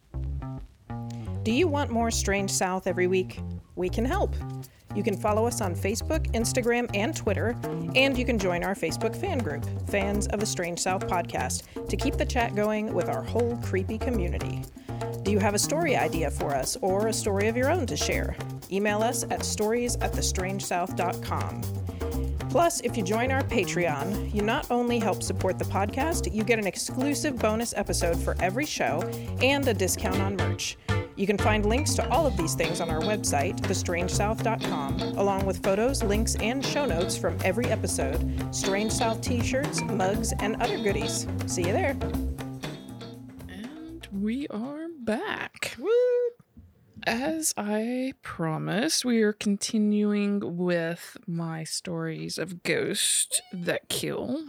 Do 1.50 1.56
you 1.56 1.68
want 1.68 1.90
more 1.90 2.12
Strange 2.12 2.52
South 2.52 2.86
every 2.86 3.08
week? 3.08 3.40
We 3.76 3.90
can 3.90 4.06
help. 4.06 4.36
You 4.94 5.02
can 5.02 5.18
follow 5.18 5.48
us 5.48 5.62
on 5.62 5.74
Facebook, 5.74 6.32
Instagram, 6.34 6.88
and 6.94 7.16
Twitter, 7.16 7.58
and 7.96 8.16
you 8.16 8.24
can 8.24 8.38
join 8.38 8.64
our 8.64 8.76
Facebook 8.76 9.16
fan 9.16 9.40
group, 9.40 9.66
Fans 9.90 10.28
of 10.28 10.40
the 10.40 10.46
Strange 10.46 10.78
South 10.78 11.08
podcast, 11.08 11.64
to 11.88 11.98
keep 11.98 12.18
the 12.18 12.26
chat 12.26 12.54
going 12.54 12.94
with 12.94 13.10
our 13.10 13.24
whole 13.24 13.58
creepy 13.64 13.98
community. 13.98 14.64
Do 15.24 15.32
you 15.32 15.40
have 15.40 15.56
a 15.56 15.58
story 15.58 15.96
idea 15.96 16.30
for 16.30 16.54
us 16.54 16.78
or 16.84 17.08
a 17.08 17.14
story 17.14 17.48
of 17.48 17.58
your 17.58 17.72
own 17.72 17.88
to 17.88 17.98
share? 17.98 18.36
Email 18.72 19.02
us 19.02 19.26
at 19.32 19.44
stories 19.44 19.96
at 20.02 20.12
thestrangesouth.com. 20.12 21.62
Plus, 22.52 22.80
if 22.82 22.96
you 22.96 23.02
join 23.02 23.32
our 23.32 23.42
Patreon, 23.42 24.32
you 24.36 24.44
not 24.44 24.70
only 24.70 25.00
help 25.00 25.24
support 25.24 25.58
the 25.58 25.66
podcast, 25.66 26.32
you 26.32 26.44
get 26.44 26.60
an 26.60 26.68
exclusive 26.68 27.40
bonus 27.40 27.74
episode 27.76 28.22
for 28.22 28.36
every 28.40 28.68
show 28.68 29.02
and 29.42 29.68
a 29.68 29.74
discount 29.74 30.22
on 30.22 30.36
merch. 30.36 30.78
You 31.20 31.28
can 31.28 31.38
find 31.38 31.66
links 31.66 31.96
to 31.96 32.10
all 32.10 32.26
of 32.26 32.38
these 32.38 32.56
things 32.56 32.80
on 32.80 32.90
our 32.90 33.02
website, 33.02 33.60
thestrangesouth.com, 33.60 35.02
along 35.18 35.46
with 35.46 35.62
photos, 35.62 36.02
links, 36.02 36.36
and 36.36 36.66
show 36.66 36.86
notes 36.86 37.18
from 37.18 37.38
every 37.44 37.66
episode, 37.66 38.56
Strange 38.56 38.94
South 38.94 39.20
t 39.20 39.44
shirts, 39.44 39.82
mugs, 39.82 40.32
and 40.40 40.56
other 40.62 40.78
goodies. 40.82 41.28
See 41.46 41.64
you 41.68 41.74
there. 41.74 41.98
And 43.50 44.08
we 44.14 44.48
are 44.48 44.88
back. 44.98 45.76
Woo! 45.78 45.90
As 47.06 47.54
I 47.58 48.14
promised, 48.22 49.04
we 49.04 49.22
are 49.22 49.34
continuing 49.34 50.56
with 50.56 51.18
my 51.28 51.66
stories 51.66 52.38
of 52.38 52.64
ghosts 52.64 53.42
that 53.52 53.90
kill, 53.90 54.46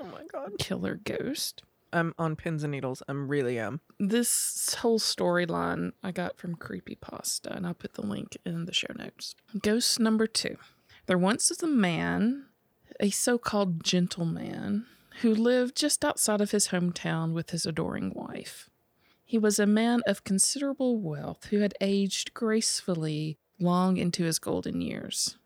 Oh 0.00 0.04
my 0.06 0.22
god. 0.32 0.52
killer 0.58 0.94
ghost. 1.04 1.64
I'm 1.94 2.14
on 2.18 2.36
pins 2.36 2.64
and 2.64 2.72
needles. 2.72 3.02
I'm 3.08 3.28
really 3.28 3.58
am. 3.58 3.80
This 3.98 4.74
whole 4.80 4.98
storyline 4.98 5.92
I 6.02 6.10
got 6.10 6.36
from 6.36 6.56
Creepypasta, 6.56 7.54
and 7.56 7.66
I'll 7.66 7.74
put 7.74 7.94
the 7.94 8.04
link 8.04 8.36
in 8.44 8.66
the 8.66 8.74
show 8.74 8.92
notes. 8.96 9.34
Ghost 9.62 10.00
number 10.00 10.26
two. 10.26 10.56
There 11.06 11.18
once 11.18 11.50
was 11.50 11.62
a 11.62 11.66
man, 11.66 12.46
a 12.98 13.10
so 13.10 13.38
called 13.38 13.84
gentleman, 13.84 14.86
who 15.20 15.34
lived 15.34 15.76
just 15.76 16.04
outside 16.04 16.40
of 16.40 16.50
his 16.50 16.68
hometown 16.68 17.32
with 17.32 17.50
his 17.50 17.66
adoring 17.66 18.12
wife. 18.14 18.68
He 19.24 19.38
was 19.38 19.58
a 19.58 19.66
man 19.66 20.02
of 20.06 20.24
considerable 20.24 20.98
wealth 20.98 21.46
who 21.46 21.60
had 21.60 21.74
aged 21.80 22.34
gracefully 22.34 23.38
long 23.60 23.96
into 23.96 24.24
his 24.24 24.38
golden 24.38 24.80
years. 24.80 25.36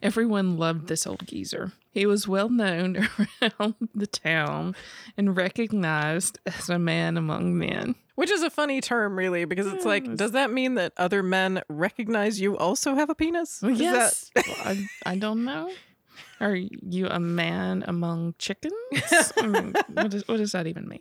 Everyone 0.00 0.56
loved 0.56 0.88
this 0.88 1.06
old 1.06 1.26
geezer. 1.26 1.72
He 1.90 2.06
was 2.06 2.26
well 2.26 2.48
known 2.48 3.08
around 3.42 3.74
the 3.94 4.06
town 4.06 4.74
and 5.16 5.36
recognized 5.36 6.38
as 6.46 6.68
a 6.70 6.78
man 6.78 7.16
among 7.16 7.58
men. 7.58 7.94
Which 8.14 8.30
is 8.30 8.42
a 8.42 8.50
funny 8.50 8.80
term, 8.80 9.16
really, 9.18 9.44
because 9.46 9.66
it's 9.66 9.84
like, 9.86 10.16
does 10.16 10.32
that 10.32 10.52
mean 10.52 10.74
that 10.74 10.92
other 10.96 11.22
men 11.22 11.62
recognize 11.68 12.40
you 12.40 12.56
also 12.58 12.94
have 12.94 13.10
a 13.10 13.14
penis? 13.14 13.60
Well, 13.62 13.72
Is 13.72 13.78
that- 13.78 13.82
yes. 13.82 14.30
Well, 14.46 14.56
I, 14.64 14.86
I 15.12 15.16
don't 15.16 15.44
know. 15.44 15.70
Are 16.40 16.54
you 16.54 17.06
a 17.08 17.20
man 17.20 17.84
among 17.86 18.34
chickens? 18.38 18.74
I 19.38 19.46
mean, 19.46 19.74
what, 19.92 20.10
does, 20.10 20.28
what 20.28 20.36
does 20.38 20.52
that 20.52 20.66
even 20.66 20.88
mean? 20.88 21.00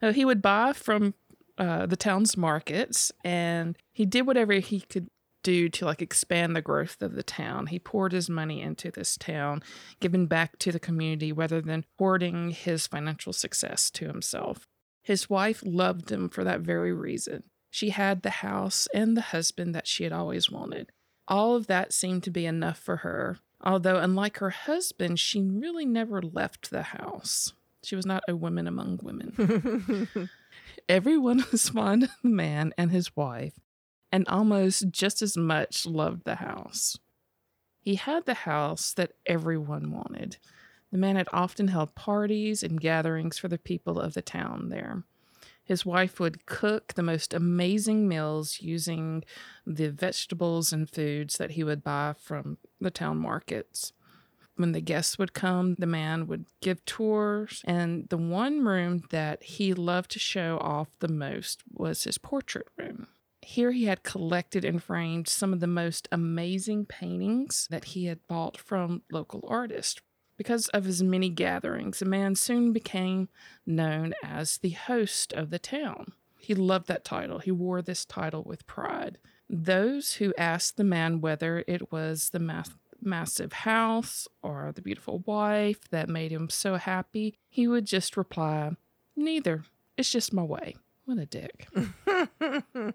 Uh, 0.00 0.12
he 0.12 0.24
would 0.24 0.40
buy 0.40 0.72
from 0.72 1.14
uh, 1.58 1.86
the 1.86 1.96
town's 1.96 2.36
markets, 2.36 3.10
and 3.24 3.76
he 3.92 4.06
did 4.06 4.26
whatever 4.26 4.52
he 4.54 4.80
could 4.80 5.08
do 5.48 5.68
to 5.70 5.86
like 5.86 6.02
expand 6.02 6.54
the 6.54 6.60
growth 6.60 7.00
of 7.00 7.14
the 7.14 7.22
town. 7.22 7.68
He 7.68 7.78
poured 7.78 8.12
his 8.12 8.28
money 8.28 8.60
into 8.60 8.90
this 8.90 9.16
town, 9.16 9.62
giving 9.98 10.26
back 10.26 10.58
to 10.58 10.70
the 10.70 10.78
community 10.78 11.32
rather 11.32 11.62
than 11.62 11.86
hoarding 11.98 12.50
his 12.50 12.86
financial 12.86 13.32
success 13.32 13.90
to 13.92 14.06
himself. 14.06 14.68
His 15.02 15.30
wife 15.30 15.62
loved 15.64 16.12
him 16.12 16.28
for 16.28 16.44
that 16.44 16.60
very 16.60 16.92
reason. 16.92 17.44
She 17.70 17.90
had 17.90 18.20
the 18.20 18.30
house 18.30 18.88
and 18.92 19.16
the 19.16 19.22
husband 19.22 19.74
that 19.74 19.86
she 19.86 20.04
had 20.04 20.12
always 20.12 20.50
wanted. 20.50 20.92
All 21.26 21.56
of 21.56 21.66
that 21.66 21.94
seemed 21.94 22.24
to 22.24 22.30
be 22.30 22.44
enough 22.44 22.78
for 22.78 22.96
her, 22.96 23.38
although, 23.62 23.96
unlike 23.96 24.38
her 24.38 24.50
husband, 24.50 25.18
she 25.18 25.42
really 25.42 25.86
never 25.86 26.20
left 26.20 26.70
the 26.70 26.82
house. 26.82 27.54
She 27.82 27.96
was 27.96 28.04
not 28.04 28.22
a 28.28 28.36
woman 28.36 28.66
among 28.66 29.00
women. 29.02 30.08
Everyone 30.88 31.44
was 31.52 31.70
fond 31.70 32.04
of 32.04 32.10
the 32.22 32.28
man 32.28 32.74
and 32.76 32.90
his 32.90 33.16
wife, 33.16 33.54
and 34.10 34.26
almost 34.28 34.90
just 34.90 35.22
as 35.22 35.36
much 35.36 35.86
loved 35.86 36.24
the 36.24 36.36
house. 36.36 36.98
He 37.80 37.94
had 37.94 38.26
the 38.26 38.34
house 38.34 38.92
that 38.94 39.12
everyone 39.26 39.92
wanted. 39.92 40.36
The 40.90 40.98
man 40.98 41.16
had 41.16 41.28
often 41.32 41.68
held 41.68 41.94
parties 41.94 42.62
and 42.62 42.80
gatherings 42.80 43.38
for 43.38 43.48
the 43.48 43.58
people 43.58 44.00
of 44.00 44.14
the 44.14 44.22
town 44.22 44.68
there. 44.68 45.04
His 45.62 45.84
wife 45.84 46.18
would 46.18 46.46
cook 46.46 46.94
the 46.94 47.02
most 47.02 47.34
amazing 47.34 48.08
meals 48.08 48.62
using 48.62 49.22
the 49.66 49.90
vegetables 49.90 50.72
and 50.72 50.88
foods 50.88 51.36
that 51.36 51.52
he 51.52 51.62
would 51.62 51.84
buy 51.84 52.14
from 52.18 52.56
the 52.80 52.90
town 52.90 53.18
markets. 53.18 53.92
When 54.56 54.72
the 54.72 54.80
guests 54.80 55.18
would 55.18 55.34
come, 55.34 55.74
the 55.78 55.86
man 55.86 56.26
would 56.26 56.46
give 56.62 56.84
tours, 56.86 57.62
and 57.66 58.08
the 58.08 58.16
one 58.16 58.64
room 58.64 59.02
that 59.10 59.42
he 59.42 59.74
loved 59.74 60.10
to 60.12 60.18
show 60.18 60.58
off 60.60 60.88
the 61.00 61.06
most 61.06 61.62
was 61.70 62.04
his 62.04 62.16
portrait 62.16 62.66
room. 62.78 63.06
Here 63.50 63.72
he 63.72 63.86
had 63.86 64.02
collected 64.02 64.62
and 64.62 64.80
framed 64.82 65.26
some 65.26 65.54
of 65.54 65.60
the 65.60 65.66
most 65.66 66.06
amazing 66.12 66.84
paintings 66.84 67.66
that 67.70 67.86
he 67.86 68.04
had 68.04 68.26
bought 68.28 68.58
from 68.58 69.04
local 69.10 69.42
artists. 69.48 70.02
Because 70.36 70.68
of 70.68 70.84
his 70.84 71.02
many 71.02 71.30
gatherings, 71.30 71.98
the 71.98 72.04
man 72.04 72.34
soon 72.34 72.74
became 72.74 73.30
known 73.64 74.12
as 74.22 74.58
the 74.58 74.72
host 74.72 75.32
of 75.32 75.48
the 75.48 75.58
town. 75.58 76.12
He 76.38 76.54
loved 76.54 76.88
that 76.88 77.06
title. 77.06 77.38
He 77.38 77.50
wore 77.50 77.80
this 77.80 78.04
title 78.04 78.42
with 78.44 78.66
pride. 78.66 79.16
Those 79.48 80.16
who 80.16 80.34
asked 80.36 80.76
the 80.76 80.84
man 80.84 81.22
whether 81.22 81.64
it 81.66 81.90
was 81.90 82.28
the 82.28 82.38
math- 82.38 82.76
massive 83.00 83.54
house 83.54 84.28
or 84.42 84.72
the 84.74 84.82
beautiful 84.82 85.20
wife 85.20 85.88
that 85.88 86.10
made 86.10 86.32
him 86.32 86.50
so 86.50 86.74
happy, 86.74 87.38
he 87.48 87.66
would 87.66 87.86
just 87.86 88.14
reply, 88.14 88.72
Neither. 89.16 89.64
It's 89.96 90.12
just 90.12 90.34
my 90.34 90.42
way. 90.42 90.76
What 91.06 91.16
a 91.16 91.24
dick. 91.24 91.66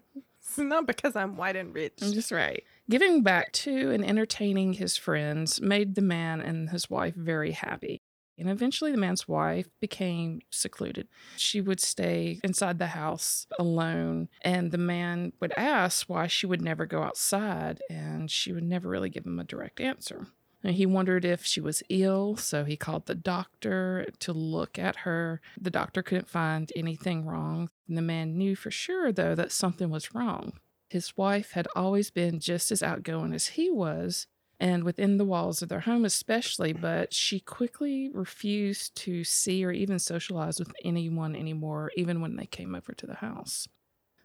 It's 0.58 0.68
not 0.68 0.86
because 0.86 1.16
I'm 1.16 1.36
white 1.36 1.56
and 1.56 1.74
rich. 1.74 1.94
I'm 2.00 2.12
just 2.12 2.30
right. 2.30 2.62
Giving 2.88 3.22
back 3.22 3.52
to 3.52 3.90
and 3.90 4.04
entertaining 4.04 4.74
his 4.74 4.96
friends 4.96 5.60
made 5.60 5.94
the 5.94 6.02
man 6.02 6.40
and 6.40 6.70
his 6.70 6.88
wife 6.88 7.14
very 7.14 7.52
happy. 7.52 8.02
And 8.38 8.48
eventually, 8.50 8.90
the 8.90 8.98
man's 8.98 9.28
wife 9.28 9.68
became 9.80 10.40
secluded. 10.50 11.08
She 11.36 11.60
would 11.60 11.80
stay 11.80 12.40
inside 12.42 12.78
the 12.78 12.88
house 12.88 13.46
alone, 13.58 14.28
and 14.42 14.72
the 14.72 14.78
man 14.78 15.32
would 15.40 15.52
ask 15.56 16.08
why 16.08 16.26
she 16.26 16.46
would 16.46 16.60
never 16.60 16.84
go 16.84 17.02
outside, 17.02 17.80
and 17.88 18.28
she 18.30 18.52
would 18.52 18.64
never 18.64 18.88
really 18.88 19.08
give 19.08 19.24
him 19.24 19.38
a 19.38 19.44
direct 19.44 19.80
answer. 19.80 20.26
And 20.64 20.76
he 20.76 20.86
wondered 20.86 21.26
if 21.26 21.44
she 21.44 21.60
was 21.60 21.82
ill, 21.90 22.36
so 22.36 22.64
he 22.64 22.76
called 22.76 23.04
the 23.04 23.14
doctor 23.14 24.06
to 24.20 24.32
look 24.32 24.78
at 24.78 24.96
her. 24.96 25.42
The 25.60 25.70
doctor 25.70 26.02
couldn't 26.02 26.28
find 26.28 26.72
anything 26.74 27.26
wrong. 27.26 27.68
And 27.86 27.98
the 27.98 28.02
man 28.02 28.38
knew 28.38 28.56
for 28.56 28.70
sure, 28.70 29.12
though, 29.12 29.34
that 29.34 29.52
something 29.52 29.90
was 29.90 30.14
wrong. 30.14 30.54
His 30.88 31.16
wife 31.18 31.52
had 31.52 31.68
always 31.76 32.10
been 32.10 32.40
just 32.40 32.72
as 32.72 32.82
outgoing 32.82 33.34
as 33.34 33.48
he 33.48 33.70
was, 33.70 34.26
and 34.58 34.84
within 34.84 35.18
the 35.18 35.24
walls 35.24 35.60
of 35.60 35.68
their 35.68 35.80
home, 35.80 36.04
especially, 36.04 36.72
but 36.72 37.12
she 37.12 37.40
quickly 37.40 38.08
refused 38.14 38.94
to 38.96 39.22
see 39.22 39.64
or 39.64 39.70
even 39.70 39.98
socialize 39.98 40.58
with 40.58 40.72
anyone 40.82 41.36
anymore, 41.36 41.90
even 41.96 42.22
when 42.22 42.36
they 42.36 42.46
came 42.46 42.74
over 42.74 42.92
to 42.94 43.06
the 43.06 43.16
house. 43.16 43.68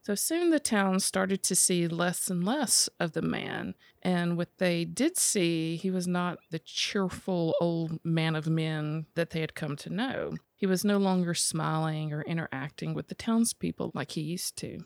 So 0.10 0.16
soon 0.16 0.50
the 0.50 0.60
town 0.60 1.02
started 1.02 1.44
to 1.44 1.54
see 1.54 1.88
less 1.88 2.32
and 2.32 2.44
less 2.44 2.90
of 3.00 3.12
the 3.12 3.22
man, 3.22 3.76
and 4.02 4.38
what 4.38 4.58
they 4.58 4.84
did 4.84 5.20
see, 5.20 5.76
he 5.76 5.92
was 5.92 6.08
not 6.08 6.40
the 6.50 6.58
cheerful 6.58 7.54
old 7.62 8.04
man 8.04 8.36
of 8.36 8.48
men 8.48 9.06
that 9.14 9.30
they 9.30 9.40
had 9.40 9.54
come 9.54 9.76
to 9.76 9.94
know. 9.94 10.34
He 10.56 10.66
was 10.66 10.84
no 10.84 10.98
longer 10.98 11.36
smiling 11.36 12.12
or 12.12 12.24
interacting 12.24 12.96
with 12.96 13.10
the 13.10 13.14
townspeople 13.14 13.92
like 13.94 14.14
he 14.14 14.22
used 14.22 14.58
to. 14.58 14.80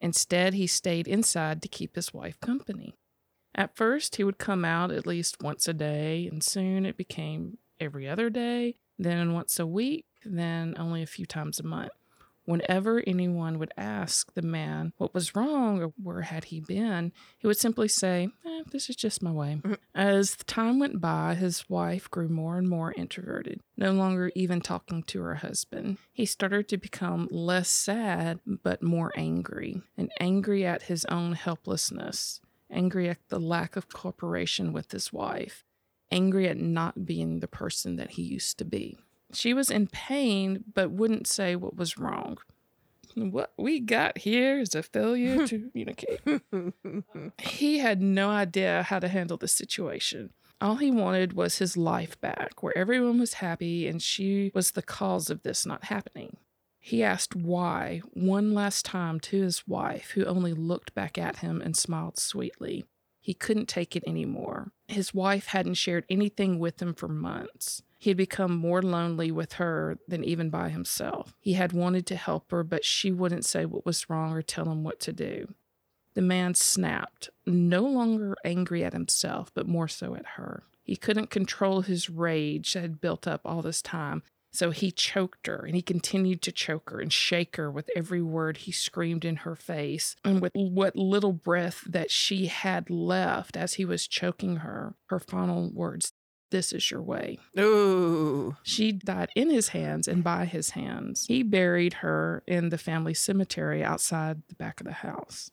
Instead, 0.00 0.54
he 0.54 0.68
stayed 0.68 1.08
inside 1.08 1.60
to 1.62 1.68
keep 1.68 1.96
his 1.96 2.14
wife 2.14 2.38
company. 2.38 2.94
At 3.52 3.74
first, 3.74 4.14
he 4.14 4.22
would 4.22 4.38
come 4.38 4.64
out 4.64 4.92
at 4.92 5.08
least 5.08 5.42
once 5.42 5.66
a 5.66 5.74
day, 5.74 6.28
and 6.30 6.40
soon 6.40 6.86
it 6.86 6.96
became 6.96 7.58
every 7.80 8.08
other 8.08 8.30
day, 8.30 8.76
then 8.96 9.32
once 9.32 9.58
a 9.58 9.66
week, 9.66 10.06
then 10.24 10.76
only 10.78 11.02
a 11.02 11.06
few 11.06 11.26
times 11.26 11.58
a 11.58 11.64
month. 11.64 11.90
Whenever 12.50 13.00
anyone 13.06 13.60
would 13.60 13.72
ask 13.76 14.34
the 14.34 14.42
man 14.42 14.92
what 14.96 15.14
was 15.14 15.36
wrong 15.36 15.80
or 15.80 15.92
where 16.02 16.22
had 16.22 16.46
he 16.46 16.58
been, 16.58 17.12
he 17.38 17.46
would 17.46 17.56
simply 17.56 17.86
say, 17.86 18.28
eh, 18.44 18.62
This 18.72 18.90
is 18.90 18.96
just 18.96 19.22
my 19.22 19.30
way. 19.30 19.62
As 19.94 20.34
the 20.34 20.42
time 20.42 20.80
went 20.80 21.00
by, 21.00 21.36
his 21.36 21.70
wife 21.70 22.10
grew 22.10 22.28
more 22.28 22.58
and 22.58 22.68
more 22.68 22.92
introverted, 22.96 23.60
no 23.76 23.92
longer 23.92 24.32
even 24.34 24.60
talking 24.60 25.04
to 25.04 25.22
her 25.22 25.36
husband. 25.36 25.98
He 26.12 26.26
started 26.26 26.66
to 26.70 26.76
become 26.76 27.28
less 27.30 27.68
sad, 27.68 28.40
but 28.44 28.82
more 28.82 29.12
angry, 29.14 29.82
and 29.96 30.10
angry 30.18 30.66
at 30.66 30.82
his 30.82 31.04
own 31.04 31.34
helplessness, 31.34 32.40
angry 32.68 33.08
at 33.08 33.18
the 33.28 33.38
lack 33.38 33.76
of 33.76 33.88
cooperation 33.88 34.72
with 34.72 34.90
his 34.90 35.12
wife, 35.12 35.64
angry 36.10 36.48
at 36.48 36.56
not 36.56 37.06
being 37.06 37.38
the 37.38 37.46
person 37.46 37.94
that 37.94 38.10
he 38.10 38.22
used 38.22 38.58
to 38.58 38.64
be. 38.64 38.98
She 39.32 39.54
was 39.54 39.70
in 39.70 39.86
pain, 39.86 40.64
but 40.74 40.90
wouldn't 40.90 41.26
say 41.26 41.56
what 41.56 41.76
was 41.76 41.98
wrong. 41.98 42.38
What 43.14 43.52
we 43.58 43.80
got 43.80 44.18
here 44.18 44.60
is 44.60 44.74
a 44.74 44.82
failure 44.82 45.46
to 45.46 45.58
communicate. 45.70 46.20
he 47.38 47.78
had 47.78 48.00
no 48.00 48.30
idea 48.30 48.84
how 48.84 48.98
to 48.98 49.08
handle 49.08 49.36
the 49.36 49.48
situation. 49.48 50.30
All 50.60 50.76
he 50.76 50.90
wanted 50.90 51.32
was 51.32 51.58
his 51.58 51.76
life 51.76 52.20
back, 52.20 52.62
where 52.62 52.76
everyone 52.76 53.18
was 53.18 53.34
happy 53.34 53.88
and 53.88 54.02
she 54.02 54.52
was 54.54 54.72
the 54.72 54.82
cause 54.82 55.30
of 55.30 55.42
this 55.42 55.64
not 55.64 55.84
happening. 55.84 56.36
He 56.78 57.02
asked 57.02 57.34
why 57.34 58.00
one 58.12 58.54
last 58.54 58.84
time 58.84 59.20
to 59.20 59.42
his 59.42 59.66
wife, 59.66 60.10
who 60.12 60.24
only 60.24 60.52
looked 60.52 60.94
back 60.94 61.18
at 61.18 61.36
him 61.36 61.60
and 61.60 61.76
smiled 61.76 62.18
sweetly. 62.18 62.84
He 63.20 63.34
couldn't 63.34 63.68
take 63.68 63.96
it 63.96 64.04
anymore. 64.06 64.72
His 64.88 65.12
wife 65.12 65.46
hadn't 65.46 65.74
shared 65.74 66.06
anything 66.08 66.58
with 66.58 66.80
him 66.80 66.94
for 66.94 67.08
months. 67.08 67.82
He 68.00 68.08
had 68.08 68.16
become 68.16 68.56
more 68.56 68.80
lonely 68.80 69.30
with 69.30 69.52
her 69.54 69.98
than 70.08 70.24
even 70.24 70.48
by 70.48 70.70
himself. 70.70 71.34
He 71.38 71.52
had 71.52 71.74
wanted 71.74 72.06
to 72.06 72.16
help 72.16 72.50
her, 72.50 72.64
but 72.64 72.82
she 72.82 73.12
wouldn't 73.12 73.44
say 73.44 73.66
what 73.66 73.84
was 73.84 74.08
wrong 74.08 74.32
or 74.32 74.40
tell 74.40 74.70
him 74.70 74.82
what 74.82 75.00
to 75.00 75.12
do. 75.12 75.54
The 76.14 76.22
man 76.22 76.54
snapped, 76.54 77.28
no 77.44 77.82
longer 77.82 78.36
angry 78.42 78.82
at 78.82 78.94
himself, 78.94 79.52
but 79.52 79.68
more 79.68 79.86
so 79.86 80.14
at 80.14 80.24
her. 80.36 80.62
He 80.82 80.96
couldn't 80.96 81.28
control 81.28 81.82
his 81.82 82.08
rage 82.08 82.72
that 82.72 82.80
had 82.80 83.02
built 83.02 83.28
up 83.28 83.42
all 83.44 83.60
this 83.60 83.82
time, 83.82 84.22
so 84.50 84.70
he 84.70 84.90
choked 84.90 85.46
her 85.46 85.62
and 85.66 85.76
he 85.76 85.82
continued 85.82 86.40
to 86.42 86.52
choke 86.52 86.88
her 86.88 87.00
and 87.00 87.12
shake 87.12 87.56
her 87.56 87.70
with 87.70 87.90
every 87.94 88.22
word 88.22 88.56
he 88.56 88.72
screamed 88.72 89.26
in 89.26 89.36
her 89.36 89.54
face. 89.54 90.16
And 90.24 90.40
with 90.40 90.52
what 90.54 90.96
little 90.96 91.34
breath 91.34 91.82
that 91.86 92.10
she 92.10 92.46
had 92.46 92.88
left 92.88 93.58
as 93.58 93.74
he 93.74 93.84
was 93.84 94.08
choking 94.08 94.56
her, 94.56 94.94
her 95.10 95.20
final 95.20 95.70
words, 95.70 96.14
This 96.50 96.72
is 96.72 96.90
your 96.90 97.02
way. 97.02 97.38
Ooh. 97.58 98.56
She 98.62 98.92
died 98.92 99.30
in 99.36 99.50
his 99.50 99.68
hands 99.68 100.08
and 100.08 100.24
by 100.24 100.44
his 100.44 100.70
hands. 100.70 101.26
He 101.26 101.42
buried 101.42 101.94
her 101.94 102.42
in 102.46 102.70
the 102.70 102.78
family 102.78 103.14
cemetery 103.14 103.84
outside 103.84 104.42
the 104.48 104.56
back 104.56 104.80
of 104.80 104.86
the 104.86 104.92
house. 104.92 105.50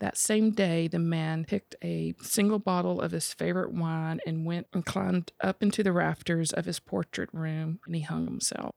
That 0.00 0.16
same 0.16 0.50
day, 0.50 0.88
the 0.88 0.98
man 0.98 1.44
picked 1.44 1.76
a 1.82 2.14
single 2.20 2.58
bottle 2.58 3.00
of 3.00 3.12
his 3.12 3.32
favorite 3.32 3.72
wine 3.72 4.20
and 4.26 4.44
went 4.44 4.66
and 4.72 4.84
climbed 4.84 5.32
up 5.40 5.62
into 5.62 5.82
the 5.82 5.92
rafters 5.92 6.52
of 6.52 6.64
his 6.64 6.80
portrait 6.80 7.30
room 7.32 7.78
and 7.86 7.94
he 7.94 8.02
hung 8.02 8.26
himself. 8.26 8.72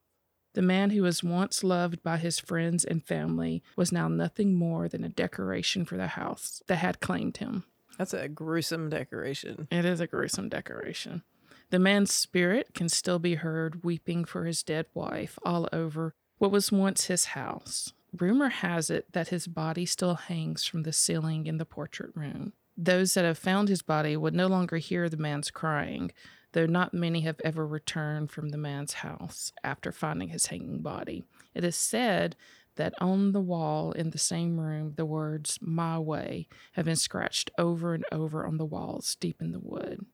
The 0.54 0.62
man 0.62 0.92
who 0.92 1.04
was 1.04 1.24
once 1.24 1.64
loved 1.64 2.02
by 2.04 2.18
his 2.18 2.40
friends 2.40 2.86
and 2.86 3.04
family 3.04 3.62
was 3.76 3.92
now 3.92 4.08
nothing 4.08 4.54
more 4.56 4.88
than 4.88 5.04
a 5.04 5.10
decoration 5.10 5.86
for 5.86 5.98
the 5.98 6.08
house 6.08 6.62
that 6.68 6.78
had 6.78 7.00
claimed 7.00 7.38
him. 7.38 7.66
That's 7.98 8.14
a 8.14 8.28
gruesome 8.28 8.90
decoration. 8.90 9.68
It 9.72 9.86
is 9.86 10.00
a 10.00 10.08
gruesome 10.08 10.50
decoration. 10.50 11.24
The 11.70 11.80
man's 11.80 12.14
spirit 12.14 12.74
can 12.74 12.88
still 12.88 13.20
be 13.20 13.36
heard 13.36 13.84
weeping 13.84 14.24
for 14.24 14.46
his 14.46 14.64
dead 14.64 14.86
wife 14.94 15.38
all 15.44 15.68
over 15.74 16.14
what 16.38 16.52
was 16.52 16.72
once 16.72 17.06
his 17.06 17.26
house. 17.26 17.94
Rumor 18.18 18.50
has 18.50 18.90
it 18.90 19.12
that 19.12 19.30
his 19.30 19.48
body 19.48 19.86
still 19.86 20.16
hangs 20.16 20.64
from 20.66 20.84
the 20.84 20.94
ceiling 20.94 21.46
in 21.46 21.58
the 21.58 21.66
portrait 21.66 22.12
room. 22.16 22.54
Those 22.78 23.16
that 23.16 23.26
have 23.26 23.38
found 23.38 23.68
his 23.70 23.82
body 23.82 24.16
would 24.16 24.34
no 24.34 24.48
longer 24.48 24.78
hear 24.78 25.10
the 25.10 25.18
man's 25.18 25.52
crying, 25.52 26.12
though 26.54 26.68
not 26.68 26.94
many 26.94 27.22
have 27.22 27.42
ever 27.44 27.68
returned 27.68 28.32
from 28.32 28.50
the 28.50 28.58
man's 28.58 28.94
house 28.94 29.52
after 29.64 29.92
finding 29.92 30.30
his 30.30 30.46
hanging 30.46 30.82
body. 30.82 31.26
It 31.54 31.64
is 31.64 31.76
said 31.76 32.36
that 32.76 32.94
on 33.02 33.34
the 33.34 33.42
wall 33.42 33.92
in 33.92 34.12
the 34.12 34.18
same 34.18 34.60
room, 34.60 34.94
the 34.96 35.06
words 35.06 35.58
My 35.60 36.00
Way 36.00 36.48
have 36.74 36.86
been 36.86 36.96
scratched 36.96 37.52
over 37.58 37.94
and 37.94 38.06
over 38.12 38.46
on 38.46 38.58
the 38.58 38.66
walls 38.66 39.18
deep 39.20 39.42
in 39.42 39.52
the 39.52 39.60
wood. 39.60 40.06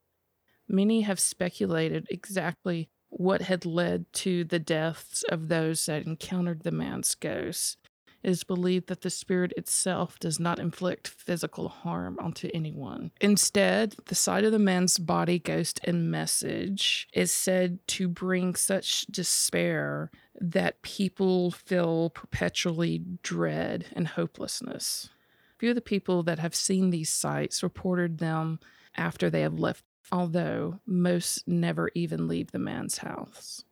Many 0.74 1.02
have 1.02 1.20
speculated 1.20 2.08
exactly 2.10 2.90
what 3.10 3.44
had 3.44 3.64
led 3.64 4.12
to 4.14 4.44
the 4.44 4.58
deaths 4.58 5.22
of 5.30 5.48
those 5.48 5.86
that 5.86 6.08
encountered 6.08 6.64
the 6.64 6.72
man's 6.72 7.14
ghost. 7.14 7.78
It 8.24 8.32
is 8.32 8.44
believed 8.44 8.88
that 8.88 9.02
the 9.02 9.12
spirit 9.12 9.54
itself 9.56 10.18
does 10.18 10.40
not 10.40 10.58
inflict 10.58 11.08
physical 11.08 11.70
harm 11.70 12.18
onto 12.20 12.50
anyone. 12.56 13.12
Instead, 13.22 13.96
the 14.08 14.16
sight 14.16 14.46
of 14.46 14.52
the 14.52 14.58
man's 14.58 14.98
body, 14.98 15.38
ghost, 15.38 15.80
and 15.84 16.10
message 16.10 17.08
is 17.14 17.32
said 17.32 17.78
to 17.90 18.08
bring 18.08 18.56
such 18.56 19.06
despair 19.06 20.10
that 20.42 20.82
people 20.82 21.52
feel 21.52 22.10
perpetually 22.10 23.04
dread 23.22 23.86
and 23.94 24.08
hopelessness. 24.08 25.12
Few 25.60 25.70
of 25.70 25.76
the 25.76 25.82
people 25.82 26.24
that 26.24 26.40
have 26.40 26.56
seen 26.56 26.90
these 26.90 27.12
sights 27.12 27.62
reported 27.62 28.18
them 28.18 28.60
after 28.98 29.30
they 29.30 29.42
have 29.42 29.60
left, 29.60 29.84
although 30.14 30.80
most 30.86 31.48
never 31.48 31.90
even 31.96 32.28
leave 32.28 32.52
the 32.52 32.60
man's 32.60 33.00
house. 33.00 33.66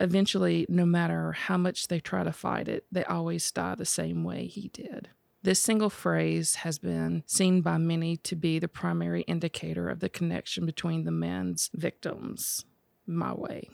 Eventually, 0.00 0.66
no 0.68 0.84
matter 0.84 1.30
how 1.30 1.56
much 1.56 1.86
they 1.86 2.00
try 2.00 2.24
to 2.24 2.32
fight 2.32 2.66
it, 2.66 2.84
they 2.90 3.04
always 3.04 3.48
die 3.52 3.76
the 3.76 3.84
same 3.84 4.24
way 4.24 4.46
he 4.46 4.68
did. 4.68 5.10
This 5.44 5.60
single 5.60 5.90
phrase 5.90 6.56
has 6.56 6.80
been 6.80 7.22
seen 7.26 7.60
by 7.60 7.78
many 7.78 8.16
to 8.18 8.34
be 8.34 8.58
the 8.58 8.66
primary 8.66 9.22
indicator 9.22 9.88
of 9.88 10.00
the 10.00 10.08
connection 10.08 10.66
between 10.66 11.04
the 11.04 11.12
man's 11.12 11.70
victims. 11.72 12.64
My 13.06 13.32
way. 13.32 13.68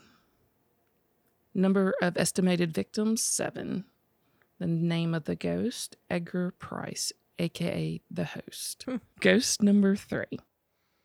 Number 1.55 1.95
of 2.03 2.17
estimated 2.17 2.71
victims 2.71 3.23
seven. 3.23 3.85
The 4.59 4.67
name 4.67 5.15
of 5.15 5.23
the 5.23 5.35
ghost 5.35 5.95
Edgar 6.07 6.51
Price, 6.59 7.11
aka 7.39 7.99
the 8.11 8.25
host. 8.25 8.83
Hmm. 8.83 8.97
Ghost 9.21 9.63
number 9.63 9.95
three. 9.95 10.39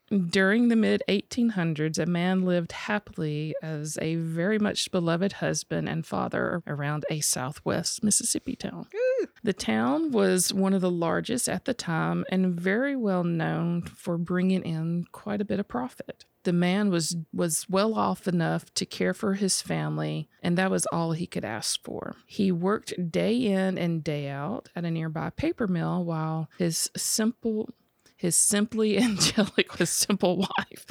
During 0.09 0.69
the 0.69 0.75
mid 0.75 1.03
1800s, 1.09 1.99
a 1.99 2.05
man 2.05 2.45
lived 2.45 2.71
happily 2.71 3.53
as 3.61 3.97
a 4.01 4.15
very 4.15 4.57
much 4.57 4.89
beloved 4.89 5.33
husband 5.33 5.89
and 5.89 6.05
father 6.05 6.63
around 6.65 7.05
a 7.09 7.19
southwest 7.19 8.03
Mississippi 8.03 8.55
town. 8.55 8.87
The 9.43 9.53
town 9.53 10.11
was 10.11 10.53
one 10.53 10.73
of 10.73 10.81
the 10.81 10.91
largest 10.91 11.49
at 11.49 11.65
the 11.65 11.73
time 11.73 12.25
and 12.29 12.53
very 12.53 12.95
well 12.95 13.23
known 13.23 13.81
for 13.81 14.17
bringing 14.17 14.63
in 14.63 15.05
quite 15.11 15.41
a 15.41 15.45
bit 15.45 15.59
of 15.59 15.67
profit. 15.67 16.25
The 16.43 16.53
man 16.53 16.89
was 16.89 17.17
was 17.33 17.65
well 17.69 17.93
off 17.93 18.27
enough 18.27 18.73
to 18.75 18.85
care 18.85 19.13
for 19.13 19.33
his 19.33 19.61
family, 19.61 20.29
and 20.41 20.57
that 20.57 20.71
was 20.71 20.85
all 20.85 21.11
he 21.11 21.27
could 21.27 21.43
ask 21.43 21.83
for. 21.83 22.15
He 22.25 22.53
worked 22.53 23.11
day 23.11 23.35
in 23.35 23.77
and 23.77 24.01
day 24.01 24.29
out 24.29 24.69
at 24.73 24.85
a 24.85 24.91
nearby 24.91 25.31
paper 25.31 25.67
mill 25.67 26.05
while 26.05 26.49
his 26.57 26.89
simple 26.95 27.69
his 28.17 28.35
simply 28.35 28.97
angelic 28.99 29.71
his 29.77 29.89
simple 29.89 30.37
wife 30.37 30.85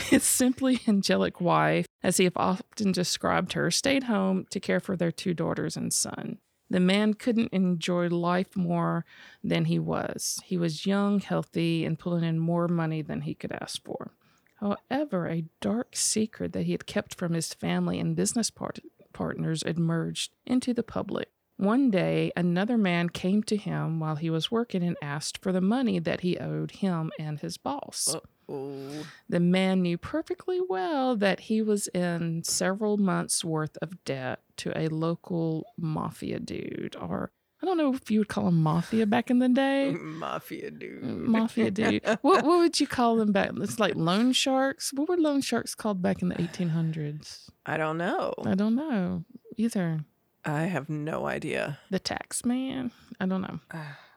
his 0.10 0.22
simply 0.22 0.80
angelic 0.86 1.40
wife 1.40 1.86
as 2.02 2.18
he 2.18 2.24
have 2.24 2.36
often 2.36 2.92
described 2.92 3.54
her 3.54 3.70
stayed 3.70 4.04
home 4.04 4.46
to 4.50 4.60
care 4.60 4.80
for 4.80 4.96
their 4.96 5.10
two 5.10 5.34
daughters 5.34 5.76
and 5.76 5.92
son. 5.92 6.38
The 6.70 6.80
man 6.80 7.14
couldn't 7.14 7.52
enjoy 7.52 8.08
life 8.08 8.54
more 8.54 9.04
than 9.42 9.64
he 9.64 9.78
was. 9.78 10.38
He 10.44 10.58
was 10.58 10.86
young 10.86 11.20
healthy 11.20 11.84
and 11.84 11.98
pulling 11.98 12.24
in 12.24 12.38
more 12.38 12.68
money 12.68 13.00
than 13.00 13.22
he 13.22 13.34
could 13.34 13.52
ask 13.52 13.82
for. 13.82 14.12
However 14.56 15.28
a 15.28 15.46
dark 15.60 15.96
secret 15.96 16.52
that 16.52 16.64
he 16.64 16.72
had 16.72 16.86
kept 16.86 17.14
from 17.14 17.32
his 17.32 17.54
family 17.54 17.98
and 17.98 18.16
business 18.16 18.50
part- 18.50 18.80
partners 19.12 19.62
emerged 19.62 20.32
into 20.46 20.74
the 20.74 20.82
public 20.82 21.30
one 21.58 21.90
day, 21.90 22.30
another 22.36 22.78
man 22.78 23.08
came 23.08 23.42
to 23.44 23.56
him 23.56 23.98
while 23.98 24.16
he 24.16 24.30
was 24.30 24.50
working 24.50 24.82
and 24.82 24.96
asked 25.02 25.42
for 25.42 25.52
the 25.52 25.60
money 25.60 25.98
that 25.98 26.20
he 26.20 26.38
owed 26.38 26.70
him 26.70 27.10
and 27.18 27.40
his 27.40 27.58
boss. 27.58 28.16
Oh. 28.48 29.04
The 29.28 29.40
man 29.40 29.82
knew 29.82 29.98
perfectly 29.98 30.60
well 30.66 31.16
that 31.16 31.40
he 31.40 31.60
was 31.60 31.88
in 31.88 32.44
several 32.44 32.96
months' 32.96 33.44
worth 33.44 33.76
of 33.82 34.02
debt 34.04 34.40
to 34.58 34.72
a 34.78 34.88
local 34.88 35.66
mafia 35.76 36.38
dude, 36.38 36.96
or 36.98 37.32
I 37.60 37.66
don't 37.66 37.76
know 37.76 37.92
if 37.92 38.08
you 38.08 38.20
would 38.20 38.28
call 38.28 38.48
him 38.48 38.62
mafia 38.62 39.04
back 39.04 39.28
in 39.28 39.40
the 39.40 39.48
day. 39.48 39.90
Mafia 40.00 40.70
dude. 40.70 41.02
Mafia 41.02 41.70
dude. 41.72 42.04
what 42.22 42.44
what 42.44 42.58
would 42.58 42.78
you 42.78 42.86
call 42.86 43.16
them 43.16 43.32
back? 43.32 43.50
It's 43.56 43.80
like 43.80 43.96
loan 43.96 44.32
sharks. 44.32 44.92
What 44.94 45.08
were 45.08 45.16
loan 45.16 45.40
sharks 45.40 45.74
called 45.74 46.00
back 46.00 46.22
in 46.22 46.28
the 46.28 46.36
1800s? 46.36 47.50
I 47.66 47.76
don't 47.76 47.98
know. 47.98 48.32
I 48.46 48.54
don't 48.54 48.76
know 48.76 49.24
either. 49.56 50.04
I 50.48 50.62
have 50.64 50.88
no 50.88 51.26
idea. 51.26 51.78
The 51.90 51.98
tax 51.98 52.44
man. 52.44 52.90
I 53.20 53.26
don't 53.26 53.42
know. 53.42 53.60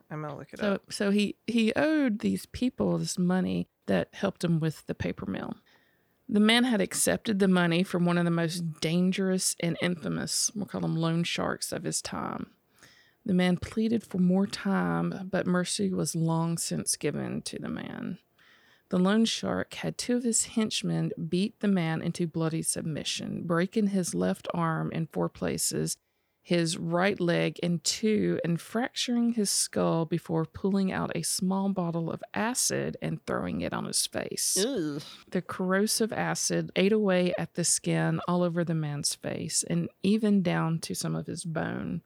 I'm 0.09 0.21
gonna 0.21 0.38
look 0.38 0.51
it 0.53 0.59
So 0.59 0.73
up. 0.73 0.91
so 0.91 1.11
he 1.11 1.36
he 1.47 1.71
owed 1.75 2.19
these 2.19 2.45
people 2.47 2.97
this 2.97 3.17
money 3.17 3.67
that 3.86 4.09
helped 4.13 4.43
him 4.43 4.59
with 4.59 4.86
the 4.88 4.95
paper 4.95 5.25
mill. 5.25 5.55
The 6.27 6.39
man 6.39 6.63
had 6.65 6.82
accepted 6.82 7.39
the 7.39 7.47
money 7.47 7.84
from 7.84 8.05
one 8.05 8.17
of 8.17 8.25
the 8.25 8.32
most 8.32 8.79
dangerous 8.79 9.55
and 9.59 9.77
infamous, 9.82 10.49
we'll 10.55 10.65
call 10.65 10.82
them 10.82 10.95
loan 10.95 11.23
sharks 11.23 11.71
of 11.73 11.84
his 11.84 12.01
time. 12.01 12.47
The 13.25 13.34
man 13.34 13.57
pleaded 13.57 14.03
for 14.03 14.17
more 14.17 14.47
time, 14.47 15.29
but 15.29 15.45
mercy 15.45 15.91
was 15.93 16.15
long 16.15 16.57
since 16.57 16.95
given 16.95 17.41
to 17.43 17.59
the 17.59 17.69
man. 17.69 18.17
The 18.89 18.97
loan 18.97 19.25
shark 19.25 19.73
had 19.75 19.97
two 19.97 20.17
of 20.17 20.23
his 20.23 20.45
henchmen 20.45 21.11
beat 21.29 21.59
the 21.59 21.67
man 21.67 22.01
into 22.01 22.27
bloody 22.27 22.61
submission, 22.61 23.43
breaking 23.43 23.88
his 23.88 24.13
left 24.15 24.47
arm 24.53 24.91
in 24.91 25.07
four 25.07 25.29
places 25.29 25.97
his 26.41 26.77
right 26.77 27.19
leg 27.19 27.59
in 27.59 27.79
two 27.79 28.39
and 28.43 28.59
fracturing 28.59 29.33
his 29.33 29.49
skull 29.49 30.05
before 30.05 30.45
pulling 30.45 30.91
out 30.91 31.11
a 31.15 31.21
small 31.21 31.69
bottle 31.69 32.11
of 32.11 32.23
acid 32.33 32.97
and 33.01 33.23
throwing 33.25 33.61
it 33.61 33.73
on 33.73 33.85
his 33.85 34.05
face. 34.07 34.57
The 35.29 35.41
corrosive 35.43 36.11
acid 36.11 36.71
ate 36.75 36.91
away 36.91 37.33
at 37.37 37.53
the 37.53 37.63
skin 37.63 38.19
all 38.27 38.41
over 38.41 38.63
the 38.63 38.73
man's 38.73 39.13
face 39.13 39.63
and 39.69 39.87
even 40.01 40.41
down 40.41 40.79
to 40.79 40.95
some 40.95 41.15
of 41.15 41.27
his 41.27 41.45
bone. 41.45 42.01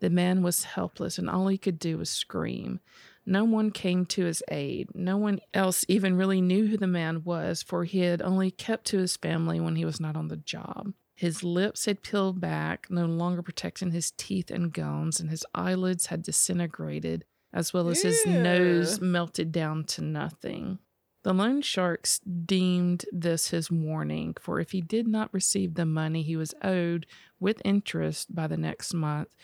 The 0.00 0.10
man 0.10 0.42
was 0.42 0.64
helpless 0.64 1.18
and 1.18 1.30
all 1.30 1.48
he 1.48 1.58
could 1.58 1.78
do 1.78 1.98
was 1.98 2.10
scream. 2.10 2.80
No 3.26 3.44
one 3.44 3.70
came 3.70 4.06
to 4.06 4.24
his 4.24 4.42
aid. 4.50 4.88
No 4.94 5.16
one 5.16 5.40
else 5.54 5.84
even 5.88 6.16
really 6.16 6.40
knew 6.40 6.66
who 6.66 6.76
the 6.76 6.86
man 6.86 7.22
was, 7.22 7.62
for 7.62 7.84
he 7.84 8.00
had 8.00 8.22
only 8.22 8.50
kept 8.50 8.86
to 8.86 8.98
his 8.98 9.16
family 9.16 9.60
when 9.60 9.76
he 9.76 9.84
was 9.84 10.00
not 10.00 10.16
on 10.16 10.28
the 10.28 10.38
job. 10.38 10.94
His 11.20 11.44
lips 11.44 11.84
had 11.84 12.02
peeled 12.02 12.40
back, 12.40 12.86
no 12.88 13.04
longer 13.04 13.42
protecting 13.42 13.90
his 13.90 14.10
teeth 14.12 14.50
and 14.50 14.72
gums, 14.72 15.20
and 15.20 15.28
his 15.28 15.44
eyelids 15.54 16.06
had 16.06 16.22
disintegrated, 16.22 17.26
as 17.52 17.74
well 17.74 17.90
as 17.90 18.00
his 18.00 18.24
nose 18.24 19.00
melted 19.02 19.52
down 19.52 19.84
to 19.84 20.00
nothing. 20.00 20.78
The 21.22 21.34
loan 21.34 21.60
sharks 21.60 22.20
deemed 22.20 23.04
this 23.12 23.50
his 23.50 23.70
warning, 23.70 24.34
for 24.40 24.60
if 24.60 24.70
he 24.70 24.80
did 24.80 25.06
not 25.06 25.28
receive 25.34 25.74
the 25.74 25.84
money 25.84 26.22
he 26.22 26.36
was 26.36 26.54
owed 26.62 27.04
with 27.38 27.60
interest 27.66 28.34
by 28.34 28.46
the 28.46 28.56
next 28.56 28.94
month, 28.94 29.36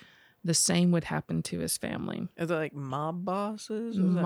the 0.43 0.55
same 0.55 0.93
would 0.93 1.05
happen 1.05 1.43
to 1.43 1.59
his 1.59 1.77
family. 1.77 2.27
Is 2.39 2.51
it 2.51 2.55
like 2.55 2.73
mob 2.73 3.27
bosses? 3.27 4.01
Was 4.01 4.15
that- 4.15 4.23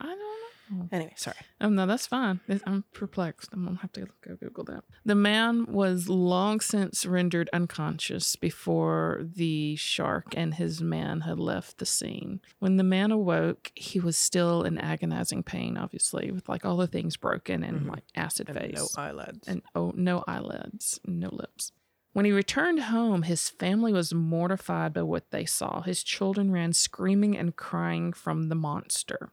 I 0.00 0.06
don't 0.06 0.18
know. 0.18 0.48
Anyway, 0.92 1.12
sorry. 1.16 1.36
Oh 1.60 1.68
no, 1.68 1.86
that's 1.86 2.06
fine. 2.06 2.40
I'm 2.66 2.84
perplexed. 2.92 3.50
I'm 3.52 3.64
gonna 3.64 3.78
have 3.78 3.92
to 3.92 4.06
go 4.26 4.36
Google 4.36 4.64
that. 4.64 4.84
The 5.04 5.14
man 5.14 5.66
was 5.66 6.08
long 6.08 6.60
since 6.60 7.04
rendered 7.04 7.50
unconscious 7.52 8.36
before 8.36 9.22
the 9.22 9.76
shark 9.76 10.34
and 10.36 10.54
his 10.54 10.80
man 10.80 11.22
had 11.22 11.38
left 11.40 11.78
the 11.78 11.86
scene. 11.86 12.40
When 12.60 12.76
the 12.76 12.84
man 12.84 13.10
awoke, 13.10 13.72
he 13.74 13.98
was 14.00 14.16
still 14.16 14.62
in 14.62 14.78
agonizing 14.78 15.42
pain, 15.42 15.76
obviously, 15.76 16.30
with 16.30 16.48
like 16.48 16.64
all 16.64 16.76
the 16.76 16.86
things 16.86 17.16
broken 17.16 17.62
and 17.64 17.82
Mhm. 17.86 17.90
like 17.90 18.04
acid 18.14 18.48
And 18.48 18.58
face 18.58 18.74
no 18.76 18.88
eyelids. 19.02 19.48
and 19.48 19.62
oh, 19.74 19.92
no 19.96 20.22
eyelids, 20.26 21.00
no 21.06 21.28
lips. 21.32 21.72
When 22.12 22.24
he 22.24 22.32
returned 22.32 22.80
home, 22.80 23.22
his 23.22 23.48
family 23.48 23.92
was 23.92 24.12
mortified 24.12 24.92
by 24.94 25.02
what 25.02 25.30
they 25.30 25.44
saw. 25.44 25.82
His 25.82 26.02
children 26.02 26.50
ran 26.50 26.72
screaming 26.72 27.38
and 27.38 27.54
crying 27.54 28.12
from 28.12 28.48
the 28.48 28.56
monster. 28.56 29.30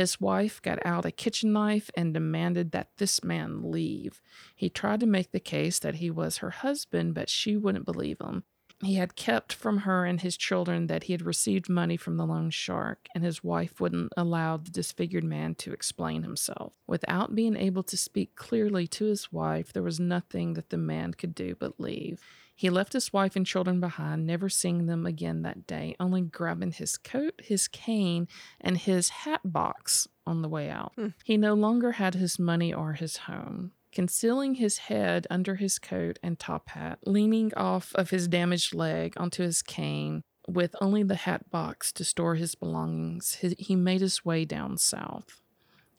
His 0.00 0.18
wife 0.18 0.62
got 0.62 0.78
out 0.86 1.04
a 1.04 1.10
kitchen 1.10 1.52
knife 1.52 1.90
and 1.94 2.14
demanded 2.14 2.72
that 2.72 2.88
this 2.96 3.22
man 3.22 3.70
leave. 3.70 4.22
He 4.56 4.70
tried 4.70 5.00
to 5.00 5.06
make 5.06 5.30
the 5.30 5.40
case 5.40 5.78
that 5.80 5.96
he 5.96 6.10
was 6.10 6.38
her 6.38 6.48
husband, 6.48 7.12
but 7.12 7.28
she 7.28 7.54
wouldn't 7.54 7.84
believe 7.84 8.18
him. 8.18 8.44
He 8.82 8.94
had 8.94 9.14
kept 9.14 9.52
from 9.52 9.80
her 9.80 10.06
and 10.06 10.18
his 10.18 10.38
children 10.38 10.86
that 10.86 11.02
he 11.02 11.12
had 11.12 11.20
received 11.20 11.68
money 11.68 11.98
from 11.98 12.16
the 12.16 12.24
loan 12.24 12.48
shark, 12.48 13.08
and 13.14 13.22
his 13.22 13.44
wife 13.44 13.78
wouldn't 13.78 14.14
allow 14.16 14.56
the 14.56 14.70
disfigured 14.70 15.22
man 15.22 15.54
to 15.56 15.74
explain 15.74 16.22
himself. 16.22 16.72
Without 16.86 17.34
being 17.34 17.54
able 17.54 17.82
to 17.82 17.98
speak 17.98 18.34
clearly 18.36 18.86
to 18.86 19.04
his 19.04 19.30
wife, 19.30 19.70
there 19.70 19.82
was 19.82 20.00
nothing 20.00 20.54
that 20.54 20.70
the 20.70 20.78
man 20.78 21.12
could 21.12 21.34
do 21.34 21.54
but 21.60 21.78
leave. 21.78 22.22
He 22.60 22.68
left 22.68 22.92
his 22.92 23.10
wife 23.10 23.36
and 23.36 23.46
children 23.46 23.80
behind, 23.80 24.26
never 24.26 24.50
seeing 24.50 24.84
them 24.84 25.06
again 25.06 25.40
that 25.40 25.66
day, 25.66 25.96
only 25.98 26.20
grabbing 26.20 26.72
his 26.72 26.98
coat, 26.98 27.40
his 27.42 27.66
cane, 27.68 28.28
and 28.60 28.76
his 28.76 29.08
hat 29.08 29.40
box 29.42 30.06
on 30.26 30.42
the 30.42 30.48
way 30.50 30.68
out. 30.68 30.92
Hmm. 30.94 31.08
He 31.24 31.38
no 31.38 31.54
longer 31.54 31.92
had 31.92 32.16
his 32.16 32.38
money 32.38 32.70
or 32.70 32.92
his 32.92 33.16
home. 33.16 33.72
Concealing 33.92 34.56
his 34.56 34.76
head 34.76 35.26
under 35.30 35.54
his 35.54 35.78
coat 35.78 36.18
and 36.22 36.38
top 36.38 36.68
hat, 36.68 36.98
leaning 37.06 37.50
off 37.54 37.94
of 37.94 38.10
his 38.10 38.28
damaged 38.28 38.74
leg 38.74 39.14
onto 39.16 39.42
his 39.42 39.62
cane, 39.62 40.22
with 40.46 40.76
only 40.82 41.02
the 41.02 41.14
hat 41.14 41.48
box 41.48 41.90
to 41.92 42.04
store 42.04 42.34
his 42.34 42.54
belongings, 42.54 43.36
he, 43.36 43.56
he 43.58 43.74
made 43.74 44.02
his 44.02 44.22
way 44.22 44.44
down 44.44 44.76
south. 44.76 45.40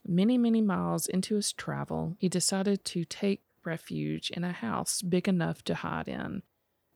Many, 0.06 0.38
many 0.38 0.62
miles 0.62 1.08
into 1.08 1.34
his 1.34 1.54
travel, 1.54 2.18
he 2.20 2.30
decided 2.30 2.86
to 2.86 3.04
take 3.04 3.42
refuge 3.66 4.30
in 4.30 4.44
a 4.44 4.52
house 4.52 5.02
big 5.02 5.28
enough 5.28 5.64
to 5.64 5.76
hide 5.76 6.08
in, 6.08 6.44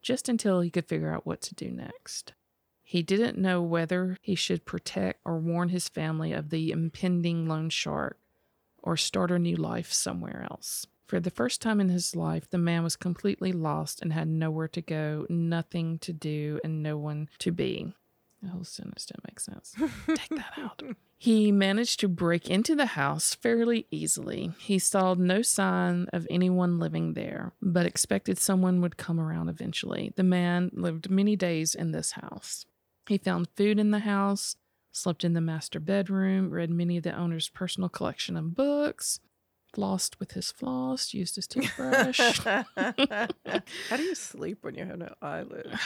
just 0.06 0.30
until 0.30 0.62
he 0.62 0.70
could 0.70 0.86
figure 0.86 1.12
out 1.12 1.26
what 1.26 1.42
to 1.42 1.56
do 1.56 1.72
next. 1.72 2.34
He 2.84 3.02
didn't 3.02 3.40
know 3.40 3.64
whether 3.64 4.20
he 4.22 4.36
should 4.36 4.64
protect 4.64 5.20
or 5.26 5.40
warn 5.40 5.70
his 5.70 5.90
family 5.90 6.32
of 6.32 6.52
the 6.52 6.70
impending 6.70 7.48
loan 7.48 7.72
shark 7.72 8.20
or 8.84 8.96
start 8.96 9.32
a 9.32 9.40
new 9.40 9.56
life 9.56 9.92
somewhere 9.92 10.48
else. 10.52 10.86
For 11.08 11.20
the 11.20 11.32
first 11.32 11.60
time 11.60 11.82
in 11.82 11.90
his 11.90 12.16
life, 12.16 12.48
the 12.48 12.60
man 12.60 12.84
was 12.84 12.96
completely 12.96 13.52
lost 13.52 14.04
and 14.04 14.14
had 14.14 14.28
nowhere 14.28 14.68
to 14.68 14.82
go, 14.82 15.26
nothing 15.28 15.98
to 16.00 16.14
do, 16.14 16.60
and 16.64 16.84
no 16.84 17.00
one 17.00 17.28
to 17.40 17.52
be. 17.52 17.92
The 18.42 18.50
whole 18.50 18.64
sentence 18.64 19.06
didn't 19.06 19.26
make 19.28 19.40
sense. 19.40 19.74
Take 20.08 20.30
that 20.38 20.54
out. 20.58 20.84
He 21.18 21.52
managed 21.52 22.00
to 22.02 22.08
break 22.08 22.50
into 22.50 22.76
the 22.76 22.86
house 22.88 23.34
fairly 23.34 23.88
easily. 23.90 24.52
He 24.60 24.78
saw 24.78 25.14
no 25.16 25.42
sign 25.42 26.08
of 26.14 26.28
anyone 26.30 26.78
living 26.78 27.14
there, 27.14 27.54
but 27.62 27.86
expected 27.86 28.38
someone 28.38 28.82
would 28.82 28.98
come 28.98 29.20
around 29.20 29.50
eventually. 29.50 30.14
The 30.16 30.24
man 30.24 30.72
lived 30.74 31.10
many 31.10 31.36
days 31.36 31.74
in 31.74 31.92
this 31.92 32.12
house. 32.12 32.66
He 33.08 33.18
found 33.18 33.48
food 33.56 33.80
in 33.80 33.92
the 33.92 34.00
house, 34.00 34.58
slept 34.92 35.24
in 35.24 35.34
the 35.34 35.42
master 35.42 35.80
bedroom, 35.80 36.50
read 36.50 36.70
many 36.70 36.98
of 36.98 37.04
the 37.04 37.16
owner's 37.16 37.50
personal 37.50 37.90
collection 37.90 38.36
of 38.38 38.56
books, 38.56 39.20
flossed 39.76 40.20
with 40.20 40.32
his 40.32 40.52
floss, 40.52 41.14
used 41.14 41.36
his 41.36 41.48
toothbrush. 41.48 42.20
How 42.46 43.98
do 43.98 44.04
you 44.04 44.16
sleep 44.16 44.60
when 44.62 44.76
you 44.76 44.86
have 44.86 44.98
no 44.98 45.14
eyelids? 45.22 45.70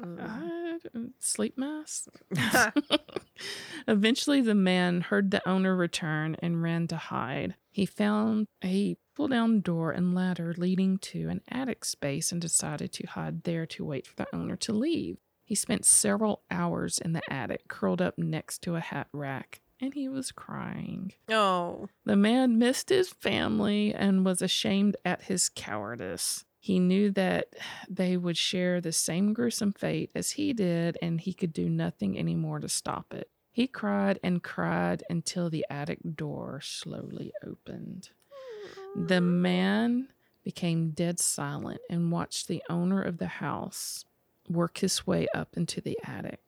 I- 0.00 0.78
uh, 0.94 1.00
sleep 1.18 1.58
mask. 1.58 2.08
Eventually, 3.88 4.40
the 4.40 4.54
man 4.54 5.00
heard 5.02 5.30
the 5.30 5.46
owner 5.48 5.74
return 5.76 6.36
and 6.40 6.62
ran 6.62 6.86
to 6.88 6.96
hide. 6.96 7.54
He 7.70 7.86
found 7.86 8.46
a 8.64 8.96
pull 9.14 9.28
down 9.28 9.60
door 9.60 9.90
and 9.92 10.14
ladder 10.14 10.54
leading 10.56 10.98
to 10.98 11.28
an 11.28 11.42
attic 11.48 11.84
space 11.84 12.32
and 12.32 12.40
decided 12.40 12.92
to 12.92 13.06
hide 13.06 13.44
there 13.44 13.66
to 13.66 13.84
wait 13.84 14.06
for 14.06 14.16
the 14.16 14.34
owner 14.34 14.56
to 14.56 14.72
leave. 14.72 15.18
He 15.44 15.54
spent 15.54 15.84
several 15.84 16.42
hours 16.50 16.98
in 16.98 17.12
the 17.12 17.22
attic, 17.28 17.66
curled 17.68 18.00
up 18.00 18.16
next 18.16 18.62
to 18.62 18.76
a 18.76 18.80
hat 18.80 19.08
rack, 19.12 19.60
and 19.80 19.94
he 19.94 20.08
was 20.08 20.32
crying. 20.32 21.12
oh, 21.30 21.88
The 22.04 22.16
man 22.16 22.58
missed 22.58 22.88
his 22.88 23.08
family 23.10 23.94
and 23.94 24.24
was 24.24 24.42
ashamed 24.42 24.96
at 25.04 25.22
his 25.22 25.48
cowardice. 25.48 26.44
He 26.58 26.78
knew 26.78 27.10
that 27.12 27.54
they 27.88 28.16
would 28.18 28.36
share 28.36 28.80
the 28.80 28.92
same 28.92 29.32
gruesome 29.32 29.72
fate 29.72 30.10
as 30.14 30.32
he 30.32 30.52
did, 30.52 30.98
and 31.00 31.20
he 31.20 31.32
could 31.32 31.52
do 31.54 31.68
nothing 31.70 32.18
anymore 32.18 32.58
to 32.60 32.68
stop 32.68 33.14
it. 33.14 33.30
He 33.50 33.66
cried 33.66 34.20
and 34.22 34.42
cried 34.42 35.02
until 35.08 35.48
the 35.48 35.64
attic 35.70 36.00
door 36.14 36.60
slowly 36.62 37.32
opened. 37.44 38.10
The 38.94 39.20
man 39.20 40.08
became 40.44 40.90
dead 40.90 41.18
silent 41.18 41.80
and 41.88 42.12
watched 42.12 42.46
the 42.48 42.62
owner 42.68 43.02
of 43.02 43.18
the 43.18 43.26
house 43.26 44.04
work 44.48 44.78
his 44.78 45.06
way 45.06 45.28
up 45.34 45.56
into 45.56 45.80
the 45.80 45.98
attic. 46.04 46.40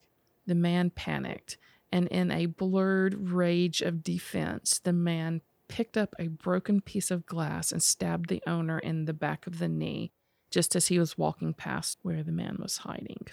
The 0.46 0.54
man 0.54 0.90
panicked, 0.90 1.56
and 1.92 2.08
in 2.08 2.30
a 2.30 2.46
blurred 2.46 3.30
rage 3.30 3.82
of 3.82 4.02
defense, 4.02 4.80
the 4.82 4.92
man 4.92 5.42
picked 5.68 5.96
up 5.96 6.14
a 6.18 6.28
broken 6.28 6.80
piece 6.80 7.10
of 7.10 7.26
glass 7.26 7.70
and 7.70 7.82
stabbed 7.82 8.28
the 8.28 8.42
owner 8.46 8.78
in 8.78 9.04
the 9.04 9.12
back 9.12 9.46
of 9.46 9.58
the 9.58 9.68
knee 9.68 10.12
just 10.50 10.76
as 10.76 10.88
he 10.88 10.98
was 10.98 11.16
walking 11.16 11.54
past 11.54 11.98
where 12.02 12.22
the 12.22 12.32
man 12.32 12.58
was 12.60 12.78
hiding. 12.78 13.26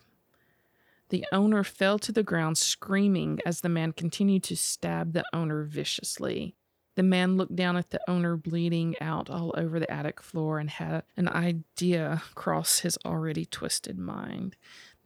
The 1.10 1.26
owner 1.32 1.64
fell 1.64 2.00
to 2.00 2.12
the 2.12 2.24
ground 2.24 2.58
screaming 2.58 3.40
as 3.46 3.62
the 3.62 3.70
man 3.70 3.92
continued 3.92 4.44
to 4.44 4.56
stab 4.56 5.14
the 5.14 5.24
owner 5.34 5.64
viciously. 5.64 6.56
The 6.96 7.04
man 7.04 7.36
looked 7.36 7.56
down 7.56 7.78
at 7.78 7.90
the 7.90 8.00
owner 8.08 8.38
bleeding 8.38 8.96
out 9.02 9.30
all 9.30 9.54
over 9.58 9.80
the 9.80 9.92
attic 9.92 10.22
floor 10.22 10.60
and 10.60 10.70
had 10.70 11.04
an 11.18 11.28
idea 11.28 12.22
cross 12.36 12.80
his 12.80 12.98
already 13.06 13.46
twisted 13.46 13.98
mind. 13.98 14.56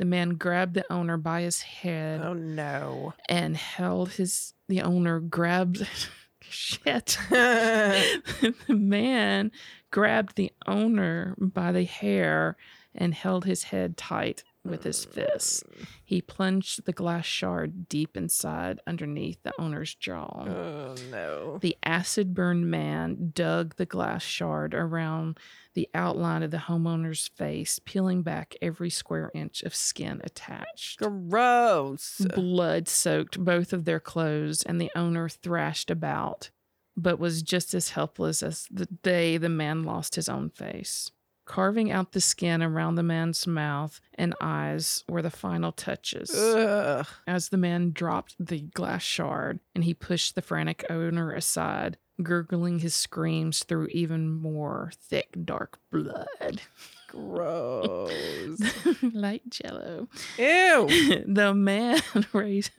The 0.03 0.09
man 0.09 0.31
grabbed 0.31 0.73
the 0.73 0.91
owner 0.91 1.15
by 1.15 1.43
his 1.43 1.61
head 1.61 2.19
oh 2.21 2.33
no. 2.33 3.13
and 3.29 3.55
held 3.55 4.09
his 4.09 4.53
the 4.67 4.81
owner 4.81 5.21
grabbed 5.21 5.87
shit 6.41 7.17
the 7.29 8.53
man 8.67 9.49
grabbed 9.91 10.35
the 10.35 10.51
owner 10.67 11.37
by 11.39 11.71
the 11.71 11.85
hair 11.85 12.57
and 12.93 13.13
held 13.13 13.45
his 13.45 13.63
head 13.63 13.95
tight 13.95 14.43
with 14.65 14.83
his 14.83 15.05
mm. 15.05 15.11
fists 15.11 15.63
he 16.03 16.21
plunged 16.21 16.85
the 16.85 16.93
glass 16.93 17.25
shard 17.25 17.89
deep 17.89 18.15
inside 18.15 18.79
underneath 18.87 19.41
the 19.43 19.53
owner's 19.59 19.93
jaw 19.95 20.45
Oh 20.47 20.95
no. 21.11 21.57
the 21.59 21.77
acid 21.83 22.33
burned 22.33 22.69
man 22.69 23.31
dug 23.33 23.75
the 23.75 23.85
glass 23.85 24.23
shard 24.23 24.73
around 24.73 25.37
the 25.73 25.89
outline 25.93 26.43
of 26.43 26.51
the 26.51 26.57
homeowner's 26.57 27.27
face 27.27 27.79
peeling 27.83 28.21
back 28.21 28.55
every 28.61 28.89
square 28.89 29.31
inch 29.33 29.63
of 29.63 29.73
skin 29.75 30.21
attached 30.23 30.99
Gross. 30.99 32.21
Blood 32.33 32.87
soaked 32.87 33.39
both 33.39 33.73
of 33.73 33.85
their 33.85 33.99
clothes, 33.99 34.63
and 34.63 34.79
the 34.79 34.91
owner 34.95 35.29
thrashed 35.29 35.89
about, 35.89 36.51
but 36.95 37.19
was 37.19 37.41
just 37.41 37.73
as 37.73 37.89
helpless 37.89 38.43
as 38.43 38.67
the 38.71 38.85
day 38.85 39.37
the 39.37 39.49
man 39.49 39.83
lost 39.83 40.15
his 40.15 40.29
own 40.29 40.49
face. 40.49 41.11
Carving 41.45 41.91
out 41.91 42.13
the 42.13 42.21
skin 42.21 42.63
around 42.63 42.95
the 42.95 43.03
man's 43.03 43.45
mouth 43.45 43.99
and 44.15 44.33
eyes 44.39 45.03
were 45.09 45.21
the 45.21 45.29
final 45.29 45.71
touches. 45.71 46.33
Ugh. 46.33 47.05
As 47.27 47.49
the 47.49 47.57
man 47.57 47.91
dropped 47.91 48.35
the 48.39 48.61
glass 48.61 49.03
shard 49.03 49.59
and 49.75 49.83
he 49.83 49.93
pushed 49.93 50.35
the 50.35 50.41
frantic 50.41 50.85
owner 50.89 51.33
aside, 51.33 51.97
gurgling 52.21 52.79
his 52.79 52.93
screams 52.93 53.63
through 53.63 53.87
even 53.87 54.29
more 54.29 54.91
thick, 54.97 55.35
dark 55.43 55.79
blood. 55.91 56.61
Gross. 57.07 58.59
like 59.13 59.43
jello. 59.49 60.07
Ew. 60.37 61.23
the 61.27 61.53
man 61.55 62.01
raised 62.33 62.71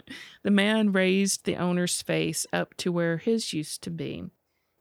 the 0.42 0.50
man 0.50 0.92
raised 0.92 1.44
the 1.44 1.56
owner's 1.56 2.02
face 2.02 2.46
up 2.52 2.74
to 2.78 2.90
where 2.90 3.18
his 3.18 3.52
used 3.52 3.82
to 3.82 3.90
be. 3.90 4.24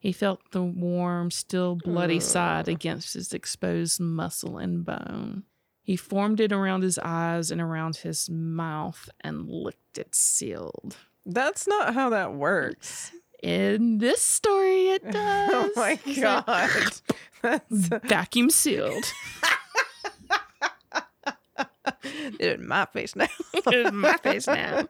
He 0.03 0.11
felt 0.11 0.51
the 0.51 0.61
warm, 0.61 1.31
still 1.31 1.75
bloody 1.77 2.19
side 2.19 2.67
against 2.67 3.13
his 3.13 3.31
exposed 3.31 4.01
muscle 4.01 4.57
and 4.57 4.83
bone. 4.83 5.43
He 5.81 5.95
formed 5.95 6.41
it 6.41 6.51
around 6.51 6.83
his 6.83 6.99
eyes 6.99 7.51
and 7.51 7.61
around 7.61 7.95
his 7.95 8.29
mouth 8.29 9.09
and 9.21 9.47
licked 9.47 9.97
it 9.97 10.13
sealed. 10.13 10.97
That's 11.25 11.69
not 11.69 11.93
how 11.93 12.09
that 12.09 12.33
works. 12.33 13.13
In 13.41 13.99
this 13.99 14.21
story, 14.21 14.89
it 14.89 15.03
oh 15.07 15.11
does. 15.11 15.49
Oh 15.53 15.71
my 15.77 15.97
god. 16.19 16.91
That's 17.41 17.87
Vacuum 18.05 18.49
sealed. 18.49 19.05
in 22.41 22.67
my 22.67 22.87
face 22.91 23.15
now. 23.15 23.27
in 23.71 23.95
my 23.95 24.17
face 24.17 24.47
now. 24.47 24.85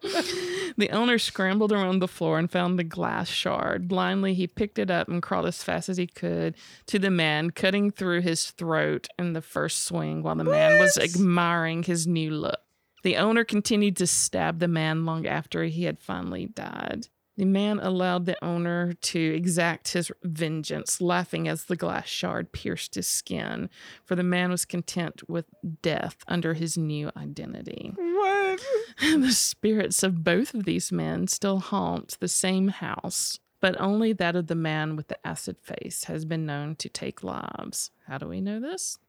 The 0.78 0.90
owner 0.90 1.20
scrambled 1.20 1.72
around 1.72 2.00
the 2.00 2.08
floor 2.08 2.40
and 2.40 2.50
found 2.50 2.78
the 2.78 2.84
glass 2.84 3.30
shard. 3.30 3.88
Blindly, 3.88 4.34
he 4.34 4.48
picked 4.48 4.80
it 4.80 4.90
up 4.90 5.08
and 5.08 5.22
crawled 5.22 5.46
as 5.46 5.64
fast 5.64 5.90
as 5.90 5.98
he 5.98 6.08
could 6.08 6.56
to 6.88 7.00
the 7.00 7.12
man, 7.12 7.52
cutting 7.52 7.92
through 7.92 8.22
his 8.22 8.52
throat 8.52 9.08
in 9.20 9.34
the 9.34 9.42
first 9.42 9.84
swing 9.84 10.24
while 10.24 10.36
the 10.36 10.44
man 10.44 10.80
was 10.80 10.98
admiring 10.98 11.84
his 11.84 12.08
new 12.08 12.32
look. 12.32 12.60
The 13.04 13.18
owner 13.18 13.44
continued 13.44 13.98
to 13.98 14.08
stab 14.08 14.60
the 14.60 14.68
man 14.68 15.06
long 15.06 15.28
after 15.28 15.66
he 15.66 15.84
had 15.84 16.00
finally 16.00 16.46
died. 16.48 17.08
The 17.36 17.46
man 17.46 17.80
allowed 17.80 18.26
the 18.26 18.44
owner 18.44 18.94
to 18.94 19.20
exact 19.20 19.94
his 19.94 20.12
vengeance, 20.24 21.02
laughing 21.02 21.48
as 21.48 21.66
the 21.66 21.76
glass 21.76 22.08
shard 22.08 22.52
pierced 22.52 22.94
his 22.94 23.08
skin, 23.08 23.72
for 24.06 24.16
the 24.16 24.24
man 24.24 24.52
was 24.52 24.66
content 24.66 25.28
with 25.28 25.46
death 25.82 26.18
under 26.28 26.54
his 26.54 26.78
new 26.78 27.10
identity. 27.18 27.94
What? 27.96 28.62
the 29.02 29.32
spirits 29.32 30.04
of 30.04 30.24
both 30.24 30.54
of 30.54 30.66
these 30.66 30.92
men 30.92 31.28
still 31.28 31.60
haunt 31.60 32.18
the 32.20 32.28
same 32.28 32.68
house, 32.68 33.40
but 33.60 33.80
only 33.82 34.14
that 34.14 34.36
of 34.36 34.46
the 34.46 34.56
man 34.56 34.96
with 34.96 35.08
the 35.08 35.28
acid 35.28 35.58
face 35.60 36.04
has 36.04 36.26
been 36.26 36.46
known 36.46 36.76
to 36.76 36.90
take 36.90 37.24
lives. 37.24 37.90
How 38.06 38.20
do 38.20 38.28
we 38.28 38.42
know 38.42 38.60
this? 38.60 39.00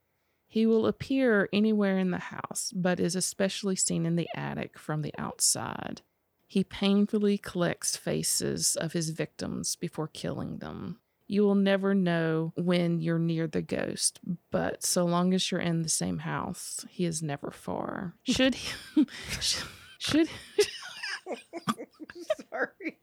He 0.47 0.65
will 0.65 0.87
appear 0.87 1.47
anywhere 1.53 1.99
in 1.99 2.09
the 2.09 2.17
house, 2.17 2.71
but 2.73 2.99
is 2.99 3.15
especially 3.15 3.75
seen 3.75 4.05
in 4.05 4.15
the 4.15 4.29
attic 4.35 4.79
from 4.79 5.03
the 5.03 5.13
outside. 5.17 6.01
He 6.47 6.63
painfully 6.63 7.37
collects 7.37 7.97
faces 7.97 8.75
of 8.75 8.93
his 8.93 9.09
victims 9.09 9.75
before 9.75 10.07
killing 10.07 10.59
them. 10.59 10.99
You 11.27 11.41
will 11.43 11.55
never 11.55 11.95
know 11.95 12.53
when 12.55 13.01
you're 13.01 13.17
near 13.17 13.47
the 13.47 13.63
ghost, 13.63 14.19
but 14.51 14.83
so 14.83 15.05
long 15.05 15.33
as 15.33 15.49
you're 15.49 15.59
in 15.59 15.81
the 15.81 15.89
same 15.89 16.19
house, 16.19 16.85
he 16.87 17.05
is 17.05 17.23
never 17.23 17.49
far. 17.49 18.13
Should 18.23 18.53
he, 18.55 18.73
should 19.39 19.63
should 19.97 20.29
Sorry. 22.51 22.99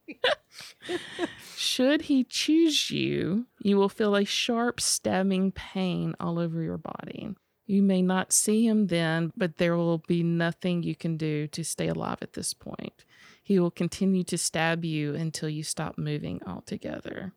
should 1.57 2.03
he 2.03 2.24
choose 2.24 2.90
you, 2.90 3.47
you 3.61 3.76
will 3.76 3.88
feel 3.88 4.14
a 4.14 4.24
sharp 4.24 4.80
stabbing 4.80 5.53
pain 5.53 6.14
all 6.20 6.38
over 6.38 6.62
your 6.62 6.78
body. 6.78 7.34
You 7.66 7.82
may 7.82 8.03
not 8.03 8.32
see 8.32 8.66
him 8.66 8.88
then, 8.88 9.32
but 9.36 9.57
there 9.57 9.76
will 9.76 9.99
be 9.99 10.22
nothing 10.22 10.82
you 10.82 10.95
can 10.95 11.16
do 11.16 11.47
to 11.49 11.64
stay 11.64 11.88
alive 11.88 12.18
at 12.22 12.34
this 12.34 12.53
point. 12.55 13.05
He 13.53 13.61
will 13.61 13.70
continue 13.70 14.24
to 14.24 14.38
stab 14.38 14.82
you 14.82 15.14
until 15.14 15.50
you 15.50 15.62
stop 15.62 15.98
moving 15.98 16.40
altogether. 16.46 17.34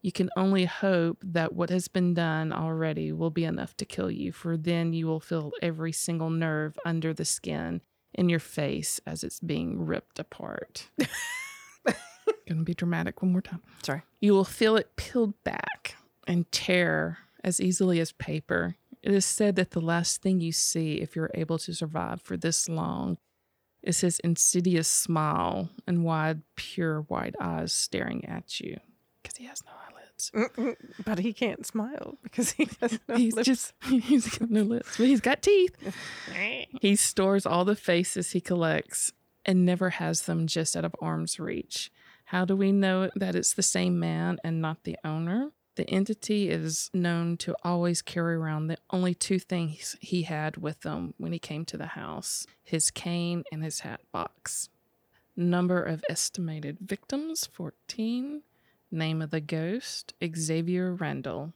You 0.00 0.10
can 0.10 0.28
only 0.36 0.64
hope 0.64 1.18
that 1.22 1.52
what 1.52 1.70
has 1.70 1.86
been 1.86 2.14
done 2.14 2.52
already 2.52 3.12
will 3.12 3.30
be 3.30 3.44
enough 3.44 3.76
to 3.76 3.84
kill 3.84 4.10
you, 4.10 4.32
for 4.32 4.56
then 4.56 4.92
you 4.92 5.06
will 5.06 5.20
feel 5.20 5.52
every 5.62 5.92
single 5.92 6.30
nerve 6.30 6.76
under 6.84 7.14
the 7.14 7.24
skin 7.24 7.80
in 8.12 8.28
your 8.28 8.40
face 8.40 8.98
as 9.06 9.22
it's 9.22 9.38
being 9.38 9.86
ripped 9.86 10.18
apart. 10.18 10.88
Gonna 12.48 12.64
be 12.64 12.74
dramatic 12.74 13.22
one 13.22 13.30
more 13.30 13.40
time. 13.40 13.62
Sorry. 13.84 14.02
You 14.18 14.32
will 14.32 14.44
feel 14.44 14.74
it 14.74 14.96
peeled 14.96 15.40
back 15.44 15.94
and 16.26 16.50
tear 16.50 17.18
as 17.44 17.60
easily 17.60 18.00
as 18.00 18.10
paper. 18.10 18.74
It 19.00 19.12
is 19.12 19.24
said 19.24 19.54
that 19.54 19.70
the 19.70 19.80
last 19.80 20.22
thing 20.22 20.40
you 20.40 20.50
see, 20.50 20.94
if 20.94 21.14
you're 21.14 21.30
able 21.34 21.58
to 21.58 21.72
survive 21.72 22.20
for 22.20 22.36
this 22.36 22.68
long, 22.68 23.18
is 23.82 24.00
his 24.00 24.18
insidious 24.20 24.88
smile 24.88 25.68
and 25.86 26.04
wide, 26.04 26.42
pure 26.56 27.00
white 27.02 27.34
eyes 27.40 27.72
staring 27.72 28.24
at 28.26 28.60
you 28.60 28.78
because 29.22 29.36
he 29.36 29.44
has 29.44 29.62
no 29.64 29.72
eyelids. 29.72 30.30
Mm-mm. 30.34 30.76
But 31.04 31.18
he 31.18 31.32
can't 31.32 31.66
smile 31.66 32.18
because 32.22 32.52
he 32.52 32.68
has 32.80 32.98
no 33.08 33.16
he's 33.16 33.34
lips. 33.34 33.46
just 33.46 33.72
he's 33.84 34.38
got 34.38 34.50
no 34.50 34.62
lips, 34.62 34.96
but 34.96 35.06
he's 35.06 35.20
got 35.20 35.42
teeth. 35.42 35.76
he 36.80 36.96
stores 36.96 37.46
all 37.46 37.64
the 37.64 37.76
faces 37.76 38.30
he 38.32 38.40
collects 38.40 39.12
and 39.44 39.64
never 39.66 39.90
has 39.90 40.22
them 40.22 40.46
just 40.46 40.76
out 40.76 40.84
of 40.84 40.94
arm's 41.00 41.40
reach. 41.40 41.90
How 42.26 42.44
do 42.44 42.56
we 42.56 42.72
know 42.72 43.10
that 43.16 43.34
it's 43.34 43.54
the 43.54 43.62
same 43.62 43.98
man 43.98 44.38
and 44.44 44.62
not 44.62 44.84
the 44.84 44.96
owner? 45.04 45.50
The 45.74 45.88
entity 45.88 46.50
is 46.50 46.90
known 46.92 47.38
to 47.38 47.56
always 47.64 48.02
carry 48.02 48.34
around 48.34 48.66
the 48.66 48.76
only 48.90 49.14
two 49.14 49.38
things 49.38 49.96
he 50.00 50.22
had 50.22 50.58
with 50.58 50.84
him 50.84 51.14
when 51.16 51.32
he 51.32 51.38
came 51.38 51.64
to 51.66 51.78
the 51.78 51.86
house 51.86 52.46
his 52.62 52.90
cane 52.90 53.44
and 53.50 53.64
his 53.64 53.80
hat 53.80 54.00
box. 54.12 54.68
Number 55.34 55.82
of 55.82 56.04
estimated 56.10 56.78
victims 56.80 57.48
14. 57.52 58.42
Name 58.90 59.22
of 59.22 59.30
the 59.30 59.40
ghost 59.40 60.12
Xavier 60.22 60.94
Randall, 60.94 61.54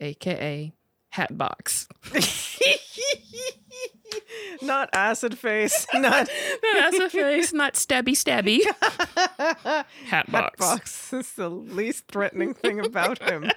aka 0.00 0.72
Hatbox. 1.10 1.88
not 4.62 4.88
acid 4.92 5.38
face. 5.38 5.86
Not 5.94 6.28
That's 6.74 6.98
a 6.98 7.10
face, 7.10 7.52
not 7.52 7.74
stabby 7.74 8.12
stabby. 8.12 8.60
Hatbox. 10.06 10.58
box 10.58 11.12
is 11.12 11.32
the 11.32 11.48
least 11.48 12.08
threatening 12.08 12.54
thing 12.54 12.84
about 12.84 13.22
him. 13.22 13.50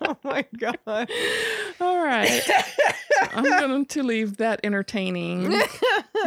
oh 0.00 0.16
my 0.22 0.44
god. 0.58 1.10
All 1.80 1.98
right. 1.98 2.42
I'm 3.32 3.44
going 3.44 3.86
to 3.86 4.02
leave 4.02 4.36
that 4.38 4.60
entertaining, 4.64 5.60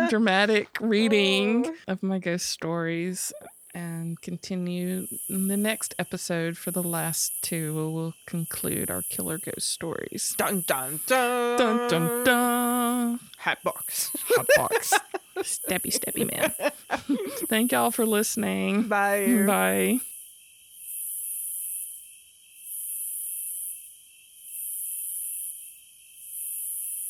dramatic 0.09 0.77
reading 0.79 1.65
oh. 1.67 1.93
of 1.93 2.03
my 2.03 2.19
ghost 2.19 2.47
stories 2.47 3.33
and 3.77 4.19
continue 4.21 5.07
in 5.29 5.49
the 5.49 5.55
next 5.55 5.93
episode 5.99 6.57
for 6.57 6.71
the 6.71 6.81
last 6.81 7.31
two. 7.43 7.75
We 7.75 7.93
will 7.93 8.15
conclude 8.25 8.89
our 8.89 9.03
killer 9.03 9.37
ghost 9.37 9.69
stories. 9.69 10.33
Dun 10.35 10.63
dun 10.65 10.99
dun. 11.05 11.57
Dun 11.59 11.87
dun 11.87 12.23
dun. 12.23 13.19
Hat 13.37 13.63
box. 13.63 14.09
Hot 14.29 14.47
box. 14.55 14.93
stabby 15.37 15.93
stabby 15.93 16.25
man. 16.31 16.51
Thank 17.47 17.71
y'all 17.71 17.91
for 17.91 18.07
listening. 18.07 18.87
Bye. 18.87 19.43
Bye. 19.45 19.99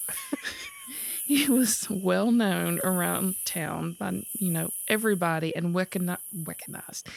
he 1.35 1.51
was 1.51 1.89
well 1.89 2.31
known 2.31 2.79
around 2.85 3.35
town 3.43 3.97
by 3.99 4.23
you 4.31 4.49
know 4.49 4.69
everybody 4.87 5.53
and 5.53 5.75
recogni- 5.75 6.17
recognized 6.45 7.09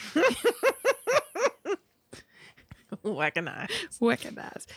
an 3.05 3.67
recognized 4.01 4.73